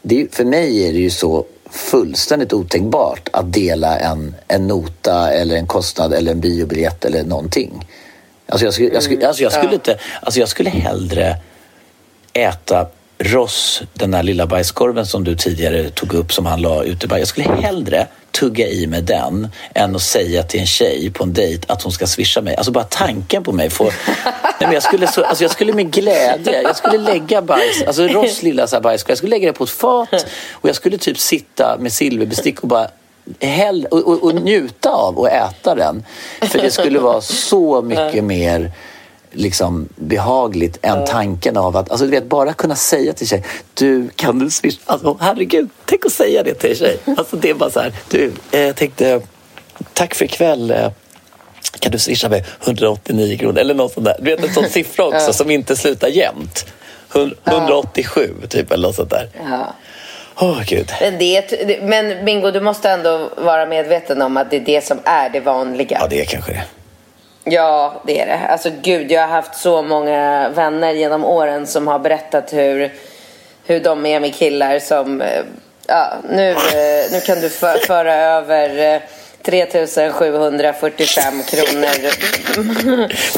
det, 0.03 0.35
för 0.35 0.45
mig 0.45 0.89
är 0.89 0.93
det 0.93 0.99
ju 0.99 1.11
så 1.11 1.45
fullständigt 1.75 2.53
otänkbart 2.53 3.29
att 3.33 3.53
dela 3.53 3.99
en, 3.99 4.35
en 4.49 4.67
nota 4.67 5.33
eller 5.33 5.57
en 5.57 5.67
kostnad 5.67 6.13
eller 6.13 6.33
en 6.33 6.41
biobiljett 6.41 7.05
eller 7.05 7.25
någonting. 7.25 7.87
Alltså 8.49 8.65
jag 8.65 8.75
skulle, 8.75 8.95
jag 8.95 9.03
skulle, 9.03 9.29
alltså 9.29 9.43
jag 9.43 9.53
skulle, 9.53 9.75
inte, 9.75 9.99
alltså 10.23 10.41
jag 10.41 10.49
skulle 10.49 10.71
hellre 10.71 11.37
äta 12.33 12.87
Ross, 13.19 13.83
den 13.93 14.11
där 14.11 14.23
lilla 14.23 14.47
bajskorven 14.47 15.07
som 15.07 15.25
du 15.25 15.37
tidigare 15.37 15.91
tog 15.91 16.15
upp 16.15 16.33
som 16.33 16.47
han 16.47 16.63
la 16.63 16.85
ute. 16.85 17.19
Jag 17.19 17.29
skulle 17.29 17.49
hellre 17.49 18.07
tugga 18.35 18.67
i 18.67 18.87
mig 18.87 19.03
den 19.03 19.49
än 19.75 19.97
att 19.97 20.03
säga 20.03 20.43
till 20.43 20.61
en 20.61 20.67
tjej 20.67 21.11
på 21.11 21.25
en 21.25 21.33
dejt 21.33 21.73
att 21.73 21.83
hon 21.83 21.93
ska 21.93 22.07
swisha 22.07 22.41
mig. 22.41 22.57
Alltså 22.57 22.73
bara 22.73 22.85
tanken 22.85 23.43
på 23.43 23.53
mig 23.53 23.71
får... 23.71 23.85
Nej, 24.15 24.55
men 24.61 24.73
jag, 24.73 24.83
skulle 24.83 25.07
så, 25.07 25.25
alltså 25.25 25.45
jag 25.45 25.51
skulle 25.51 25.73
med 25.73 25.91
glädje, 25.91 26.63
jag 26.63 26.77
skulle 26.77 26.99
lägga 26.99 27.43
bajs, 27.43 27.83
alltså 27.87 28.03
Ross 28.03 28.43
lilla 28.43 28.67
så 28.67 28.77
här 28.77 28.81
bajskorv, 28.81 29.11
jag 29.11 29.19
skulle 29.19 29.31
lägga 29.31 29.47
det 29.47 29.53
på 29.53 29.65
ett 29.65 29.71
fat 29.71 30.27
och 30.51 30.69
jag 30.69 30.77
skulle 30.77 30.99
typ 30.99 31.19
sitta 31.19 31.77
med 31.79 31.93
silverbestick 31.93 32.61
och 32.61 32.69
bara 32.69 32.89
häll, 33.41 33.87
och, 33.91 34.09
och, 34.09 34.23
och 34.23 34.35
njuta 34.35 34.91
av 34.91 35.19
och 35.19 35.29
äta 35.29 35.75
den. 35.75 36.05
För 36.41 36.59
det 36.59 36.71
skulle 36.71 36.99
vara 36.99 37.21
så 37.21 37.83
mycket 37.83 38.25
mer 38.25 38.73
liksom 39.35 39.89
behagligt 39.97 40.79
än 40.83 41.05
tanken 41.05 41.57
av 41.57 41.77
att, 41.77 41.91
alltså 41.91 42.05
du 42.05 42.11
vet, 42.11 42.29
bara 42.29 42.53
kunna 42.53 42.77
säga 42.77 43.13
till 43.13 43.29
tjej, 43.29 43.45
du 43.75 44.09
kan 44.17 44.39
du 44.39 44.51
swisha, 44.51 44.81
alltså 44.87 45.17
herregud, 45.21 45.69
tänk 45.85 46.07
att 46.07 46.13
säga 46.13 46.43
det 46.43 46.55
till 46.55 46.77
tjej. 46.77 46.99
Alltså 47.17 47.37
det 47.37 47.51
är 47.51 47.55
bara 47.55 47.71
så 47.71 47.81
här, 47.81 47.93
du, 48.11 48.33
eh, 48.51 48.61
jag 48.61 48.77
tänkte, 48.77 49.21
tack 49.93 50.15
för 50.15 50.25
ikväll, 50.25 50.71
eh, 50.71 50.91
kan 51.79 51.93
du 51.93 51.99
swisha 51.99 52.29
mig 52.29 52.45
189 52.65 53.39
kronor 53.39 53.59
eller 53.59 53.75
något 53.75 53.93
sånt 53.93 54.07
där. 54.07 54.17
Du 54.19 54.31
vet 54.31 54.45
en 54.45 54.55
sån 54.55 54.69
siffra 54.69 55.05
också 55.05 55.33
som 55.33 55.51
inte 55.51 55.77
slutar 55.77 56.09
jämnt. 56.09 56.67
187 57.45 58.35
typ 58.49 58.73
eller 58.73 58.89
något 58.89 58.97
sånt 58.97 59.11
där. 59.11 59.29
Ja. 59.51 59.75
Oh, 60.37 60.63
Gud. 60.67 60.93
Men, 61.01 61.19
det, 61.19 61.81
men 61.83 62.25
Bingo, 62.25 62.51
du 62.51 62.61
måste 62.61 62.91
ändå 62.91 63.31
vara 63.37 63.67
medveten 63.67 64.23
om 64.23 64.37
att 64.37 64.51
det 64.51 64.57
är 64.57 64.61
det 64.61 64.85
som 64.85 64.99
är 65.05 65.31
det 65.31 65.41
vanliga. 65.41 65.99
Ja, 66.01 66.07
det 66.11 66.21
är 66.21 66.25
kanske 66.25 66.53
det. 66.53 66.65
Ja, 67.45 68.03
det 68.07 68.21
är 68.21 68.27
det. 68.27 68.47
Alltså 68.49 68.71
gud, 68.83 69.13
jag 69.13 69.21
har 69.21 69.29
haft 69.29 69.55
så 69.55 69.83
många 69.83 70.49
vänner 70.49 70.93
genom 70.93 71.25
åren 71.25 71.67
som 71.67 71.87
har 71.87 71.99
berättat 71.99 72.53
hur, 72.53 72.93
hur 73.67 73.81
de 73.81 74.07
är 74.07 74.21
med 74.21 74.35
killar 74.35 74.79
som... 74.79 75.21
Eh, 75.21 75.43
ja, 75.87 76.13
nu, 76.31 76.51
eh, 76.51 77.13
nu 77.13 77.21
kan 77.21 77.41
du 77.41 77.49
föra 77.87 78.15
över 78.15 79.01
3745 79.43 81.41
eh, 81.41 81.47
kronor 81.47 82.11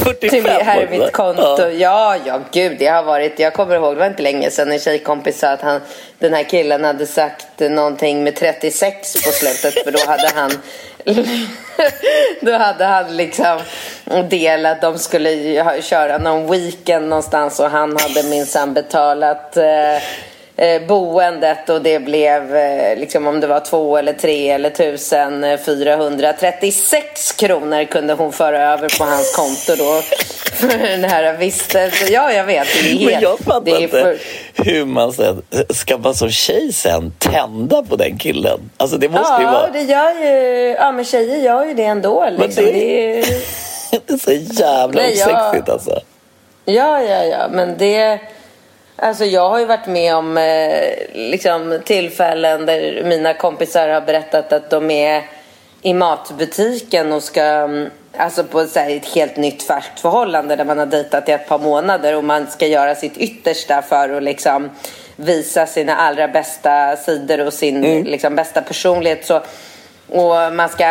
45 0.05 0.31
till 0.31 0.47
här 0.47 0.81
är 0.81 0.88
mitt 0.88 1.12
konto. 1.12 1.69
Ja, 1.69 2.16
ja, 2.25 2.40
gud, 2.53 2.77
det 2.79 2.87
har 2.87 3.03
varit. 3.03 3.38
Jag 3.38 3.55
kommer 3.55 3.75
ihåg, 3.75 3.95
det 3.95 3.99
var 3.99 4.07
inte 4.07 4.23
länge 4.23 4.51
sedan 4.51 4.73
en 4.73 4.79
tjejkompis 4.79 5.38
sa 5.38 5.49
att 5.49 5.61
han, 5.61 5.81
den 6.19 6.35
här 6.35 6.42
killen 6.42 6.85
hade 6.85 7.07
sagt 7.07 7.61
någonting 7.61 8.25
med 8.25 8.37
36 8.37 9.25
på 9.25 9.31
slutet 9.31 9.85
för 9.85 9.90
då 9.90 9.99
hade 10.07 10.31
han 10.35 10.51
då 12.40 12.53
hade 12.53 12.85
han 12.85 13.16
liksom 13.16 13.61
delat, 14.31 14.81
de 14.81 14.99
skulle 14.99 15.83
köra 15.83 16.19
någon 16.19 16.51
weekend 16.51 17.09
någonstans 17.09 17.61
och 17.61 17.71
han 17.71 17.97
hade 17.97 18.29
minsann 18.29 18.75
betalat 18.75 19.57
eh, 19.57 20.03
eh, 20.57 20.83
boendet 20.83 21.69
och 21.69 21.83
det 21.83 21.99
blev, 21.99 22.57
eh, 22.57 22.99
liksom 22.99 23.27
om 23.27 23.40
det 23.40 23.47
var 23.47 23.61
två 23.61 23.97
eller 23.97 24.12
tre 24.12 24.51
eller 24.51 24.71
tusen 24.71 25.59
436 25.64 27.33
kronor 27.33 27.85
kunde 27.85 28.14
hon 28.14 28.33
föra 28.33 28.73
över 28.73 28.99
på 28.99 29.05
hans 29.05 29.37
konto 29.37 29.85
då. 29.85 30.01
För 30.57 30.79
den 30.79 31.05
här 31.05 31.37
vistelsen. 31.37 32.09
Ja, 32.12 32.33
jag 32.33 32.45
vet. 32.45 32.66
Det 32.75 32.79
är 32.90 32.99
helt, 32.99 33.05
Men 33.12 33.21
jag 33.23 33.38
fattar 33.38 33.81
inte 33.83 34.01
för... 34.03 34.19
hur 34.64 34.85
man 34.85 35.12
sen, 35.12 35.42
ska 35.71 35.99
man 35.99 36.14
som 36.14 36.31
tjej 36.31 36.73
sen 36.73 37.12
tända 37.19 37.83
på 37.83 37.97
den 37.97 38.19
killen? 38.19 38.71
Alltså 38.77 38.97
det 38.99 39.09
måste 39.09 39.33
Ja, 39.33 39.40
ju 39.40 39.47
vara, 39.47 39.71
det 39.71 39.83
gör 39.83 40.11
ju, 40.25 40.69
ja 40.79 40.92
men 40.92 41.05
tjejer 41.05 41.37
gör 41.37 41.64
ju 41.64 41.75
det 41.75 41.85
ändå. 41.85 42.29
Liksom. 42.38 42.64
det- 42.64 42.73
det 42.73 43.19
är... 43.21 43.25
det 44.07 44.12
är 44.12 44.19
så 44.19 44.33
jävla 44.62 45.03
Nej, 45.03 45.19
jag- 45.19 45.29
osexigt 45.49 45.69
alltså. 45.69 46.01
Ja, 46.64 47.03
ja, 47.03 47.25
ja, 47.25 47.49
men 47.51 47.79
det... 47.79 48.19
Alltså 48.98 49.24
jag 49.24 49.48
har 49.48 49.59
ju 49.59 49.64
varit 49.64 49.87
med 49.87 50.14
om 50.14 50.38
eh, 50.38 50.92
liksom, 51.14 51.80
tillfällen 51.85 52.66
där 52.66 53.04
mina 53.04 53.35
kompisar 53.35 53.88
har 53.88 54.00
berättat 54.00 54.52
att 54.52 54.70
de 54.70 54.90
är 54.90 55.24
i 55.82 55.94
matbutiken 55.94 57.12
och 57.12 57.22
ska, 57.22 57.42
mm, 57.42 57.90
alltså 58.16 58.44
på 58.44 58.64
så 58.64 58.78
här, 58.78 58.96
ett 58.96 59.14
helt 59.14 59.37
nytt 59.37 59.62
färskt 59.62 60.00
förhållande 60.00 60.56
där 60.56 60.64
man 60.64 60.78
har 60.78 60.87
dejtat 60.87 61.28
i 61.28 61.32
ett 61.32 61.48
par 61.48 61.59
månader 61.59 62.16
och 62.16 62.24
man 62.24 62.46
ska 62.46 62.66
göra 62.66 62.94
sitt 62.94 63.16
yttersta 63.16 63.82
för 63.82 64.16
att 64.16 64.22
liksom 64.22 64.70
visa 65.16 65.66
sina 65.66 65.96
allra 65.96 66.28
bästa 66.28 66.96
sidor 66.96 67.46
och 67.46 67.52
sin 67.52 68.04
liksom, 68.04 68.37
bästa 68.37 68.62
personlighet. 68.62 69.26
Så, 69.26 69.42
och 70.09 70.53
man 70.55 70.69
ska 70.69 70.85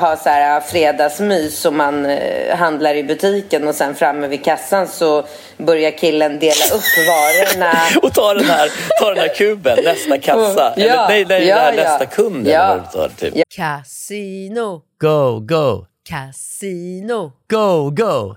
ha 0.00 0.16
så 0.16 0.28
här 0.28 0.60
fredagsmys 0.60 1.64
och 1.64 1.72
man 1.72 2.06
eh, 2.06 2.56
handlar 2.56 2.94
i 2.94 3.04
butiken 3.04 3.68
och 3.68 3.74
sen 3.74 3.94
framme 3.94 4.26
vid 4.26 4.44
kassan 4.44 4.88
så 4.88 5.24
börjar 5.56 5.90
killen 5.90 6.38
dela 6.38 6.64
upp 6.74 7.06
varorna. 7.08 7.72
Och 8.02 8.14
ta 8.14 8.34
den 8.34 8.44
här, 8.44 8.70
ta 9.00 9.08
den 9.08 9.18
här 9.18 9.34
kuben, 9.34 9.78
nästa 9.84 10.18
kassa. 10.18 10.72
Ja, 10.76 10.82
eller 10.84 11.08
nej, 11.08 11.24
nej, 11.28 11.46
ja, 11.46 11.56
där, 11.56 11.72
ja. 11.72 11.82
nästa 11.82 12.06
kund 12.06 12.48
Ja. 12.48 12.78
tar. 12.92 13.08
Typ. 13.18 13.34
Casino, 13.56 14.82
Go, 15.00 15.40
go, 15.40 15.86
casino, 16.08 17.32
go, 17.50 17.90
go, 17.90 18.36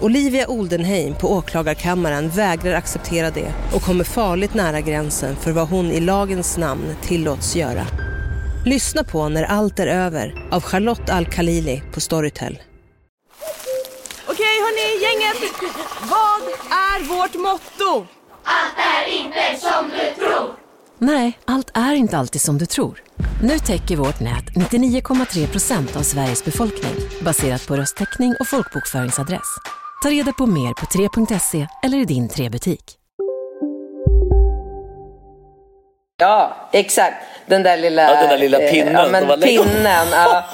Olivia 0.00 0.48
Oldenheim 0.48 1.14
på 1.14 1.32
åklagarkammaren 1.32 2.28
vägrar 2.28 2.74
acceptera 2.74 3.30
det 3.30 3.52
och 3.74 3.82
kommer 3.82 4.04
farligt 4.04 4.54
nära 4.54 4.80
gränsen 4.80 5.36
för 5.36 5.52
vad 5.52 5.68
hon 5.68 5.86
i 5.86 6.00
lagens 6.00 6.56
namn 6.56 6.94
tillåts 7.02 7.56
göra. 7.56 7.86
Lyssna 8.64 9.04
på 9.04 9.28
När 9.28 9.42
allt 9.44 9.78
är 9.78 9.86
över 9.86 10.48
av 10.50 10.62
Charlotte 10.62 11.10
Al-Khalili 11.10 11.82
på 11.92 12.00
Storytel. 12.00 12.58
Okej 14.28 14.60
hörni, 14.60 15.02
gänget. 15.02 15.52
Vad 16.00 16.42
är 16.70 17.08
vårt 17.08 17.34
motto? 17.34 18.06
Nej, 20.98 21.38
allt 21.44 21.70
är 21.74 21.94
inte 21.94 22.18
alltid 22.18 22.40
som 22.40 22.58
du 22.58 22.66
tror. 22.66 23.02
Nu 23.42 23.58
täcker 23.58 23.96
vårt 23.96 24.20
nät 24.20 24.44
99,3 24.54 25.46
procent 25.46 25.96
av 25.96 26.02
Sveriges 26.02 26.44
befolkning 26.44 26.94
baserat 27.20 27.66
på 27.66 27.76
röstteckning 27.76 28.34
och 28.40 28.48
folkbokföringsadress. 28.48 29.58
Ta 30.02 30.10
reda 30.10 30.32
på 30.32 30.46
mer 30.46 30.72
på 30.74 30.86
3.se 30.86 31.66
eller 31.82 31.98
i 31.98 32.04
din 32.04 32.28
3-butik. 32.28 32.94
Ja, 36.16 36.56
exakt. 36.72 37.16
Den 37.46 37.62
där 37.62 37.76
lilla... 37.76 38.02
Ja, 38.02 38.20
den 38.20 38.28
där 38.28 38.38
lilla 38.38 38.58
eh, 38.58 38.70
pinnen 38.70 38.94
Ja, 38.94 39.08
men 39.08 39.26
var 39.26 39.36
pinnen. 39.36 40.06
Ja. 40.12 40.44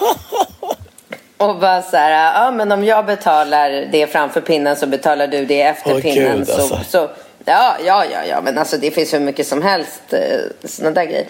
Och 1.37 1.57
bara 1.57 1.83
så 1.83 1.97
här, 1.97 2.45
ja 2.45 2.51
men 2.51 2.73
om 2.73 2.85
jag 2.85 3.07
betalar 3.07 3.89
det 3.93 4.07
framför 4.07 4.41
pinnen 4.41 4.77
så 4.77 4.87
betalar 4.87 5.27
du 5.27 5.45
det 5.45 5.63
efter 5.63 5.95
Åh, 5.95 6.01
pinnen. 6.01 6.39
Gud, 6.39 6.49
så, 6.49 6.53
alltså. 6.53 6.79
så, 6.89 7.11
ja, 7.45 7.77
ja, 7.85 8.05
ja, 8.13 8.25
ja, 8.29 8.41
men 8.41 8.59
alltså 8.59 8.77
det 8.77 8.91
finns 8.91 9.15
hur 9.15 9.21
mycket 9.21 9.47
som 9.47 9.63
helst 9.63 10.03
eh, 10.11 10.19
sådana 10.65 10.95
där 10.95 11.05
grejer. 11.05 11.27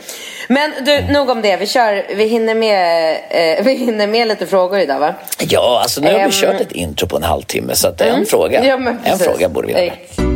Men 0.49 0.73
du, 0.85 1.13
nog 1.13 1.31
om 1.31 1.43
det. 1.43 1.57
Vi 1.57 1.67
kör, 1.67 2.15
vi 2.15 2.25
hinner 2.25 2.55
med, 2.55 3.11
eh, 3.31 3.65
vi 3.65 3.75
hinner 3.75 4.07
med 4.07 4.29
lite 4.29 4.47
frågor 4.47 4.79
idag 4.79 4.99
va? 4.99 5.15
Ja, 5.39 5.81
alltså 5.83 6.01
nu 6.01 6.13
har 6.13 6.27
vi 6.27 6.33
kört 6.33 6.61
ett 6.61 6.73
intro 6.73 7.09
på 7.09 7.17
en 7.17 7.23
halvtimme 7.23 7.75
så 7.75 7.89
att 7.89 8.01
en 8.01 8.27
fråga. 8.27 8.65
Ja, 8.65 8.79
en 9.05 9.19
fråga 9.19 9.49
borde 9.49 9.67
vi 9.67 9.73
göra. 9.73 10.34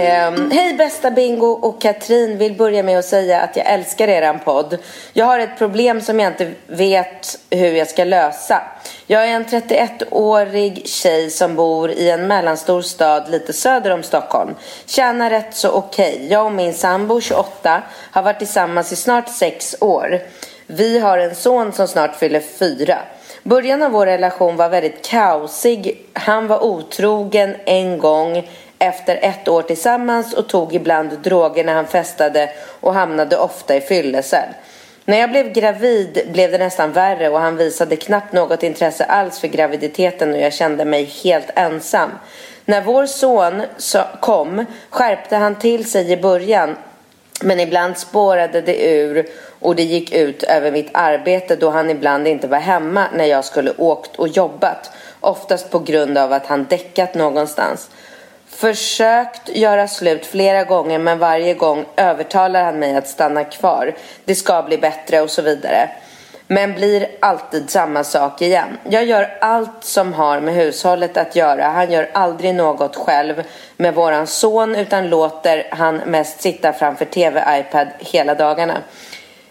Ex- 0.00 0.52
Hej 0.52 0.74
bästa 0.74 1.10
Bingo 1.10 1.46
och 1.46 1.80
Katrin 1.80 2.38
vill 2.38 2.54
börja 2.54 2.82
med 2.82 2.98
att 2.98 3.04
säga 3.04 3.40
att 3.40 3.56
jag 3.56 3.66
älskar 3.66 4.08
eran 4.08 4.38
podd. 4.38 4.78
Jag 5.12 5.26
har 5.26 5.38
ett 5.38 5.58
problem 5.58 6.00
som 6.00 6.20
jag 6.20 6.32
inte 6.32 6.52
vet 6.66 7.38
hur 7.50 7.72
jag 7.72 7.88
ska 7.88 8.04
lösa. 8.04 8.62
Jag 9.06 9.24
är 9.24 9.34
en 9.34 9.44
31-årig 9.44 10.88
tjej 10.88 11.30
som 11.30 11.56
bor 11.56 11.90
i 11.90 12.10
en 12.10 12.26
mellanstor 12.26 12.82
stad 12.82 13.30
lite 13.30 13.52
söder 13.52 13.90
om 13.90 14.02
Stockholm. 14.02 14.54
Tjänar 14.86 15.30
rätt 15.30 15.54
så 15.54 15.70
okej. 15.70 16.26
Jag 16.30 16.46
och 16.46 16.52
min 16.52 16.74
sambo 16.74 17.20
28 17.20 17.82
har 18.10 18.22
varit 18.22 18.38
tillsammans 18.38 18.92
i 18.92 18.96
snart 18.96 19.28
sex 19.28 19.76
år. 19.80 20.20
Vi 20.66 20.98
har 20.98 21.18
en 21.18 21.34
son 21.34 21.72
som 21.72 21.88
snart 21.88 22.16
fyller 22.16 22.40
fyra. 22.40 22.98
Början 23.42 23.82
av 23.82 23.90
vår 23.90 24.06
relation 24.06 24.56
var 24.56 24.68
väldigt 24.68 25.04
kaosig. 25.04 26.06
Han 26.12 26.46
var 26.46 26.64
otrogen 26.64 27.56
en 27.64 27.98
gång 27.98 28.48
efter 28.80 29.18
ett 29.22 29.48
år 29.48 29.62
tillsammans 29.62 30.34
och 30.34 30.48
tog 30.48 30.74
ibland 30.74 31.18
droger 31.18 31.64
när 31.64 31.74
han 31.74 31.86
festade 31.86 32.50
och 32.80 32.94
hamnade 32.94 33.36
ofta 33.36 33.76
i 33.76 33.80
fyllecell. 33.80 34.48
När 35.04 35.18
jag 35.18 35.30
blev 35.30 35.52
gravid 35.52 36.28
blev 36.32 36.50
det 36.50 36.58
nästan 36.58 36.92
värre 36.92 37.28
och 37.28 37.40
han 37.40 37.56
visade 37.56 37.96
knappt 37.96 38.32
något 38.32 38.62
intresse 38.62 39.04
alls 39.04 39.40
för 39.40 39.48
graviditeten 39.48 40.32
och 40.32 40.40
jag 40.40 40.52
kände 40.52 40.84
mig 40.84 41.04
helt 41.04 41.50
ensam. 41.54 42.10
När 42.64 42.82
vår 42.82 43.06
son 43.06 43.62
kom 44.20 44.64
skärpte 44.90 45.36
han 45.36 45.58
till 45.58 45.90
sig 45.90 46.12
i 46.12 46.16
början 46.16 46.76
men 47.42 47.60
ibland 47.60 47.98
spårade 47.98 48.60
det 48.60 48.90
ur 48.90 49.26
och 49.58 49.76
det 49.76 49.82
gick 49.82 50.12
ut 50.12 50.42
över 50.42 50.70
mitt 50.70 50.90
arbete 50.92 51.56
då 51.56 51.70
han 51.70 51.90
ibland 51.90 52.28
inte 52.28 52.48
var 52.48 52.58
hemma 52.58 53.04
när 53.14 53.24
jag 53.24 53.44
skulle 53.44 53.72
åkt 53.78 54.16
och 54.16 54.28
jobbat. 54.28 54.90
Oftast 55.20 55.70
på 55.70 55.78
grund 55.78 56.18
av 56.18 56.32
att 56.32 56.46
han 56.46 56.64
däckat 56.64 57.14
någonstans. 57.14 57.90
Försökt 58.60 59.48
göra 59.48 59.88
slut 59.88 60.26
flera 60.26 60.64
gånger 60.64 60.98
men 60.98 61.18
varje 61.18 61.54
gång 61.54 61.84
övertalar 61.96 62.64
han 62.64 62.78
mig 62.78 62.96
att 62.96 63.08
stanna 63.08 63.44
kvar. 63.44 63.94
Det 64.24 64.34
ska 64.34 64.62
bli 64.62 64.78
bättre 64.78 65.20
och 65.20 65.30
så 65.30 65.42
vidare. 65.42 65.90
Men 66.46 66.74
blir 66.74 67.06
alltid 67.20 67.70
samma 67.70 68.04
sak 68.04 68.42
igen. 68.42 68.78
Jag 68.88 69.04
gör 69.04 69.36
allt 69.40 69.84
som 69.84 70.12
har 70.12 70.40
med 70.40 70.54
hushållet 70.54 71.16
att 71.16 71.36
göra. 71.36 71.64
Han 71.64 71.92
gör 71.92 72.10
aldrig 72.12 72.54
något 72.54 72.96
själv 72.96 73.42
med 73.76 73.94
våran 73.94 74.26
son 74.26 74.76
utan 74.76 75.08
låter 75.08 75.68
han 75.70 75.96
mest 75.96 76.40
sitta 76.40 76.72
framför 76.72 77.04
TV, 77.04 77.44
iPad 77.60 77.88
hela 77.98 78.34
dagarna. 78.34 78.78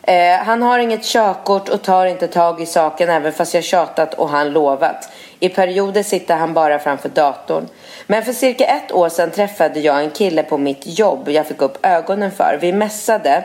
Eh, 0.02 0.38
han 0.38 0.62
har 0.62 0.80
inget 0.80 1.04
körkort 1.04 1.70
och 1.70 1.82
tar 1.82 2.06
inte 2.06 2.28
tag 2.28 2.62
i 2.62 2.66
saken 2.66 3.10
även 3.10 3.34
fast 3.34 3.54
jag 3.54 3.64
tjatat 3.64 4.14
och 4.14 4.30
han 4.30 4.50
lovat. 4.50 5.10
I 5.40 5.50
perioder 5.50 6.04
sitter 6.04 6.36
han 6.36 6.54
bara 6.54 6.80
framför 6.80 7.10
datorn. 7.10 7.68
Men 8.12 8.24
för 8.24 8.34
cirka 8.34 8.66
ett 8.66 8.92
år 8.92 9.10
sedan 9.10 9.32
träffade 9.32 9.80
jag 9.80 10.04
en 10.04 10.10
kille 10.12 10.44
på 10.44 10.58
mitt 10.58 11.00
jobb 11.00 11.30
jag 11.30 11.48
fick 11.48 11.62
upp 11.62 11.86
ögonen 11.86 12.32
för. 12.32 12.58
Vi 12.62 12.74
mässade 12.74 13.44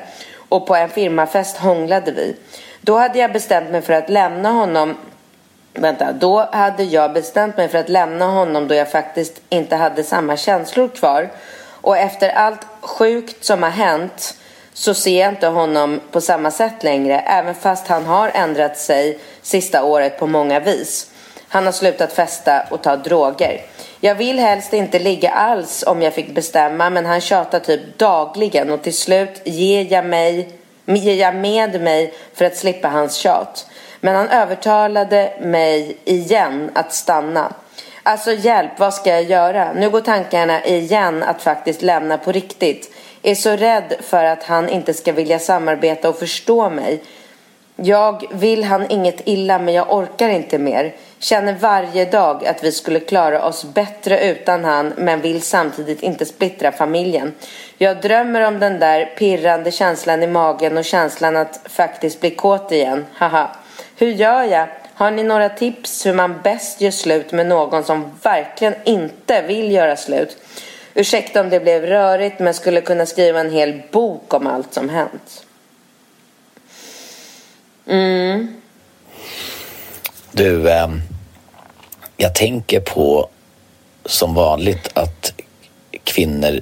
och 0.48 0.66
på 0.66 0.76
en 0.76 0.88
firmafest 0.88 1.56
hånglade 1.56 2.12
vi. 2.12 2.36
Då 2.80 2.98
hade 2.98 3.18
jag 3.18 3.32
bestämt 3.32 3.70
mig 3.70 3.82
för 3.82 3.92
att 3.92 4.10
lämna 4.10 4.50
honom 4.50 4.96
Vänta, 5.72 6.12
då 6.12 6.48
hade 6.52 6.82
jag 6.82 7.12
bestämt 7.12 7.56
mig 7.56 7.68
för 7.68 7.78
att 7.78 7.88
lämna 7.88 8.26
honom 8.26 8.68
då 8.68 8.74
jag 8.74 8.90
faktiskt 8.90 9.40
inte 9.48 9.76
hade 9.76 10.04
samma 10.04 10.36
känslor 10.36 10.88
kvar. 10.88 11.30
Och 11.80 11.98
efter 11.98 12.28
allt 12.28 12.66
sjukt 12.80 13.44
som 13.44 13.62
har 13.62 13.70
hänt 13.70 14.34
så 14.72 14.94
ser 14.94 15.20
jag 15.20 15.28
inte 15.28 15.46
honom 15.46 16.00
på 16.10 16.20
samma 16.20 16.50
sätt 16.50 16.82
längre 16.82 17.18
även 17.18 17.54
fast 17.54 17.88
han 17.88 18.04
har 18.04 18.30
ändrat 18.34 18.78
sig 18.78 19.18
sista 19.42 19.84
året 19.84 20.18
på 20.18 20.26
många 20.26 20.60
vis. 20.60 21.10
Han 21.54 21.64
har 21.64 21.72
slutat 21.72 22.12
festa 22.12 22.62
och 22.70 22.82
ta 22.82 22.96
droger. 22.96 23.60
Jag 24.00 24.14
vill 24.14 24.38
helst 24.38 24.72
inte 24.72 24.98
ligga 24.98 25.30
alls 25.30 25.84
om 25.86 26.02
jag 26.02 26.14
fick 26.14 26.34
bestämma 26.34 26.90
men 26.90 27.06
han 27.06 27.20
tjatar 27.20 27.60
typ 27.60 27.98
dagligen 27.98 28.70
och 28.70 28.82
till 28.82 28.96
slut 28.96 29.42
ger 29.44 29.92
jag, 29.92 30.06
mig, 30.06 30.48
ger 30.84 31.14
jag 31.14 31.34
med 31.34 31.80
mig 31.80 32.14
för 32.34 32.44
att 32.44 32.56
slippa 32.56 32.88
hans 32.88 33.14
tjat. 33.14 33.66
Men 34.00 34.14
han 34.14 34.28
övertalade 34.28 35.32
mig 35.40 35.96
igen 36.04 36.70
att 36.74 36.92
stanna. 36.92 37.52
Alltså 38.02 38.32
hjälp, 38.32 38.78
vad 38.78 38.94
ska 38.94 39.10
jag 39.10 39.22
göra? 39.22 39.72
Nu 39.72 39.90
går 39.90 40.00
tankarna 40.00 40.64
igen 40.64 41.22
att 41.22 41.42
faktiskt 41.42 41.82
lämna 41.82 42.18
på 42.18 42.32
riktigt. 42.32 42.94
Är 43.22 43.34
så 43.34 43.50
rädd 43.50 43.94
för 44.00 44.24
att 44.24 44.42
han 44.42 44.68
inte 44.68 44.94
ska 44.94 45.12
vilja 45.12 45.38
samarbeta 45.38 46.08
och 46.08 46.18
förstå 46.18 46.70
mig. 46.70 47.02
Jag 47.76 48.24
vill 48.32 48.64
han 48.64 48.90
inget 48.90 49.20
illa 49.24 49.58
men 49.58 49.74
jag 49.74 49.92
orkar 49.92 50.28
inte 50.28 50.58
mer. 50.58 50.94
Känner 51.24 51.52
varje 51.52 52.04
dag 52.04 52.46
att 52.46 52.64
vi 52.64 52.72
skulle 52.72 53.00
klara 53.00 53.44
oss 53.44 53.64
bättre 53.64 54.30
utan 54.30 54.64
han 54.64 54.92
men 54.96 55.20
vill 55.20 55.42
samtidigt 55.42 56.02
inte 56.02 56.26
splittra 56.26 56.72
familjen. 56.72 57.34
Jag 57.78 58.00
drömmer 58.00 58.40
om 58.40 58.58
den 58.58 58.78
där 58.78 59.04
pirrande 59.18 59.70
känslan 59.70 60.22
i 60.22 60.26
magen 60.26 60.78
och 60.78 60.84
känslan 60.84 61.36
att 61.36 61.60
faktiskt 61.64 62.20
bli 62.20 62.30
kåt 62.30 62.72
igen. 62.72 63.06
Haha. 63.14 63.56
Hur 63.96 64.06
gör 64.06 64.42
jag? 64.42 64.68
Har 64.94 65.10
ni 65.10 65.22
några 65.22 65.48
tips 65.48 66.06
hur 66.06 66.14
man 66.14 66.40
bäst 66.42 66.80
gör 66.80 66.90
slut 66.90 67.32
med 67.32 67.46
någon 67.46 67.84
som 67.84 68.12
verkligen 68.22 68.74
inte 68.84 69.42
vill 69.42 69.72
göra 69.72 69.96
slut? 69.96 70.36
Ursäkta 70.94 71.40
om 71.40 71.50
det 71.50 71.60
blev 71.60 71.82
rörigt 71.82 72.38
men 72.38 72.54
skulle 72.54 72.80
kunna 72.80 73.06
skriva 73.06 73.40
en 73.40 73.50
hel 73.50 73.82
bok 73.90 74.34
om 74.34 74.46
allt 74.46 74.74
som 74.74 74.88
hänt. 74.88 75.46
Mm. 77.86 78.60
Du, 80.32 80.70
ehm, 80.70 81.00
jag 82.16 82.34
tänker 82.34 82.80
på 82.80 83.28
som 84.06 84.34
vanligt 84.34 84.90
att 84.94 85.32
kvinnor, 86.04 86.60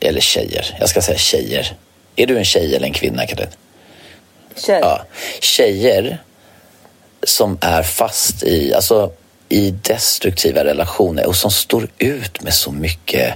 eller 0.00 0.20
tjejer, 0.20 0.76
jag 0.80 0.88
ska 0.88 1.02
säga 1.02 1.18
tjejer. 1.18 1.76
Är 2.16 2.26
du 2.26 2.38
en 2.38 2.44
tjej 2.44 2.76
eller 2.76 2.86
en 2.86 2.92
kvinna, 2.92 3.26
Karin? 3.26 3.48
Tjej. 4.56 4.78
Ja. 4.82 5.04
Tjejer 5.40 6.22
som 7.22 7.58
är 7.60 7.82
fast 7.82 8.42
i, 8.42 8.74
alltså, 8.74 9.12
i 9.48 9.70
destruktiva 9.70 10.64
relationer 10.64 11.26
och 11.26 11.36
som 11.36 11.50
står 11.50 11.88
ut 11.98 12.42
med 12.42 12.54
så 12.54 12.72
mycket 12.72 13.34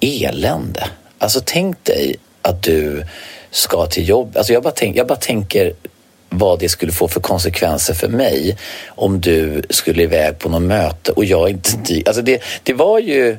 elände. 0.00 0.88
Alltså 1.18 1.40
tänk 1.44 1.84
dig 1.84 2.16
att 2.42 2.62
du 2.62 3.06
ska 3.50 3.86
till 3.86 4.08
jobb. 4.08 4.36
Alltså 4.36 4.52
jag, 4.52 4.62
bara 4.62 4.74
tänk, 4.76 4.96
jag 4.96 5.06
bara 5.06 5.18
tänker 5.18 5.74
vad 6.30 6.58
det 6.58 6.68
skulle 6.68 6.92
få 6.92 7.08
för 7.08 7.20
konsekvenser 7.20 7.94
för 7.94 8.08
mig 8.08 8.56
om 8.88 9.20
du 9.20 9.62
skulle 9.70 10.02
iväg 10.02 10.38
på 10.38 10.48
något 10.48 10.62
möte 10.62 11.12
och 11.12 11.24
jag 11.24 11.50
inte... 11.50 11.70
Alltså 12.06 12.22
det, 12.22 12.42
det 12.62 12.72
var 12.72 12.98
ju... 12.98 13.36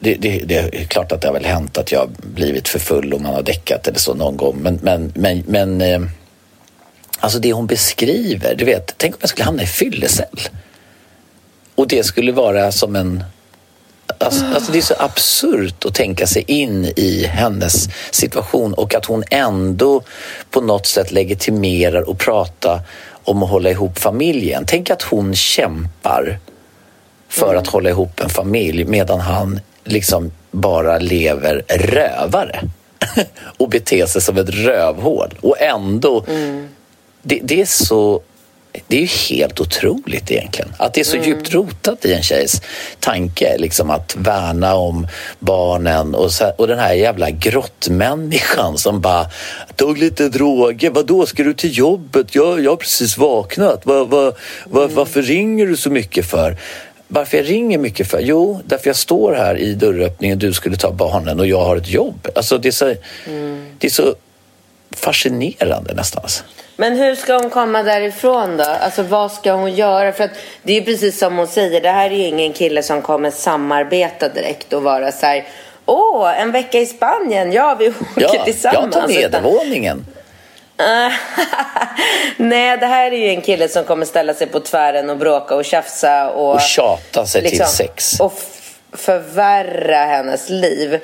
Det, 0.00 0.14
det, 0.14 0.38
det, 0.44 0.54
är 0.56 0.84
klart 0.84 1.12
att 1.12 1.20
det 1.20 1.28
har 1.28 1.34
väl 1.34 1.44
hänt 1.44 1.78
att 1.78 1.92
jag 1.92 2.10
blivit 2.10 2.68
för 2.68 2.78
full 2.78 3.14
och 3.14 3.20
man 3.20 3.34
har 3.34 3.42
däckat 3.42 3.88
eller 3.88 3.98
så 3.98 4.14
någon 4.14 4.36
gång. 4.36 4.56
Men, 4.62 4.78
men, 4.82 5.12
men, 5.14 5.44
men 5.46 5.80
eh, 5.80 6.00
alltså 7.18 7.38
det 7.38 7.52
hon 7.52 7.66
beskriver, 7.66 8.54
du 8.54 8.64
vet, 8.64 8.94
tänk 8.96 9.14
om 9.14 9.18
jag 9.20 9.30
skulle 9.30 9.44
hamna 9.44 9.62
i 9.62 9.66
fyllecell. 9.66 10.40
Och 11.74 11.88
det 11.88 12.04
skulle 12.04 12.32
vara 12.32 12.72
som 12.72 12.96
en 12.96 13.24
Alltså, 14.18 14.44
alltså, 14.54 14.72
det 14.72 14.78
är 14.78 14.82
så 14.82 14.94
absurt 14.98 15.84
att 15.84 15.94
tänka 15.94 16.26
sig 16.26 16.44
in 16.46 16.84
i 16.84 17.26
hennes 17.26 17.88
situation 18.10 18.74
och 18.74 18.94
att 18.94 19.04
hon 19.04 19.24
ändå 19.30 20.02
på 20.50 20.60
något 20.60 20.86
sätt 20.86 21.12
legitimerar 21.12 22.08
och 22.08 22.18
pratar 22.18 22.80
om 23.24 23.42
att 23.42 23.50
hålla 23.50 23.70
ihop 23.70 23.98
familjen. 23.98 24.64
Tänk 24.66 24.90
att 24.90 25.02
hon 25.02 25.34
kämpar 25.34 26.38
för 27.28 27.54
att 27.54 27.66
hålla 27.66 27.90
ihop 27.90 28.20
en 28.20 28.28
familj 28.28 28.84
medan 28.84 29.20
han 29.20 29.60
liksom 29.84 30.32
bara 30.50 30.98
lever 30.98 31.62
rövare 31.68 32.60
och 33.56 33.68
beter 33.68 34.06
sig 34.06 34.22
som 34.22 34.38
ett 34.38 34.50
rövhål. 34.50 35.34
Och 35.40 35.60
ändå, 35.60 36.24
det, 37.22 37.40
det 37.42 37.60
är 37.60 37.66
så 37.66 38.20
det 38.86 38.96
är 38.96 39.00
ju 39.00 39.06
helt 39.36 39.60
otroligt 39.60 40.30
egentligen. 40.30 40.72
Att 40.76 40.94
det 40.94 41.00
är 41.00 41.04
så 41.04 41.16
Mm. 41.16 41.28
djupt 41.28 41.54
rotat 41.54 42.04
i 42.04 42.12
en 42.14 42.22
tjejs 42.22 42.62
tanke, 43.00 43.58
liksom 43.58 43.90
att 43.90 44.16
värna 44.16 44.74
om 44.74 45.06
barnen 45.38 46.14
och, 46.14 46.32
så, 46.32 46.52
och 46.58 46.66
den 46.66 46.78
här 46.78 46.92
jävla 46.94 47.30
grottmänniskan 47.30 48.78
som 48.78 49.00
bara 49.00 49.26
tog 49.76 49.98
lite 49.98 50.28
droger. 50.28 50.90
Vadå, 50.90 51.26
ska 51.26 51.42
du 51.42 51.54
till 51.54 51.78
jobbet? 51.78 52.34
Jag, 52.34 52.64
jag 52.64 52.70
har 52.70 52.76
precis 52.76 53.18
vaknat. 53.18 53.86
Va, 53.86 54.04
va, 54.04 54.32
va, 54.66 54.82
Mm. 54.82 54.94
Varför 54.94 55.22
ringer 55.22 55.66
du 55.66 55.76
så 55.76 55.90
mycket 55.90 56.26
för? 56.26 56.56
Varför 57.08 57.36
jag 57.36 57.48
ringer 57.50 57.78
mycket 57.78 58.10
för? 58.10 58.20
Jo, 58.20 58.60
därför 58.64 58.86
jag 58.88 58.96
står 58.96 59.34
här 59.34 59.56
i 59.58 59.74
dörröppningen, 59.74 60.38
du 60.38 60.52
skulle 60.52 60.76
ta 60.76 60.92
barnen 60.92 61.40
och 61.40 61.46
jag 61.46 61.60
har 61.64 61.76
ett 61.76 61.88
jobb. 61.88 62.28
Alltså 62.34 62.58
det 62.58 62.68
är 62.68 62.72
så, 62.72 62.94
Mm. 63.26 63.66
det 63.78 63.86
är 63.86 63.90
så 63.90 64.14
fascinerande 64.98 65.94
nästan. 65.94 66.22
Alltså. 66.22 66.44
Men 66.76 66.96
hur 66.96 67.14
ska 67.14 67.38
hon 67.38 67.50
komma 67.50 67.82
därifrån 67.82 68.56
då? 68.56 68.64
Alltså 68.64 69.02
vad 69.02 69.32
ska 69.32 69.52
hon 69.52 69.74
göra? 69.74 70.12
För 70.12 70.24
att 70.24 70.30
det 70.62 70.72
är 70.72 70.80
ju 70.80 70.84
precis 70.84 71.18
som 71.18 71.36
hon 71.38 71.46
säger, 71.46 71.80
det 71.80 71.90
här 71.90 72.10
är 72.10 72.14
ju 72.14 72.24
ingen 72.24 72.52
kille 72.52 72.82
som 72.82 73.02
kommer 73.02 73.30
samarbeta 73.30 74.28
direkt 74.28 74.72
och 74.72 74.82
vara 74.82 75.12
så 75.12 75.26
här 75.26 75.46
Åh, 75.86 76.40
en 76.40 76.52
vecka 76.52 76.78
i 76.78 76.86
Spanien, 76.86 77.52
ja 77.52 77.74
vi 77.78 77.88
åker 77.88 78.04
Ja, 78.16 78.44
tillsammans. 78.44 78.94
jag 78.96 79.02
tar 79.02 79.08
nedervåningen. 79.08 80.06
Nej, 82.36 82.78
det 82.78 82.86
här 82.86 83.12
är 83.12 83.16
ju 83.16 83.28
en 83.28 83.40
kille 83.42 83.68
som 83.68 83.84
kommer 83.84 84.06
ställa 84.06 84.34
sig 84.34 84.46
på 84.46 84.60
tvären 84.60 85.10
och 85.10 85.16
bråka 85.16 85.54
och 85.54 85.64
tjafsa 85.64 86.30
och... 86.30 86.54
Och 86.54 86.60
tjata 86.60 87.26
sig 87.26 87.48
till 87.50 87.64
sex. 87.64 88.20
Och 88.20 88.32
förvärra 88.92 89.96
hennes 90.04 90.48
liv. 90.50 91.00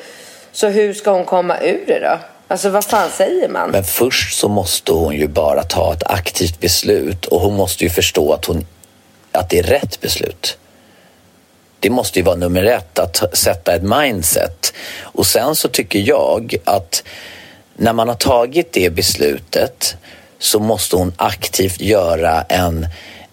Så 0.53 0.68
hur 0.68 0.95
ska 0.95 1.11
hon 1.11 1.24
komma 1.24 1.59
ur 1.61 1.84
det 1.86 2.01
då? 2.01 2.18
Alltså 2.49 2.68
vad 2.68 2.84
fan 2.84 3.11
säger 3.11 3.49
man? 3.49 3.70
Men 3.70 3.84
först 3.84 4.38
så 4.38 4.49
måste 4.49 4.92
hon 4.92 5.16
ju 5.16 5.28
bara 5.28 5.62
ta 5.62 5.92
ett 5.92 6.03
aktivt 6.07 6.61
beslut 6.61 7.26
och 7.26 7.40
hon 7.40 7.57
måste 7.57 7.84
ju 7.84 7.90
förstå 7.90 8.32
att, 8.32 8.45
hon, 8.45 8.66
att 9.32 9.51
det 9.51 9.59
är 9.59 9.62
rätt 9.62 10.01
beslut. 10.01 10.59
Det 11.80 11.90
måste 11.90 12.18
ju 12.18 12.24
vara 12.24 12.36
nummer 12.36 12.64
ett, 12.64 12.99
att 12.99 13.36
sätta 13.38 13.74
ett 13.74 13.82
mindset. 13.82 14.72
Och 15.01 15.26
sen 15.26 15.57
så 15.57 15.68
tycker 15.68 15.99
jag 15.99 16.57
att 16.64 17.03
när 17.76 17.92
man 17.92 18.09
har 18.09 18.14
tagit 18.14 18.72
det 18.72 18.90
beslutet 18.90 19.97
så 20.38 20.61
måste 20.61 20.97
hon 20.97 21.12
aktivt 21.16 21.80
göra 21.80 22.42
en, 22.42 22.86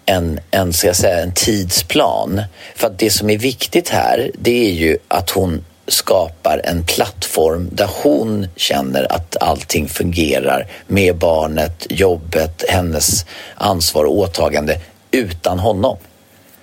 en, 0.06 0.40
en, 0.50 0.72
ska 0.72 0.86
jag 0.86 0.96
säga, 0.96 1.22
en 1.22 1.34
tidsplan. 1.34 2.42
För 2.74 2.86
att 2.86 2.98
det 2.98 3.10
som 3.10 3.30
är 3.30 3.38
viktigt 3.38 3.88
här, 3.88 4.30
det 4.34 4.68
är 4.68 4.72
ju 4.72 4.98
att 5.08 5.30
hon 5.30 5.64
skapar 5.92 6.60
en 6.64 6.84
plattform 6.84 7.68
där 7.72 7.90
hon 8.02 8.46
känner 8.56 9.12
att 9.12 9.36
allting 9.40 9.88
fungerar 9.88 10.66
med 10.86 11.16
barnet, 11.16 11.86
jobbet, 11.90 12.64
hennes 12.68 13.26
ansvar 13.54 14.04
och 14.04 14.18
åtagande 14.18 14.80
utan 15.10 15.58
honom. 15.58 15.96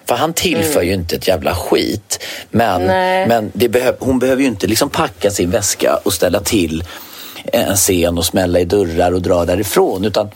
För 0.05 0.15
han 0.15 0.33
tillför 0.33 0.81
ju 0.81 0.93
inte 0.93 1.15
ett 1.15 1.27
jävla 1.27 1.55
skit. 1.55 2.19
Men, 2.51 2.81
Nej. 2.81 3.27
men 3.27 3.51
det 3.53 3.69
behöv, 3.69 3.95
hon 3.99 4.19
behöver 4.19 4.41
ju 4.41 4.47
inte 4.47 4.67
liksom 4.67 4.89
packa 4.89 5.31
sin 5.31 5.49
väska 5.49 5.99
och 6.03 6.13
ställa 6.13 6.39
till 6.39 6.83
en 7.45 7.75
scen 7.75 8.17
och 8.17 8.25
smälla 8.25 8.59
i 8.59 8.65
dörrar 8.65 9.11
och 9.11 9.21
dra 9.21 9.45
därifrån. 9.45 10.05
Utan 10.05 10.29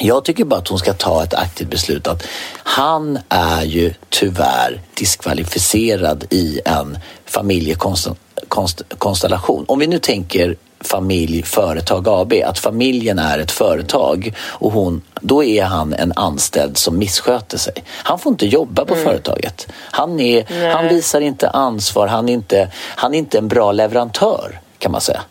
jag 0.00 0.24
tycker 0.24 0.44
bara 0.44 0.60
att 0.60 0.68
hon 0.68 0.78
ska 0.78 0.92
ta 0.92 1.22
ett 1.22 1.34
aktivt 1.34 1.70
beslut 1.70 2.06
att 2.06 2.26
han 2.52 3.18
är 3.28 3.62
ju 3.62 3.94
tyvärr 4.08 4.80
diskvalificerad 4.94 6.24
i 6.30 6.60
en 6.64 6.98
familjekonstellation. 7.24 9.64
Om 9.68 9.78
vi 9.78 9.86
nu 9.86 9.98
tänker 9.98 10.56
familj, 10.80 11.42
företag 11.42 12.08
AB, 12.08 12.32
att 12.44 12.58
familjen 12.58 13.18
är 13.18 13.38
ett 13.38 13.50
företag 13.50 14.34
och 14.38 14.72
hon, 14.72 15.02
då 15.20 15.44
är 15.44 15.64
han 15.64 15.94
en 15.94 16.12
anställd 16.16 16.76
som 16.76 16.98
missköter 16.98 17.58
sig. 17.58 17.74
Han 17.86 18.18
får 18.18 18.32
inte 18.32 18.46
jobba 18.46 18.84
på 18.84 18.94
företaget. 18.94 19.68
Han, 19.72 20.20
är, 20.20 20.72
han 20.74 20.88
visar 20.88 21.20
inte 21.20 21.50
ansvar, 21.50 22.06
han 22.06 22.28
är 22.28 22.32
inte, 22.32 22.68
han 22.74 23.14
är 23.14 23.18
inte 23.18 23.38
en 23.38 23.48
bra 23.48 23.72
leverantör 23.72 24.60
kan 24.78 24.92
man 24.92 25.00
säga. 25.00 25.22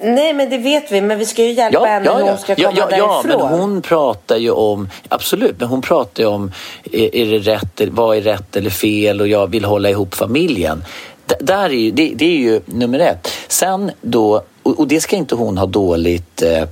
Nej, 0.00 0.32
men 0.32 0.50
det 0.50 0.58
vet 0.58 0.92
vi. 0.92 1.00
Men 1.00 1.18
vi 1.18 1.26
ska 1.26 1.44
ju 1.44 1.52
hjälpa 1.52 1.84
henne 1.84 2.10
hur 2.14 2.22
hon 2.22 2.38
ska 2.38 2.54
komma 2.54 2.72
ja, 2.76 2.86
ja, 2.90 2.96
därifrån. 2.96 3.40
Ja, 3.40 3.50
men 3.50 3.60
hon 3.60 3.82
pratar 3.82 4.36
ju 4.36 4.50
om, 4.50 4.88
absolut, 5.08 5.60
men 5.60 5.68
hon 5.68 5.82
pratar 5.82 6.22
ju 6.22 6.28
om 6.28 6.52
är, 6.92 7.16
är 7.16 7.26
det 7.26 7.38
rätt, 7.38 7.80
vad 7.90 8.16
är 8.16 8.20
rätt 8.20 8.56
eller 8.56 8.70
fel 8.70 9.20
och 9.20 9.28
jag 9.28 9.50
vill 9.50 9.64
hålla 9.64 9.90
ihop 9.90 10.14
familjen. 10.14 10.84
D 11.26 11.34
där 11.40 11.64
är 11.64 11.68
ju, 11.68 11.90
det, 11.90 12.12
det, 12.14 12.24
är 12.24 12.38
ju 12.38 12.60
nummer 12.64 12.98
ett. 12.98 13.28
Sen 13.48 13.90
då, 14.00 14.42
och, 14.62 14.78
och 14.78 14.88
det 14.88 15.00
ska 15.00 15.16
inte 15.16 15.34
hon 15.34 15.58
ha 15.58 15.66
dåligt 15.66 16.42
eh, 16.42 16.62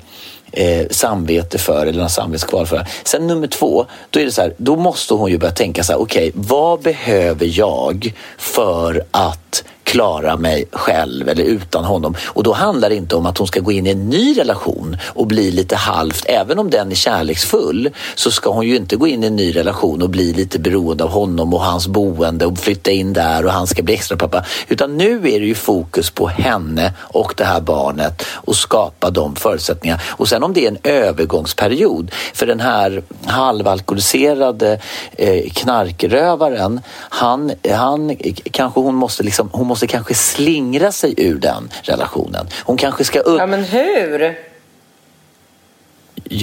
eh, 0.52 0.86
samvete 0.90 1.58
för 1.58 1.86
eller 1.86 2.00
någon 2.00 2.10
samvetskval 2.10 2.66
för. 2.66 2.86
Sen 3.04 3.26
nummer 3.26 3.46
två, 3.46 3.86
då 4.10 4.20
är 4.20 4.24
det 4.24 4.32
så 4.32 4.42
här, 4.42 4.54
då 4.56 4.76
måste 4.76 5.14
hon 5.14 5.30
ju 5.30 5.38
börja 5.38 5.54
tänka 5.54 5.84
så 5.84 5.92
här, 5.92 6.00
okej, 6.00 6.28
okay, 6.28 6.42
vad 6.48 6.80
behöver 6.80 7.58
jag 7.58 8.14
för 8.38 9.04
att 9.10 9.64
klara 9.86 10.36
mig 10.36 10.68
själv 10.72 11.28
eller 11.28 11.44
utan 11.44 11.84
honom. 11.84 12.14
Och 12.26 12.42
då 12.42 12.52
handlar 12.52 12.88
det 12.88 12.94
inte 12.94 13.16
om 13.16 13.26
att 13.26 13.38
hon 13.38 13.46
ska 13.46 13.60
gå 13.60 13.72
in 13.72 13.86
i 13.86 13.90
en 13.90 14.08
ny 14.08 14.38
relation 14.38 14.96
och 15.04 15.26
bli 15.26 15.50
lite 15.50 15.76
halvt, 15.76 16.24
även 16.28 16.58
om 16.58 16.70
den 16.70 16.90
är 16.90 16.94
kärleksfull, 16.94 17.90
så 18.14 18.30
ska 18.30 18.50
hon 18.50 18.66
ju 18.66 18.76
inte 18.76 18.96
gå 18.96 19.06
in 19.06 19.24
i 19.24 19.26
en 19.26 19.36
ny 19.36 19.56
relation 19.56 20.02
och 20.02 20.10
bli 20.10 20.32
lite 20.32 20.58
beroende 20.58 21.04
av 21.04 21.10
honom 21.10 21.54
och 21.54 21.60
hans 21.60 21.86
boende 21.86 22.46
och 22.46 22.58
flytta 22.58 22.90
in 22.90 23.12
där 23.12 23.46
och 23.46 23.52
han 23.52 23.66
ska 23.66 23.82
bli 23.82 23.94
extra 23.94 24.16
pappa. 24.16 24.44
Utan 24.68 24.96
nu 24.96 25.16
är 25.16 25.40
det 25.40 25.46
ju 25.46 25.54
fokus 25.54 26.10
på 26.10 26.26
henne 26.26 26.92
och 26.98 27.34
det 27.36 27.44
här 27.44 27.60
barnet 27.60 28.22
och 28.28 28.56
skapa 28.56 29.10
de 29.10 29.36
förutsättningarna. 29.36 30.00
Och 30.08 30.28
sen 30.28 30.42
om 30.42 30.52
det 30.52 30.64
är 30.64 30.68
en 30.68 30.78
övergångsperiod, 30.82 32.10
för 32.34 32.46
den 32.46 32.60
här 32.60 33.02
halvalkoholiserade 33.24 34.80
eh, 35.12 35.50
knarkrövaren, 35.50 36.80
han, 36.96 37.52
han 37.70 38.16
kanske 38.50 38.80
hon 38.80 38.94
måste 38.94 39.22
liksom, 39.22 39.48
hon 39.52 39.66
måste 39.66 39.75
kanske 39.86 40.14
slingra 40.14 40.92
sig 40.92 41.14
ur 41.16 41.38
den 41.38 41.70
relationen. 41.82 42.46
Hon 42.64 42.76
kanske 42.76 43.04
ska 43.04 43.20
upp... 43.20 43.38
Ja, 43.38 43.46
men 43.46 43.64
hur? 43.64 44.38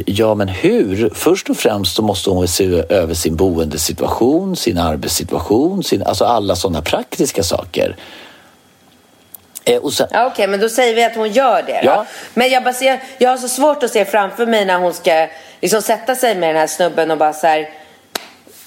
Ja, 0.05 0.35
men 0.35 0.47
hur? 0.47 1.09
Först 1.13 1.49
och 1.49 1.57
främst 1.57 1.95
så 1.95 2.01
måste 2.01 2.29
hon 2.29 2.47
se 2.47 2.83
över 2.89 3.13
sin 3.13 3.35
boendesituation, 3.35 4.55
sin 4.55 4.77
arbetssituation, 4.77 5.83
sin, 5.83 6.03
alltså 6.03 6.25
alla 6.25 6.55
sådana 6.55 6.81
praktiska 6.81 7.43
saker. 7.43 7.95
Eh, 9.65 9.89
sen... 9.89 10.07
ja, 10.11 10.25
Okej, 10.25 10.31
okay, 10.31 10.47
men 10.47 10.59
då 10.59 10.69
säger 10.69 10.95
vi 10.95 11.03
att 11.03 11.15
hon 11.15 11.31
gör 11.31 11.63
det. 11.63 11.81
Ja. 11.83 12.05
Men 12.33 12.49
jag, 12.49 12.63
bara 12.63 12.73
ser, 12.73 13.03
jag 13.17 13.29
har 13.29 13.37
så 13.37 13.47
svårt 13.47 13.83
att 13.83 13.91
se 13.91 14.05
framför 14.05 14.45
mig 14.45 14.65
när 14.65 14.79
hon 14.79 14.93
ska 14.93 15.27
liksom 15.61 15.81
sätta 15.81 16.15
sig 16.15 16.35
med 16.35 16.49
den 16.49 16.57
här 16.57 16.67
snubben 16.67 17.11
och 17.11 17.17
bara 17.17 17.33
så 17.33 17.47
här 17.47 17.69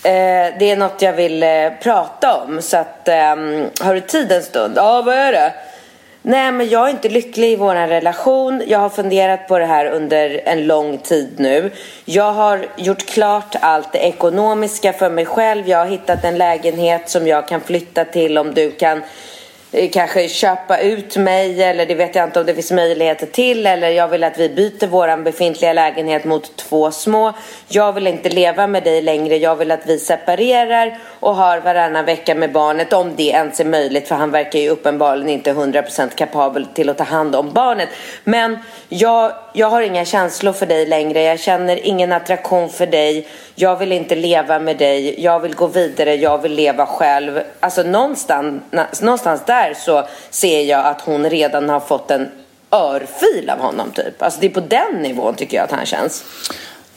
Eh, 0.03 0.59
det 0.59 0.71
är 0.71 0.77
något 0.77 1.03
jag 1.03 1.13
vill 1.13 1.43
eh, 1.43 1.71
prata 1.83 2.35
om. 2.35 2.63
Så 2.63 2.77
att, 2.77 3.09
eh, 3.09 3.37
har 3.81 3.95
du 3.95 4.01
tid 4.01 4.33
en 4.33 4.43
stund? 4.43 4.75
Ja, 4.77 5.03
vad 5.03 5.15
är 5.15 5.33
det? 5.33 5.53
Nej, 6.29 6.53
men 6.53 6.69
jag 6.69 6.87
är 6.87 6.91
inte 6.91 7.09
lycklig 7.09 7.53
i 7.53 7.57
vår 7.57 7.75
relation. 7.75 8.63
Jag 8.67 8.79
har 8.79 8.89
funderat 8.89 9.49
på 9.49 9.59
det 9.59 9.67
här 9.67 9.87
under 9.87 10.41
en 10.45 10.67
lång 10.67 10.99
tid 10.99 11.35
nu. 11.37 11.71
Jag 12.05 12.33
har 12.33 12.67
gjort 12.77 13.07
klart 13.07 13.57
allt 13.61 13.93
det 13.93 13.99
ekonomiska 13.99 14.93
för 14.93 15.11
mig 15.11 15.27
själv. 15.27 15.69
Jag 15.69 15.79
har 15.79 15.87
hittat 15.87 16.25
en 16.25 16.39
lägenhet 16.39 17.11
som 17.11 17.27
jag 17.27 17.49
kan 17.49 17.61
flytta 17.61 18.05
till 18.05 18.39
om 18.39 18.55
du 18.55 18.71
kan 18.71 19.03
Eh, 19.77 19.91
kanske 19.91 20.29
köpa 20.29 20.79
ut 20.79 21.16
mig 21.16 21.62
eller 21.62 21.87
det 21.87 21.95
vet 21.95 22.14
jag 22.14 22.24
inte 22.24 22.41
om 22.41 22.47
det 22.47 22.55
finns 22.55 22.72
möjligheter 22.72 23.27
till 23.27 23.66
eller 23.66 23.91
jag 23.91 24.09
vill 24.09 24.24
att 24.24 24.39
vi 24.39 24.49
byter 24.49 24.87
vår 24.87 25.22
befintliga 25.22 25.72
lägenhet 25.72 26.24
mot 26.24 26.57
två 26.57 26.91
små. 26.91 27.33
Jag 27.68 27.93
vill 27.93 28.07
inte 28.07 28.29
leva 28.29 28.66
med 28.66 28.85
dig 28.85 29.03
längre. 29.03 29.37
Jag 29.37 29.57
vill 29.57 29.70
att 29.70 29.87
vi 29.87 29.99
separerar 29.99 30.99
och 31.20 31.35
har 31.37 31.61
varannan 31.61 32.05
vecka 32.05 32.35
med 32.35 32.53
barnet 32.53 32.93
om 32.93 33.16
det 33.16 33.22
ens 33.22 33.61
är 33.61 33.64
möjligt 33.64 34.09
för 34.09 34.14
han 34.14 34.31
verkar 34.31 34.59
ju 34.59 34.68
uppenbarligen 34.68 35.29
inte 35.29 35.53
100% 35.53 36.14
kapabel 36.14 36.66
till 36.66 36.89
att 36.89 36.99
ta 36.99 37.05
hand 37.05 37.37
om 37.37 37.53
barnet. 37.53 37.89
Men 38.24 38.59
jag, 38.89 39.33
jag 39.53 39.70
har 39.70 39.83
inga 39.83 40.05
känslor 40.05 40.53
för 40.53 40.66
dig 40.66 40.87
längre. 40.87 41.22
Jag 41.22 41.41
känner 41.41 41.87
ingen 41.87 42.12
attraktion 42.12 42.68
för 42.68 42.87
dig. 42.87 43.29
Jag 43.55 43.77
vill 43.77 43.93
inte 43.93 44.14
leva 44.14 44.59
med 44.59 44.79
dig. 44.79 45.22
Jag 45.22 45.41
vill 45.41 45.55
gå 45.55 45.66
vidare. 45.66 46.14
Jag 46.14 46.43
vill 46.43 46.53
leva 46.53 46.87
själv. 46.87 47.41
Alltså 47.61 47.83
någonstans, 47.83 48.62
någonstans 49.01 49.43
där 49.47 49.66
så 49.75 50.07
ser 50.31 50.62
jag 50.62 50.87
att 50.87 51.01
hon 51.01 51.31
redan 51.31 51.69
har 51.69 51.81
fått 51.81 52.11
en 52.11 52.29
örfil 52.71 53.51
av 53.51 53.59
honom 53.59 53.91
typ. 53.91 54.23
Alltså 54.23 54.41
det 54.41 54.47
är 54.47 54.51
på 54.51 54.61
den 54.61 55.03
nivån 55.03 55.35
tycker 55.35 55.57
jag 55.57 55.64
att 55.64 55.73
han 55.73 55.87
känns. 55.87 56.25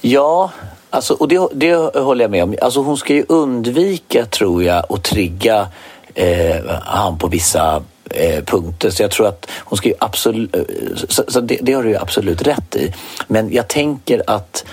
Ja, 0.01 0.51
alltså, 0.89 1.13
och 1.13 1.27
det, 1.27 1.47
det 1.53 1.75
håller 1.75 2.23
jag 2.23 2.31
med 2.31 2.43
om. 2.43 2.55
Alltså 2.61 2.81
hon 2.81 2.97
ska 2.97 3.13
ju 3.13 3.25
undvika, 3.27 4.25
tror 4.25 4.63
jag, 4.63 4.85
att 4.89 5.03
trigga 5.03 5.67
eh, 6.13 6.55
han 6.81 7.17
på 7.17 7.27
vissa 7.27 7.83
eh, 8.09 8.43
punkter. 8.43 8.89
Så 8.89 9.03
jag 9.03 9.11
tror 9.11 9.27
att 9.27 9.49
hon 9.59 9.77
ska 9.77 9.89
ju 9.89 9.95
absolut... 9.99 10.55
Eh, 10.55 10.61
så, 11.07 11.23
så 11.27 11.41
det, 11.41 11.59
det, 11.61 11.73
har 11.73 11.83
du 11.83 11.89
ju 11.89 11.97
absolut 11.97 12.41
rätt 12.41 12.75
i. 12.75 12.93
Men 13.27 13.51
jag 13.51 13.67
tänker 13.67 14.23
att 14.27 14.65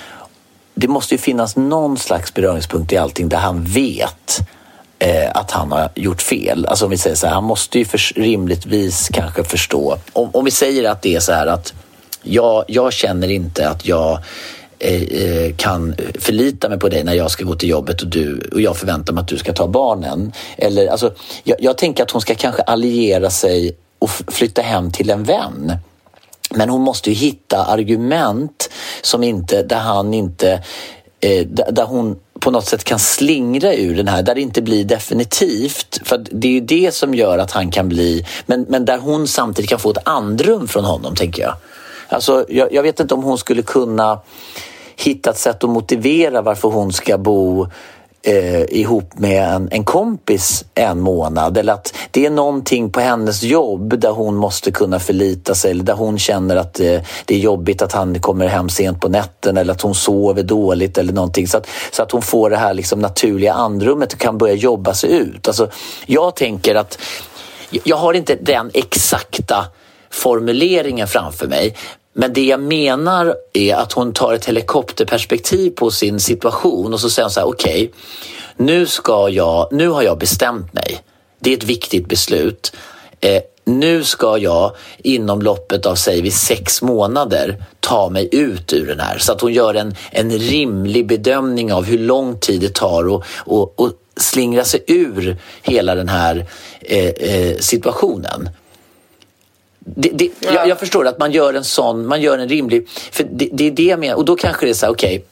det 0.74 0.88
måste 0.88 1.14
ju 1.14 1.18
finnas 1.18 1.56
någon 1.56 1.96
slags 1.96 2.34
beröringspunkt 2.34 2.92
i 2.92 2.96
allting 2.96 3.28
där 3.28 3.38
han 3.38 3.64
vet 3.64 4.40
eh, 4.98 5.30
att 5.34 5.50
han 5.50 5.72
har 5.72 5.88
gjort 5.94 6.22
fel. 6.22 6.66
Alltså 6.66 6.84
om 6.84 6.90
vi 6.90 6.98
säger 6.98 7.16
så 7.16 7.26
här, 7.26 7.34
han 7.34 7.44
måste 7.44 7.78
ju 7.78 7.84
för, 7.84 8.20
rimligtvis 8.20 9.08
kanske 9.12 9.44
förstå. 9.44 9.98
Om, 10.12 10.30
om 10.32 10.44
vi 10.44 10.50
säger 10.50 10.90
att 10.90 11.02
det 11.02 11.14
är 11.14 11.20
så 11.20 11.32
här 11.32 11.46
att 11.46 11.74
jag, 12.22 12.64
jag 12.68 12.92
känner 12.92 13.30
inte 13.30 13.68
att 13.68 13.86
jag 13.86 14.18
eh, 14.78 15.02
eh, 15.02 15.54
kan 15.56 15.96
förlita 16.20 16.68
mig 16.68 16.78
på 16.78 16.88
dig 16.88 17.04
när 17.04 17.14
jag 17.14 17.30
ska 17.30 17.44
gå 17.44 17.54
till 17.54 17.68
jobbet 17.68 18.02
och, 18.02 18.08
du, 18.08 18.50
och 18.52 18.60
jag 18.60 18.76
förväntar 18.76 19.12
mig 19.12 19.20
att 19.20 19.28
du 19.28 19.38
ska 19.38 19.52
ta 19.52 19.66
barnen. 19.66 20.32
Eller, 20.58 20.86
alltså, 20.86 21.12
jag, 21.44 21.56
jag 21.60 21.78
tänker 21.78 22.02
att 22.02 22.10
hon 22.10 22.20
ska 22.20 22.34
kanske 22.34 22.62
alliera 22.62 23.30
sig 23.30 23.76
och 23.98 24.10
flytta 24.10 24.62
hem 24.62 24.92
till 24.92 25.10
en 25.10 25.24
vän. 25.24 25.72
Men 26.50 26.70
hon 26.70 26.80
måste 26.80 27.10
ju 27.10 27.16
hitta 27.16 27.64
argument 27.64 28.70
som 29.02 29.22
inte, 29.22 29.62
där 29.62 29.78
han 29.78 30.14
inte 30.14 30.62
eh, 31.26 31.46
där 31.46 31.84
hon 31.84 32.16
på 32.40 32.50
något 32.50 32.66
sätt 32.66 32.84
kan 32.84 32.98
slingra 32.98 33.74
ur 33.74 33.96
den 33.96 34.08
här, 34.08 34.22
där 34.22 34.34
det 34.34 34.40
inte 34.40 34.62
blir 34.62 34.84
definitivt. 34.84 36.00
För 36.04 36.24
det 36.30 36.48
är 36.48 36.52
ju 36.52 36.60
det 36.60 36.94
som 36.94 37.14
gör 37.14 37.38
att 37.38 37.50
han 37.50 37.70
kan 37.70 37.88
bli, 37.88 38.26
men, 38.46 38.66
men 38.68 38.84
där 38.84 38.98
hon 38.98 39.28
samtidigt 39.28 39.70
kan 39.70 39.78
få 39.78 39.90
ett 39.90 40.08
andrum 40.08 40.68
från 40.68 40.84
honom, 40.84 41.14
tänker 41.14 41.42
jag. 41.42 41.54
Alltså, 42.08 42.46
jag, 42.48 42.72
jag 42.72 42.82
vet 42.82 43.00
inte 43.00 43.14
om 43.14 43.22
hon 43.22 43.38
skulle 43.38 43.62
kunna 43.62 44.20
hitta 44.96 45.30
ett 45.30 45.38
sätt 45.38 45.64
att 45.64 45.70
motivera 45.70 46.42
varför 46.42 46.68
hon 46.68 46.92
ska 46.92 47.18
bo 47.18 47.68
eh, 48.26 48.62
ihop 48.80 49.18
med 49.18 49.48
en, 49.48 49.68
en 49.70 49.84
kompis 49.84 50.64
en 50.74 51.00
månad 51.00 51.58
eller 51.58 51.72
att 51.72 51.94
det 52.10 52.26
är 52.26 52.30
någonting 52.30 52.90
på 52.90 53.00
hennes 53.00 53.42
jobb 53.42 54.00
där 54.00 54.10
hon 54.10 54.36
måste 54.36 54.70
kunna 54.70 55.00
förlita 55.00 55.54
sig 55.54 55.70
eller 55.70 55.84
där 55.84 55.94
hon 55.94 56.18
känner 56.18 56.56
att 56.56 56.80
eh, 56.80 57.00
det 57.24 57.34
är 57.34 57.38
jobbigt 57.38 57.82
att 57.82 57.92
han 57.92 58.20
kommer 58.20 58.46
hem 58.46 58.68
sent 58.68 59.00
på 59.00 59.08
nätten 59.08 59.56
eller 59.56 59.72
att 59.72 59.80
hon 59.80 59.94
sover 59.94 60.42
dåligt 60.42 60.98
eller 60.98 61.12
någonting 61.12 61.48
så 61.48 61.58
att, 61.58 61.68
så 61.92 62.02
att 62.02 62.10
hon 62.12 62.22
får 62.22 62.50
det 62.50 62.56
här 62.56 62.74
liksom 62.74 63.00
naturliga 63.00 63.52
andrummet 63.52 64.12
och 64.12 64.18
kan 64.18 64.38
börja 64.38 64.54
jobba 64.54 64.94
sig 64.94 65.12
ut. 65.12 65.48
Alltså, 65.48 65.70
jag 66.06 66.36
tänker 66.36 66.74
att 66.74 66.98
jag 67.70 67.96
har 67.96 68.14
inte 68.14 68.34
den 68.34 68.70
exakta 68.74 69.66
formuleringen 70.10 71.08
framför 71.08 71.46
mig 71.46 71.76
men 72.18 72.32
det 72.32 72.44
jag 72.44 72.60
menar 72.60 73.34
är 73.52 73.74
att 73.74 73.92
hon 73.92 74.12
tar 74.12 74.34
ett 74.34 74.44
helikopterperspektiv 74.44 75.70
på 75.70 75.90
sin 75.90 76.20
situation 76.20 76.94
och 76.94 77.00
så 77.00 77.10
säger 77.10 77.24
hon 77.24 77.30
så 77.30 77.40
här, 77.40 77.48
okej, 77.48 77.84
okay, 77.84 77.90
nu 78.56 78.86
ska 78.86 79.28
jag, 79.28 79.68
nu 79.72 79.88
har 79.88 80.02
jag 80.02 80.18
bestämt 80.18 80.72
mig. 80.72 81.00
Det 81.40 81.52
är 81.52 81.56
ett 81.56 81.64
viktigt 81.64 82.08
beslut. 82.08 82.72
Eh, 83.20 83.42
nu 83.64 84.04
ska 84.04 84.38
jag 84.38 84.76
inom 84.98 85.42
loppet 85.42 85.86
av, 85.86 85.94
säger 85.94 86.22
vi, 86.22 86.30
sex 86.30 86.82
månader 86.82 87.64
ta 87.80 88.08
mig 88.08 88.28
ut 88.32 88.72
ur 88.72 88.86
den 88.86 89.00
här. 89.00 89.18
Så 89.18 89.32
att 89.32 89.40
hon 89.40 89.52
gör 89.52 89.74
en, 89.74 89.94
en 90.10 90.30
rimlig 90.30 91.06
bedömning 91.06 91.72
av 91.72 91.84
hur 91.84 91.98
lång 91.98 92.38
tid 92.38 92.60
det 92.60 92.74
tar 92.74 93.08
och, 93.08 93.24
och, 93.28 93.80
och 93.80 93.92
slingra 94.16 94.64
sig 94.64 94.84
ur 94.86 95.36
hela 95.62 95.94
den 95.94 96.08
här 96.08 96.46
eh, 96.80 97.08
eh, 97.08 97.56
situationen. 97.58 98.48
Det, 99.94 100.10
det, 100.14 100.30
ja. 100.40 100.52
jag, 100.54 100.68
jag, 100.68 100.78
förstår 100.78 101.06
att 101.06 101.18
man 101.18 101.32
gör 101.32 101.54
en 101.54 101.64
sån, 101.64 102.06
man 102.06 102.20
gör 102.20 102.38
en 102.38 102.48
rimlig... 102.48 102.88
För 102.88 103.26
det, 103.30 103.48
det 103.52 103.66
är 103.66 103.70
det 103.70 103.82
jag 103.82 103.98
menar. 103.98 104.14
Och 104.14 104.24
då 104.24 104.36
kanske 104.36 104.66
det 104.66 104.70
är 104.70 104.74
så 104.74 104.86
här, 104.86 104.92
okej. 104.92 105.16
Okay, 105.16 105.26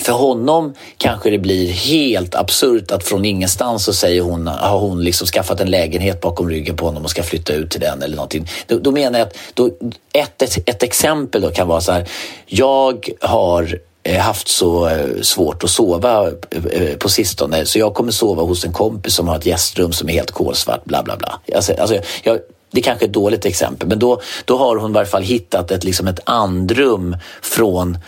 för 0.00 0.12
honom 0.12 0.74
kanske 0.96 1.30
det 1.30 1.38
blir 1.38 1.70
helt 1.72 2.34
absurt 2.34 2.90
att 2.90 3.04
från 3.04 3.24
ingenstans 3.24 3.84
så 3.84 3.92
säger 3.92 4.22
hon, 4.22 4.46
har 4.46 4.78
hon 4.78 5.04
liksom 5.04 5.26
skaffat 5.26 5.60
en 5.60 5.70
lägenhet 5.70 6.20
bakom 6.20 6.50
ryggen 6.50 6.76
på 6.76 6.86
honom 6.86 7.04
och 7.04 7.10
ska 7.10 7.22
flytta 7.22 7.52
ut 7.52 7.70
till 7.70 7.80
den 7.80 8.02
eller 8.02 8.16
någonting. 8.16 8.48
Då, 8.66 8.78
då 8.78 8.90
menar 8.90 9.18
jag 9.18 9.28
att 9.28 9.36
då, 9.54 9.66
ett, 10.12 10.42
ett, 10.42 10.68
ett 10.68 10.82
exempel 10.82 11.40
då 11.40 11.50
kan 11.50 11.68
vara 11.68 11.80
så 11.80 11.92
här. 11.92 12.08
Jag 12.46 13.08
har 13.20 13.78
eh, 14.02 14.20
haft 14.20 14.48
så 14.48 14.88
eh, 14.88 15.20
svårt 15.22 15.64
att 15.64 15.70
sova 15.70 16.30
eh, 16.50 16.96
på 16.98 17.08
sistone 17.08 17.66
så 17.66 17.78
jag 17.78 17.94
kommer 17.94 18.12
sova 18.12 18.42
hos 18.42 18.64
en 18.64 18.72
kompis 18.72 19.14
som 19.14 19.28
har 19.28 19.36
ett 19.36 19.46
gästrum 19.46 19.92
som 19.92 20.08
är 20.08 20.12
helt 20.12 20.30
kolsvart, 20.30 20.84
bla 20.84 21.02
bla 21.02 21.16
bla. 21.16 21.40
Alltså, 21.54 21.74
alltså, 21.74 21.98
jag, 22.22 22.38
det 22.70 22.80
kanske 22.80 23.04
är 23.04 23.08
ett 23.08 23.12
dåligt 23.12 23.44
exempel, 23.44 23.88
men 23.88 23.98
då, 23.98 24.20
då 24.44 24.56
har 24.56 24.76
hon 24.76 24.90
i 24.90 24.94
varje 24.94 25.06
fall 25.06 25.22
hittat 25.22 25.70
ett, 25.70 25.84
liksom 25.84 26.06
ett 26.06 26.20
andrum 26.24 27.16
från, 27.42 27.98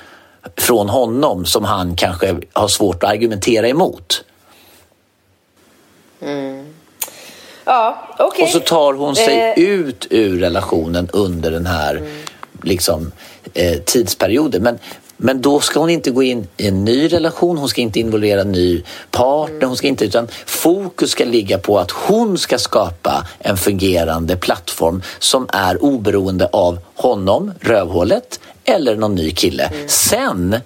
från 0.56 0.88
honom 0.88 1.44
som 1.44 1.64
han 1.64 1.96
kanske 1.96 2.36
har 2.52 2.68
svårt 2.68 3.04
att 3.04 3.10
argumentera 3.10 3.68
emot. 3.68 4.24
Mm. 6.20 6.66
Ja. 7.64 8.08
Okay. 8.18 8.44
Och 8.44 8.50
så 8.50 8.60
tar 8.60 8.94
hon 8.94 9.16
sig 9.16 9.54
eh. 9.56 9.58
ut 9.58 10.06
ur 10.10 10.40
relationen 10.40 11.08
under 11.12 11.50
den 11.50 11.66
här 11.66 11.96
mm. 11.96 12.10
liksom, 12.62 13.12
eh, 13.54 13.78
tidsperioder. 13.78 14.60
Men, 14.60 14.78
men 15.22 15.40
då 15.40 15.60
ska 15.60 15.80
hon 15.80 15.90
inte 15.90 16.10
gå 16.10 16.22
in 16.22 16.48
i 16.56 16.68
en 16.68 16.84
ny 16.84 17.08
relation, 17.08 17.58
hon 17.58 17.68
ska 17.68 17.80
inte 17.80 18.00
involvera 18.00 18.40
en 18.40 18.52
ny 18.52 18.82
partner, 19.10 19.66
hon 19.66 19.76
ska 19.76 19.86
inte, 19.86 20.04
utan 20.04 20.28
fokus 20.46 21.10
ska 21.10 21.24
ligga 21.24 21.58
på 21.58 21.78
att 21.78 21.90
hon 21.90 22.38
ska 22.38 22.58
skapa 22.58 23.26
en 23.38 23.56
fungerande 23.56 24.36
plattform 24.36 25.02
som 25.18 25.48
är 25.52 25.84
oberoende 25.84 26.46
av 26.46 26.78
honom, 26.94 27.52
rövhålet, 27.60 28.40
eller 28.64 28.96
någon 28.96 29.14
ny 29.14 29.30
kille. 29.30 29.72
Sen 29.86 30.56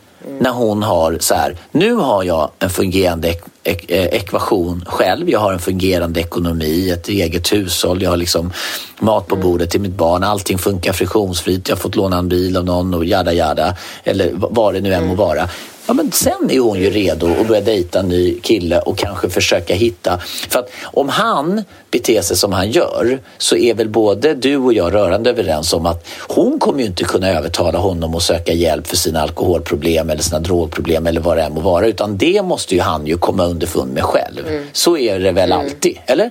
när 0.41 0.51
hon 0.51 0.83
har 0.83 1.19
så 1.21 1.35
här, 1.35 1.57
nu 1.73 1.95
har 1.95 2.25
jag 2.25 2.51
en 2.59 2.71
fungerande 2.71 3.35
ek 3.65 3.91
eh, 3.91 4.05
ekvation 4.05 4.85
själv, 4.87 5.31
jag 5.31 5.39
har 5.39 5.53
en 5.53 5.59
fungerande 5.59 6.21
ekonomi, 6.21 6.91
ett 6.91 7.09
eget 7.09 7.53
hushåll, 7.53 8.03
jag 8.03 8.11
har 8.11 8.17
liksom 8.17 8.53
mat 9.01 9.27
på 9.27 9.37
bordet 9.37 9.71
till 9.71 9.81
mitt 9.81 9.97
barn, 9.97 10.25
allting 10.25 10.59
funkar 10.59 10.93
friktionsfritt, 10.93 11.69
jag 11.69 11.77
har 11.77 11.81
fått 11.81 11.97
låna 11.97 12.19
en 12.19 12.29
bil 12.29 12.57
av 12.57 12.65
någon 12.65 12.95
och 12.95 13.05
jada 13.05 13.33
jada, 13.33 13.77
eller 14.05 14.31
vad 14.35 14.75
det 14.75 14.81
nu 14.81 14.95
än 14.95 15.07
må 15.07 15.15
vara. 15.15 15.49
Ja, 15.87 15.95
men 15.95 16.13
sen 16.13 16.51
är 16.51 16.61
hon 16.61 16.81
ju 16.81 16.91
redo 16.91 17.27
att 17.41 17.49
börja 17.49 17.61
dejta 17.61 18.01
en 18.01 18.09
ny 18.09 18.41
kille 18.41 18.79
och 18.79 18.99
kanske 18.99 19.31
försöka 19.31 19.75
hitta... 19.75 20.19
För 20.49 20.59
att 20.59 20.71
om 20.85 21.09
han 21.09 21.65
beter 21.91 22.23
sig 22.23 22.37
som 22.37 22.53
han 22.53 22.71
gör 22.71 23.19
så 23.39 23.57
är 23.57 23.75
väl 23.75 23.89
både 23.89 24.35
du 24.35 24.57
och 24.57 24.73
jag 24.73 24.95
rörande 24.95 25.31
överens 25.31 25.73
om 25.73 25.87
att 25.87 26.07
hon 26.29 26.59
kommer 26.59 26.81
ju 26.81 26.87
inte 26.87 27.05
kunna 27.05 27.29
övertala 27.29 27.79
honom 27.79 28.15
att 28.15 28.23
söka 28.23 28.53
hjälp 28.53 28.87
för 28.87 28.97
sina 28.97 29.21
alkoholproblem 29.21 30.11
eller 30.11 30.23
sina 30.23 30.41
drogproblem 30.41 31.07
eller 31.07 31.21
vad 31.21 31.37
det 31.37 31.43
än 31.43 31.55
må 31.55 31.61
vara. 31.61 31.87
Utan 31.87 32.17
det 32.17 32.43
måste 32.43 32.75
ju 32.75 32.81
han 32.81 33.07
ju 33.07 33.19
komma 33.19 33.45
underfund 33.55 33.95
med 33.95 34.03
själv. 34.03 34.49
Mm. 34.49 34.67
Så 34.73 34.97
är 34.97 35.19
det 35.19 35.33
väl 35.33 35.53
mm. 35.53 35.67
alltid, 35.67 35.99
eller? 36.07 36.31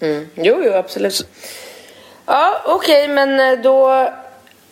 Mm. 0.00 0.28
Jo, 0.34 0.62
jo, 0.64 0.72
absolut. 0.72 1.26
Ja, 2.26 2.62
okej, 2.66 3.04
okay, 3.04 3.14
men 3.14 3.40
eh, 3.40 3.62
då... 3.62 3.90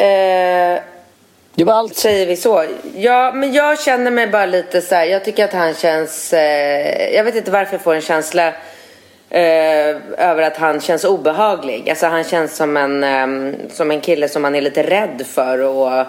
Eh 0.05 0.83
det 1.55 1.64
var 1.64 1.74
allt. 1.74 1.97
Säger 1.97 2.26
vi 2.26 2.37
så. 2.37 2.64
Ja, 2.97 3.33
men 3.35 3.53
jag 3.53 3.80
känner 3.80 4.11
mig 4.11 4.26
bara 4.26 4.47
lite 4.47 4.80
så 4.80 4.95
här. 4.95 5.05
Jag 5.05 5.24
tycker 5.24 5.45
att 5.45 5.53
han 5.53 5.74
känns... 5.74 6.33
Eh, 6.33 7.14
jag 7.14 7.24
vet 7.24 7.35
inte 7.35 7.51
varför 7.51 7.74
jag 7.74 7.80
får 7.80 7.95
en 7.95 8.01
känsla 8.01 8.49
eh, 9.30 9.97
över 10.18 10.43
att 10.43 10.57
han 10.57 10.80
känns 10.80 11.05
obehaglig. 11.05 11.91
Alltså 11.91 12.07
han 12.07 12.24
känns 12.24 12.57
som 12.57 12.76
en, 12.76 13.05
eh, 13.05 13.55
som 13.70 13.91
en 13.91 14.01
kille 14.01 14.28
som 14.28 14.43
man 14.43 14.55
är 14.55 14.61
lite 14.61 14.83
rädd 14.83 15.26
för 15.26 15.59
att, 15.59 16.07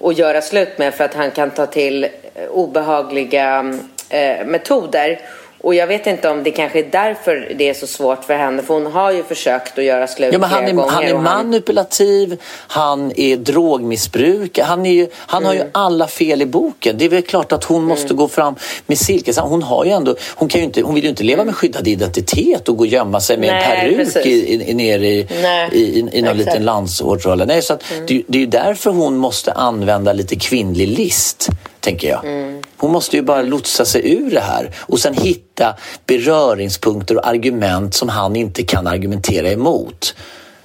att 0.00 0.18
göra 0.18 0.42
slut 0.42 0.78
med. 0.78 0.94
För 0.94 1.04
att 1.04 1.14
han 1.14 1.30
kan 1.30 1.50
ta 1.50 1.66
till 1.66 2.08
obehagliga 2.50 3.78
eh, 4.08 4.46
metoder. 4.46 5.20
Och 5.66 5.74
jag 5.74 5.86
vet 5.86 6.06
inte 6.06 6.28
om 6.28 6.42
det 6.42 6.50
kanske 6.50 6.78
är 6.78 6.88
därför 6.90 7.52
det 7.58 7.68
är 7.68 7.74
så 7.74 7.86
svårt 7.86 8.24
för 8.24 8.34
henne. 8.34 8.62
För 8.62 8.74
hon 8.74 8.86
har 8.86 9.12
ju 9.12 9.22
försökt 9.22 9.78
att 9.78 9.84
göra 9.84 10.06
slut 10.06 10.32
ja, 10.32 10.38
men 10.38 10.50
han 10.50 10.64
är, 10.64 10.72
gånger. 10.72 10.90
Han 10.90 11.04
är 11.04 11.14
manipulativ, 11.14 12.40
han 12.52 13.12
är 13.16 13.36
drogmissbrukare. 13.36 14.64
Han, 14.64 14.86
är 14.86 14.92
ju, 14.92 15.08
han 15.14 15.42
mm. 15.42 15.46
har 15.46 15.54
ju 15.54 15.60
mm. 15.60 15.70
alla 15.74 16.06
fel 16.06 16.42
i 16.42 16.46
boken. 16.46 16.98
Det 16.98 17.04
är 17.04 17.08
väl 17.08 17.22
klart 17.22 17.52
att 17.52 17.64
hon 17.64 17.84
måste 17.84 18.06
mm. 18.06 18.16
gå 18.16 18.28
fram 18.28 18.54
med 18.86 18.98
silkes. 18.98 19.38
Hon, 19.38 19.62
har 19.62 19.84
ju 19.84 19.90
ändå, 19.90 20.16
hon, 20.34 20.48
kan 20.48 20.60
ju 20.60 20.64
inte, 20.64 20.82
hon 20.82 20.94
vill 20.94 21.04
ju 21.04 21.10
inte 21.10 21.24
leva 21.24 21.44
med 21.44 21.56
skyddad 21.56 21.88
identitet 21.88 22.68
och 22.68 22.76
gå 22.76 22.84
och 22.84 22.88
gömma 22.88 23.20
sig 23.20 23.38
med 23.38 23.48
Nej, 23.48 23.96
en 23.96 24.06
peruk 24.06 24.26
i, 24.26 24.70
i, 24.70 24.74
nere 24.74 25.06
i, 25.06 25.28
i, 25.72 25.78
i, 25.78 26.08
i 26.12 26.22
någon 26.22 26.36
liten 26.36 26.64
landsortsroll. 26.64 27.46
Nej, 27.46 27.62
så 27.62 27.74
att, 27.74 27.90
mm. 27.92 28.06
det, 28.06 28.22
det 28.28 28.38
är 28.38 28.40
ju 28.40 28.46
därför 28.46 28.90
hon 28.90 29.16
måste 29.16 29.52
använda 29.52 30.12
lite 30.12 30.36
kvinnlig 30.36 30.88
list 30.88 31.48
tänker 31.86 32.08
jag. 32.08 32.24
Mm. 32.24 32.62
Hon 32.76 32.92
måste 32.92 33.16
ju 33.16 33.22
bara 33.22 33.42
lotsa 33.42 33.84
sig 33.84 34.12
ur 34.12 34.30
det 34.30 34.40
här 34.40 34.70
och 34.78 34.98
sen 34.98 35.14
hitta 35.14 35.76
beröringspunkter 36.06 37.16
och 37.16 37.26
argument 37.26 37.94
som 37.94 38.08
han 38.08 38.36
inte 38.36 38.62
kan 38.62 38.86
argumentera 38.86 39.48
emot. 39.48 40.14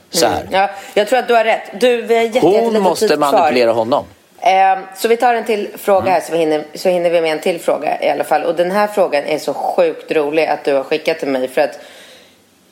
Så 0.09 0.25
här. 0.25 0.41
Mm. 0.41 0.53
Ja, 0.53 0.69
jag 0.93 1.07
tror 1.07 1.19
att 1.19 1.27
du 1.27 1.33
har 1.33 1.43
rätt. 1.43 1.61
Du, 1.79 2.01
vi 2.01 2.15
har 2.15 2.23
jätte, 2.23 2.39
Hon 2.39 2.81
måste 2.81 3.17
manipulera 3.17 3.71
honom. 3.71 4.05
Eh, 4.39 4.79
så 4.97 5.07
vi 5.07 5.17
tar 5.17 5.33
en 5.33 5.45
till 5.45 5.67
fråga 5.77 6.11
här 6.11 6.21
så, 6.21 6.31
vi 6.31 6.37
hinner, 6.37 6.63
så 6.73 6.89
hinner 6.89 7.09
vi 7.09 7.21
med 7.21 7.31
en 7.31 7.39
till 7.39 7.59
fråga 7.59 8.03
i 8.03 8.09
alla 8.09 8.23
fall. 8.23 8.43
Och 8.43 8.55
den 8.55 8.71
här 8.71 8.87
frågan 8.87 9.23
är 9.23 9.39
så 9.39 9.53
sjukt 9.53 10.11
rolig 10.11 10.45
att 10.45 10.65
du 10.65 10.73
har 10.73 10.83
skickat 10.83 11.19
till 11.19 11.27
mig 11.27 11.47
för 11.47 11.61
att 11.61 11.79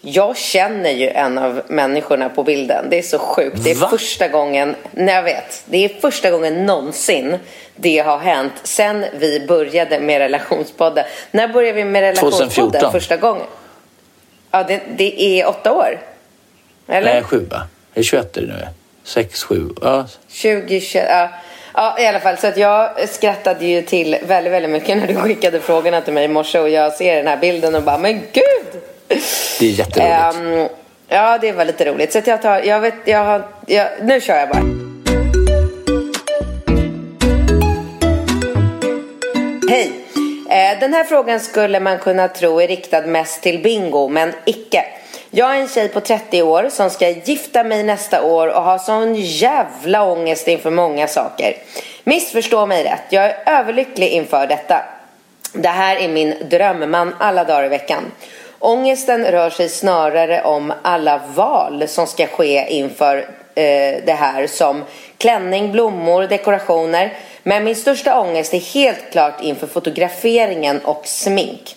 jag 0.01 0.37
känner 0.37 0.89
ju 0.89 1.09
en 1.09 1.37
av 1.37 1.61
människorna 1.67 2.29
på 2.29 2.43
bilden. 2.43 2.85
Det 2.89 2.97
är 2.97 3.01
så 3.01 3.19
sjukt. 3.19 3.63
Det 3.63 3.71
är 3.71 3.75
Va? 3.75 3.87
första 3.89 4.27
gången, 4.27 4.75
nej 4.91 5.15
jag 5.15 5.23
vet, 5.23 5.63
det 5.65 5.85
är 5.85 5.89
första 5.89 6.31
gången 6.31 6.65
någonsin 6.65 7.37
det 7.75 7.99
har 7.99 8.17
hänt 8.17 8.53
sen 8.63 9.05
vi 9.13 9.39
började 9.47 9.99
med 9.99 10.19
relationspodden. 10.19 11.05
När 11.31 11.47
började 11.47 11.73
vi 11.73 11.85
med 11.85 12.01
relationspodden 12.01 12.49
2014. 12.49 12.91
första 12.91 13.17
gången? 13.17 13.45
Ja, 14.51 14.63
det, 14.63 14.81
det 14.97 15.21
är 15.21 15.47
åtta 15.47 15.73
år. 15.73 15.99
Eller? 16.87 17.13
Nej, 17.13 17.23
sju 17.23 17.45
va? 17.51 17.67
Det 17.93 17.99
är 17.99 18.03
21 18.03 18.35
nu. 18.35 18.67
Sex, 19.03 19.43
sju, 19.43 19.69
ja. 19.81 20.07
20, 20.27 20.81
21, 20.81 21.05
ja. 21.09 21.29
Ja, 21.73 21.99
i 21.99 22.05
alla 22.05 22.19
fall. 22.19 22.37
Så 22.37 22.47
att 22.47 22.57
jag 22.57 23.09
skrattade 23.09 23.65
ju 23.65 23.81
till 23.81 24.17
väldigt, 24.27 24.53
väldigt 24.53 24.71
mycket 24.71 24.97
när 24.97 25.07
du 25.07 25.15
skickade 25.15 25.59
frågorna 25.59 26.01
till 26.01 26.13
mig 26.13 26.25
i 26.25 26.27
morse 26.27 26.59
och 26.59 26.69
jag 26.69 26.93
ser 26.93 27.15
den 27.15 27.27
här 27.27 27.37
bilden 27.37 27.75
och 27.75 27.83
bara, 27.83 27.97
men 27.97 28.19
gud! 28.19 28.81
Det 29.59 29.65
är 29.65 29.69
jätteroligt. 29.69 30.35
Um, 30.35 30.77
ja, 31.07 31.37
det 31.37 31.51
var 31.51 31.65
lite 31.65 31.85
roligt. 31.85 32.11
Så 32.11 32.19
att 32.19 32.27
jag 32.27 32.41
tar, 32.41 32.59
jag 32.59 32.79
vet, 32.79 32.93
jag 33.05 33.25
har, 33.25 33.47
jag, 33.65 33.87
nu 34.01 34.21
kör 34.21 34.35
jag 34.35 34.49
bara. 34.49 34.63
Hej! 39.69 39.91
Eh, 40.49 40.79
den 40.79 40.93
här 40.93 41.03
frågan 41.03 41.39
skulle 41.39 41.79
man 41.79 41.97
kunna 41.97 42.27
tro 42.27 42.61
är 42.61 42.67
riktad 42.67 43.01
mest 43.01 43.41
till 43.41 43.63
Bingo, 43.63 44.07
men 44.07 44.33
icke. 44.45 44.85
Jag 45.31 45.55
är 45.55 45.61
en 45.61 45.67
tjej 45.67 45.89
på 45.89 46.01
30 46.01 46.41
år 46.41 46.69
som 46.71 46.89
ska 46.89 47.09
gifta 47.09 47.63
mig 47.63 47.83
nästa 47.83 48.23
år 48.23 48.47
och 48.47 48.63
har 48.63 48.77
sån 48.77 49.15
jävla 49.15 50.03
ångest 50.03 50.47
inför 50.47 50.71
många 50.71 51.07
saker. 51.07 51.53
Missförstå 52.03 52.65
mig 52.65 52.83
rätt, 52.83 53.03
jag 53.09 53.25
är 53.25 53.37
överlycklig 53.45 54.07
inför 54.07 54.47
detta. 54.47 54.85
Det 55.53 55.67
här 55.67 55.95
är 55.95 56.09
min 56.09 56.35
drömman 56.49 57.15
alla 57.19 57.43
dagar 57.43 57.65
i 57.65 57.69
veckan. 57.69 58.11
Ångesten 58.59 59.25
rör 59.25 59.49
sig 59.49 59.69
snarare 59.69 60.41
om 60.43 60.73
alla 60.81 61.21
val 61.35 61.87
som 61.87 62.07
ska 62.07 62.27
ske 62.27 62.65
inför 62.69 63.17
eh, 63.55 64.03
det 64.05 64.17
här 64.19 64.47
som 64.47 64.83
klänning, 65.17 65.71
blommor, 65.71 66.23
dekorationer. 66.23 67.13
Men 67.43 67.63
min 67.63 67.75
största 67.75 68.19
ångest 68.19 68.53
är 68.53 68.73
helt 68.73 69.11
klart 69.11 69.41
inför 69.41 69.67
fotograferingen 69.67 70.79
och 70.79 71.01
smink. 71.05 71.75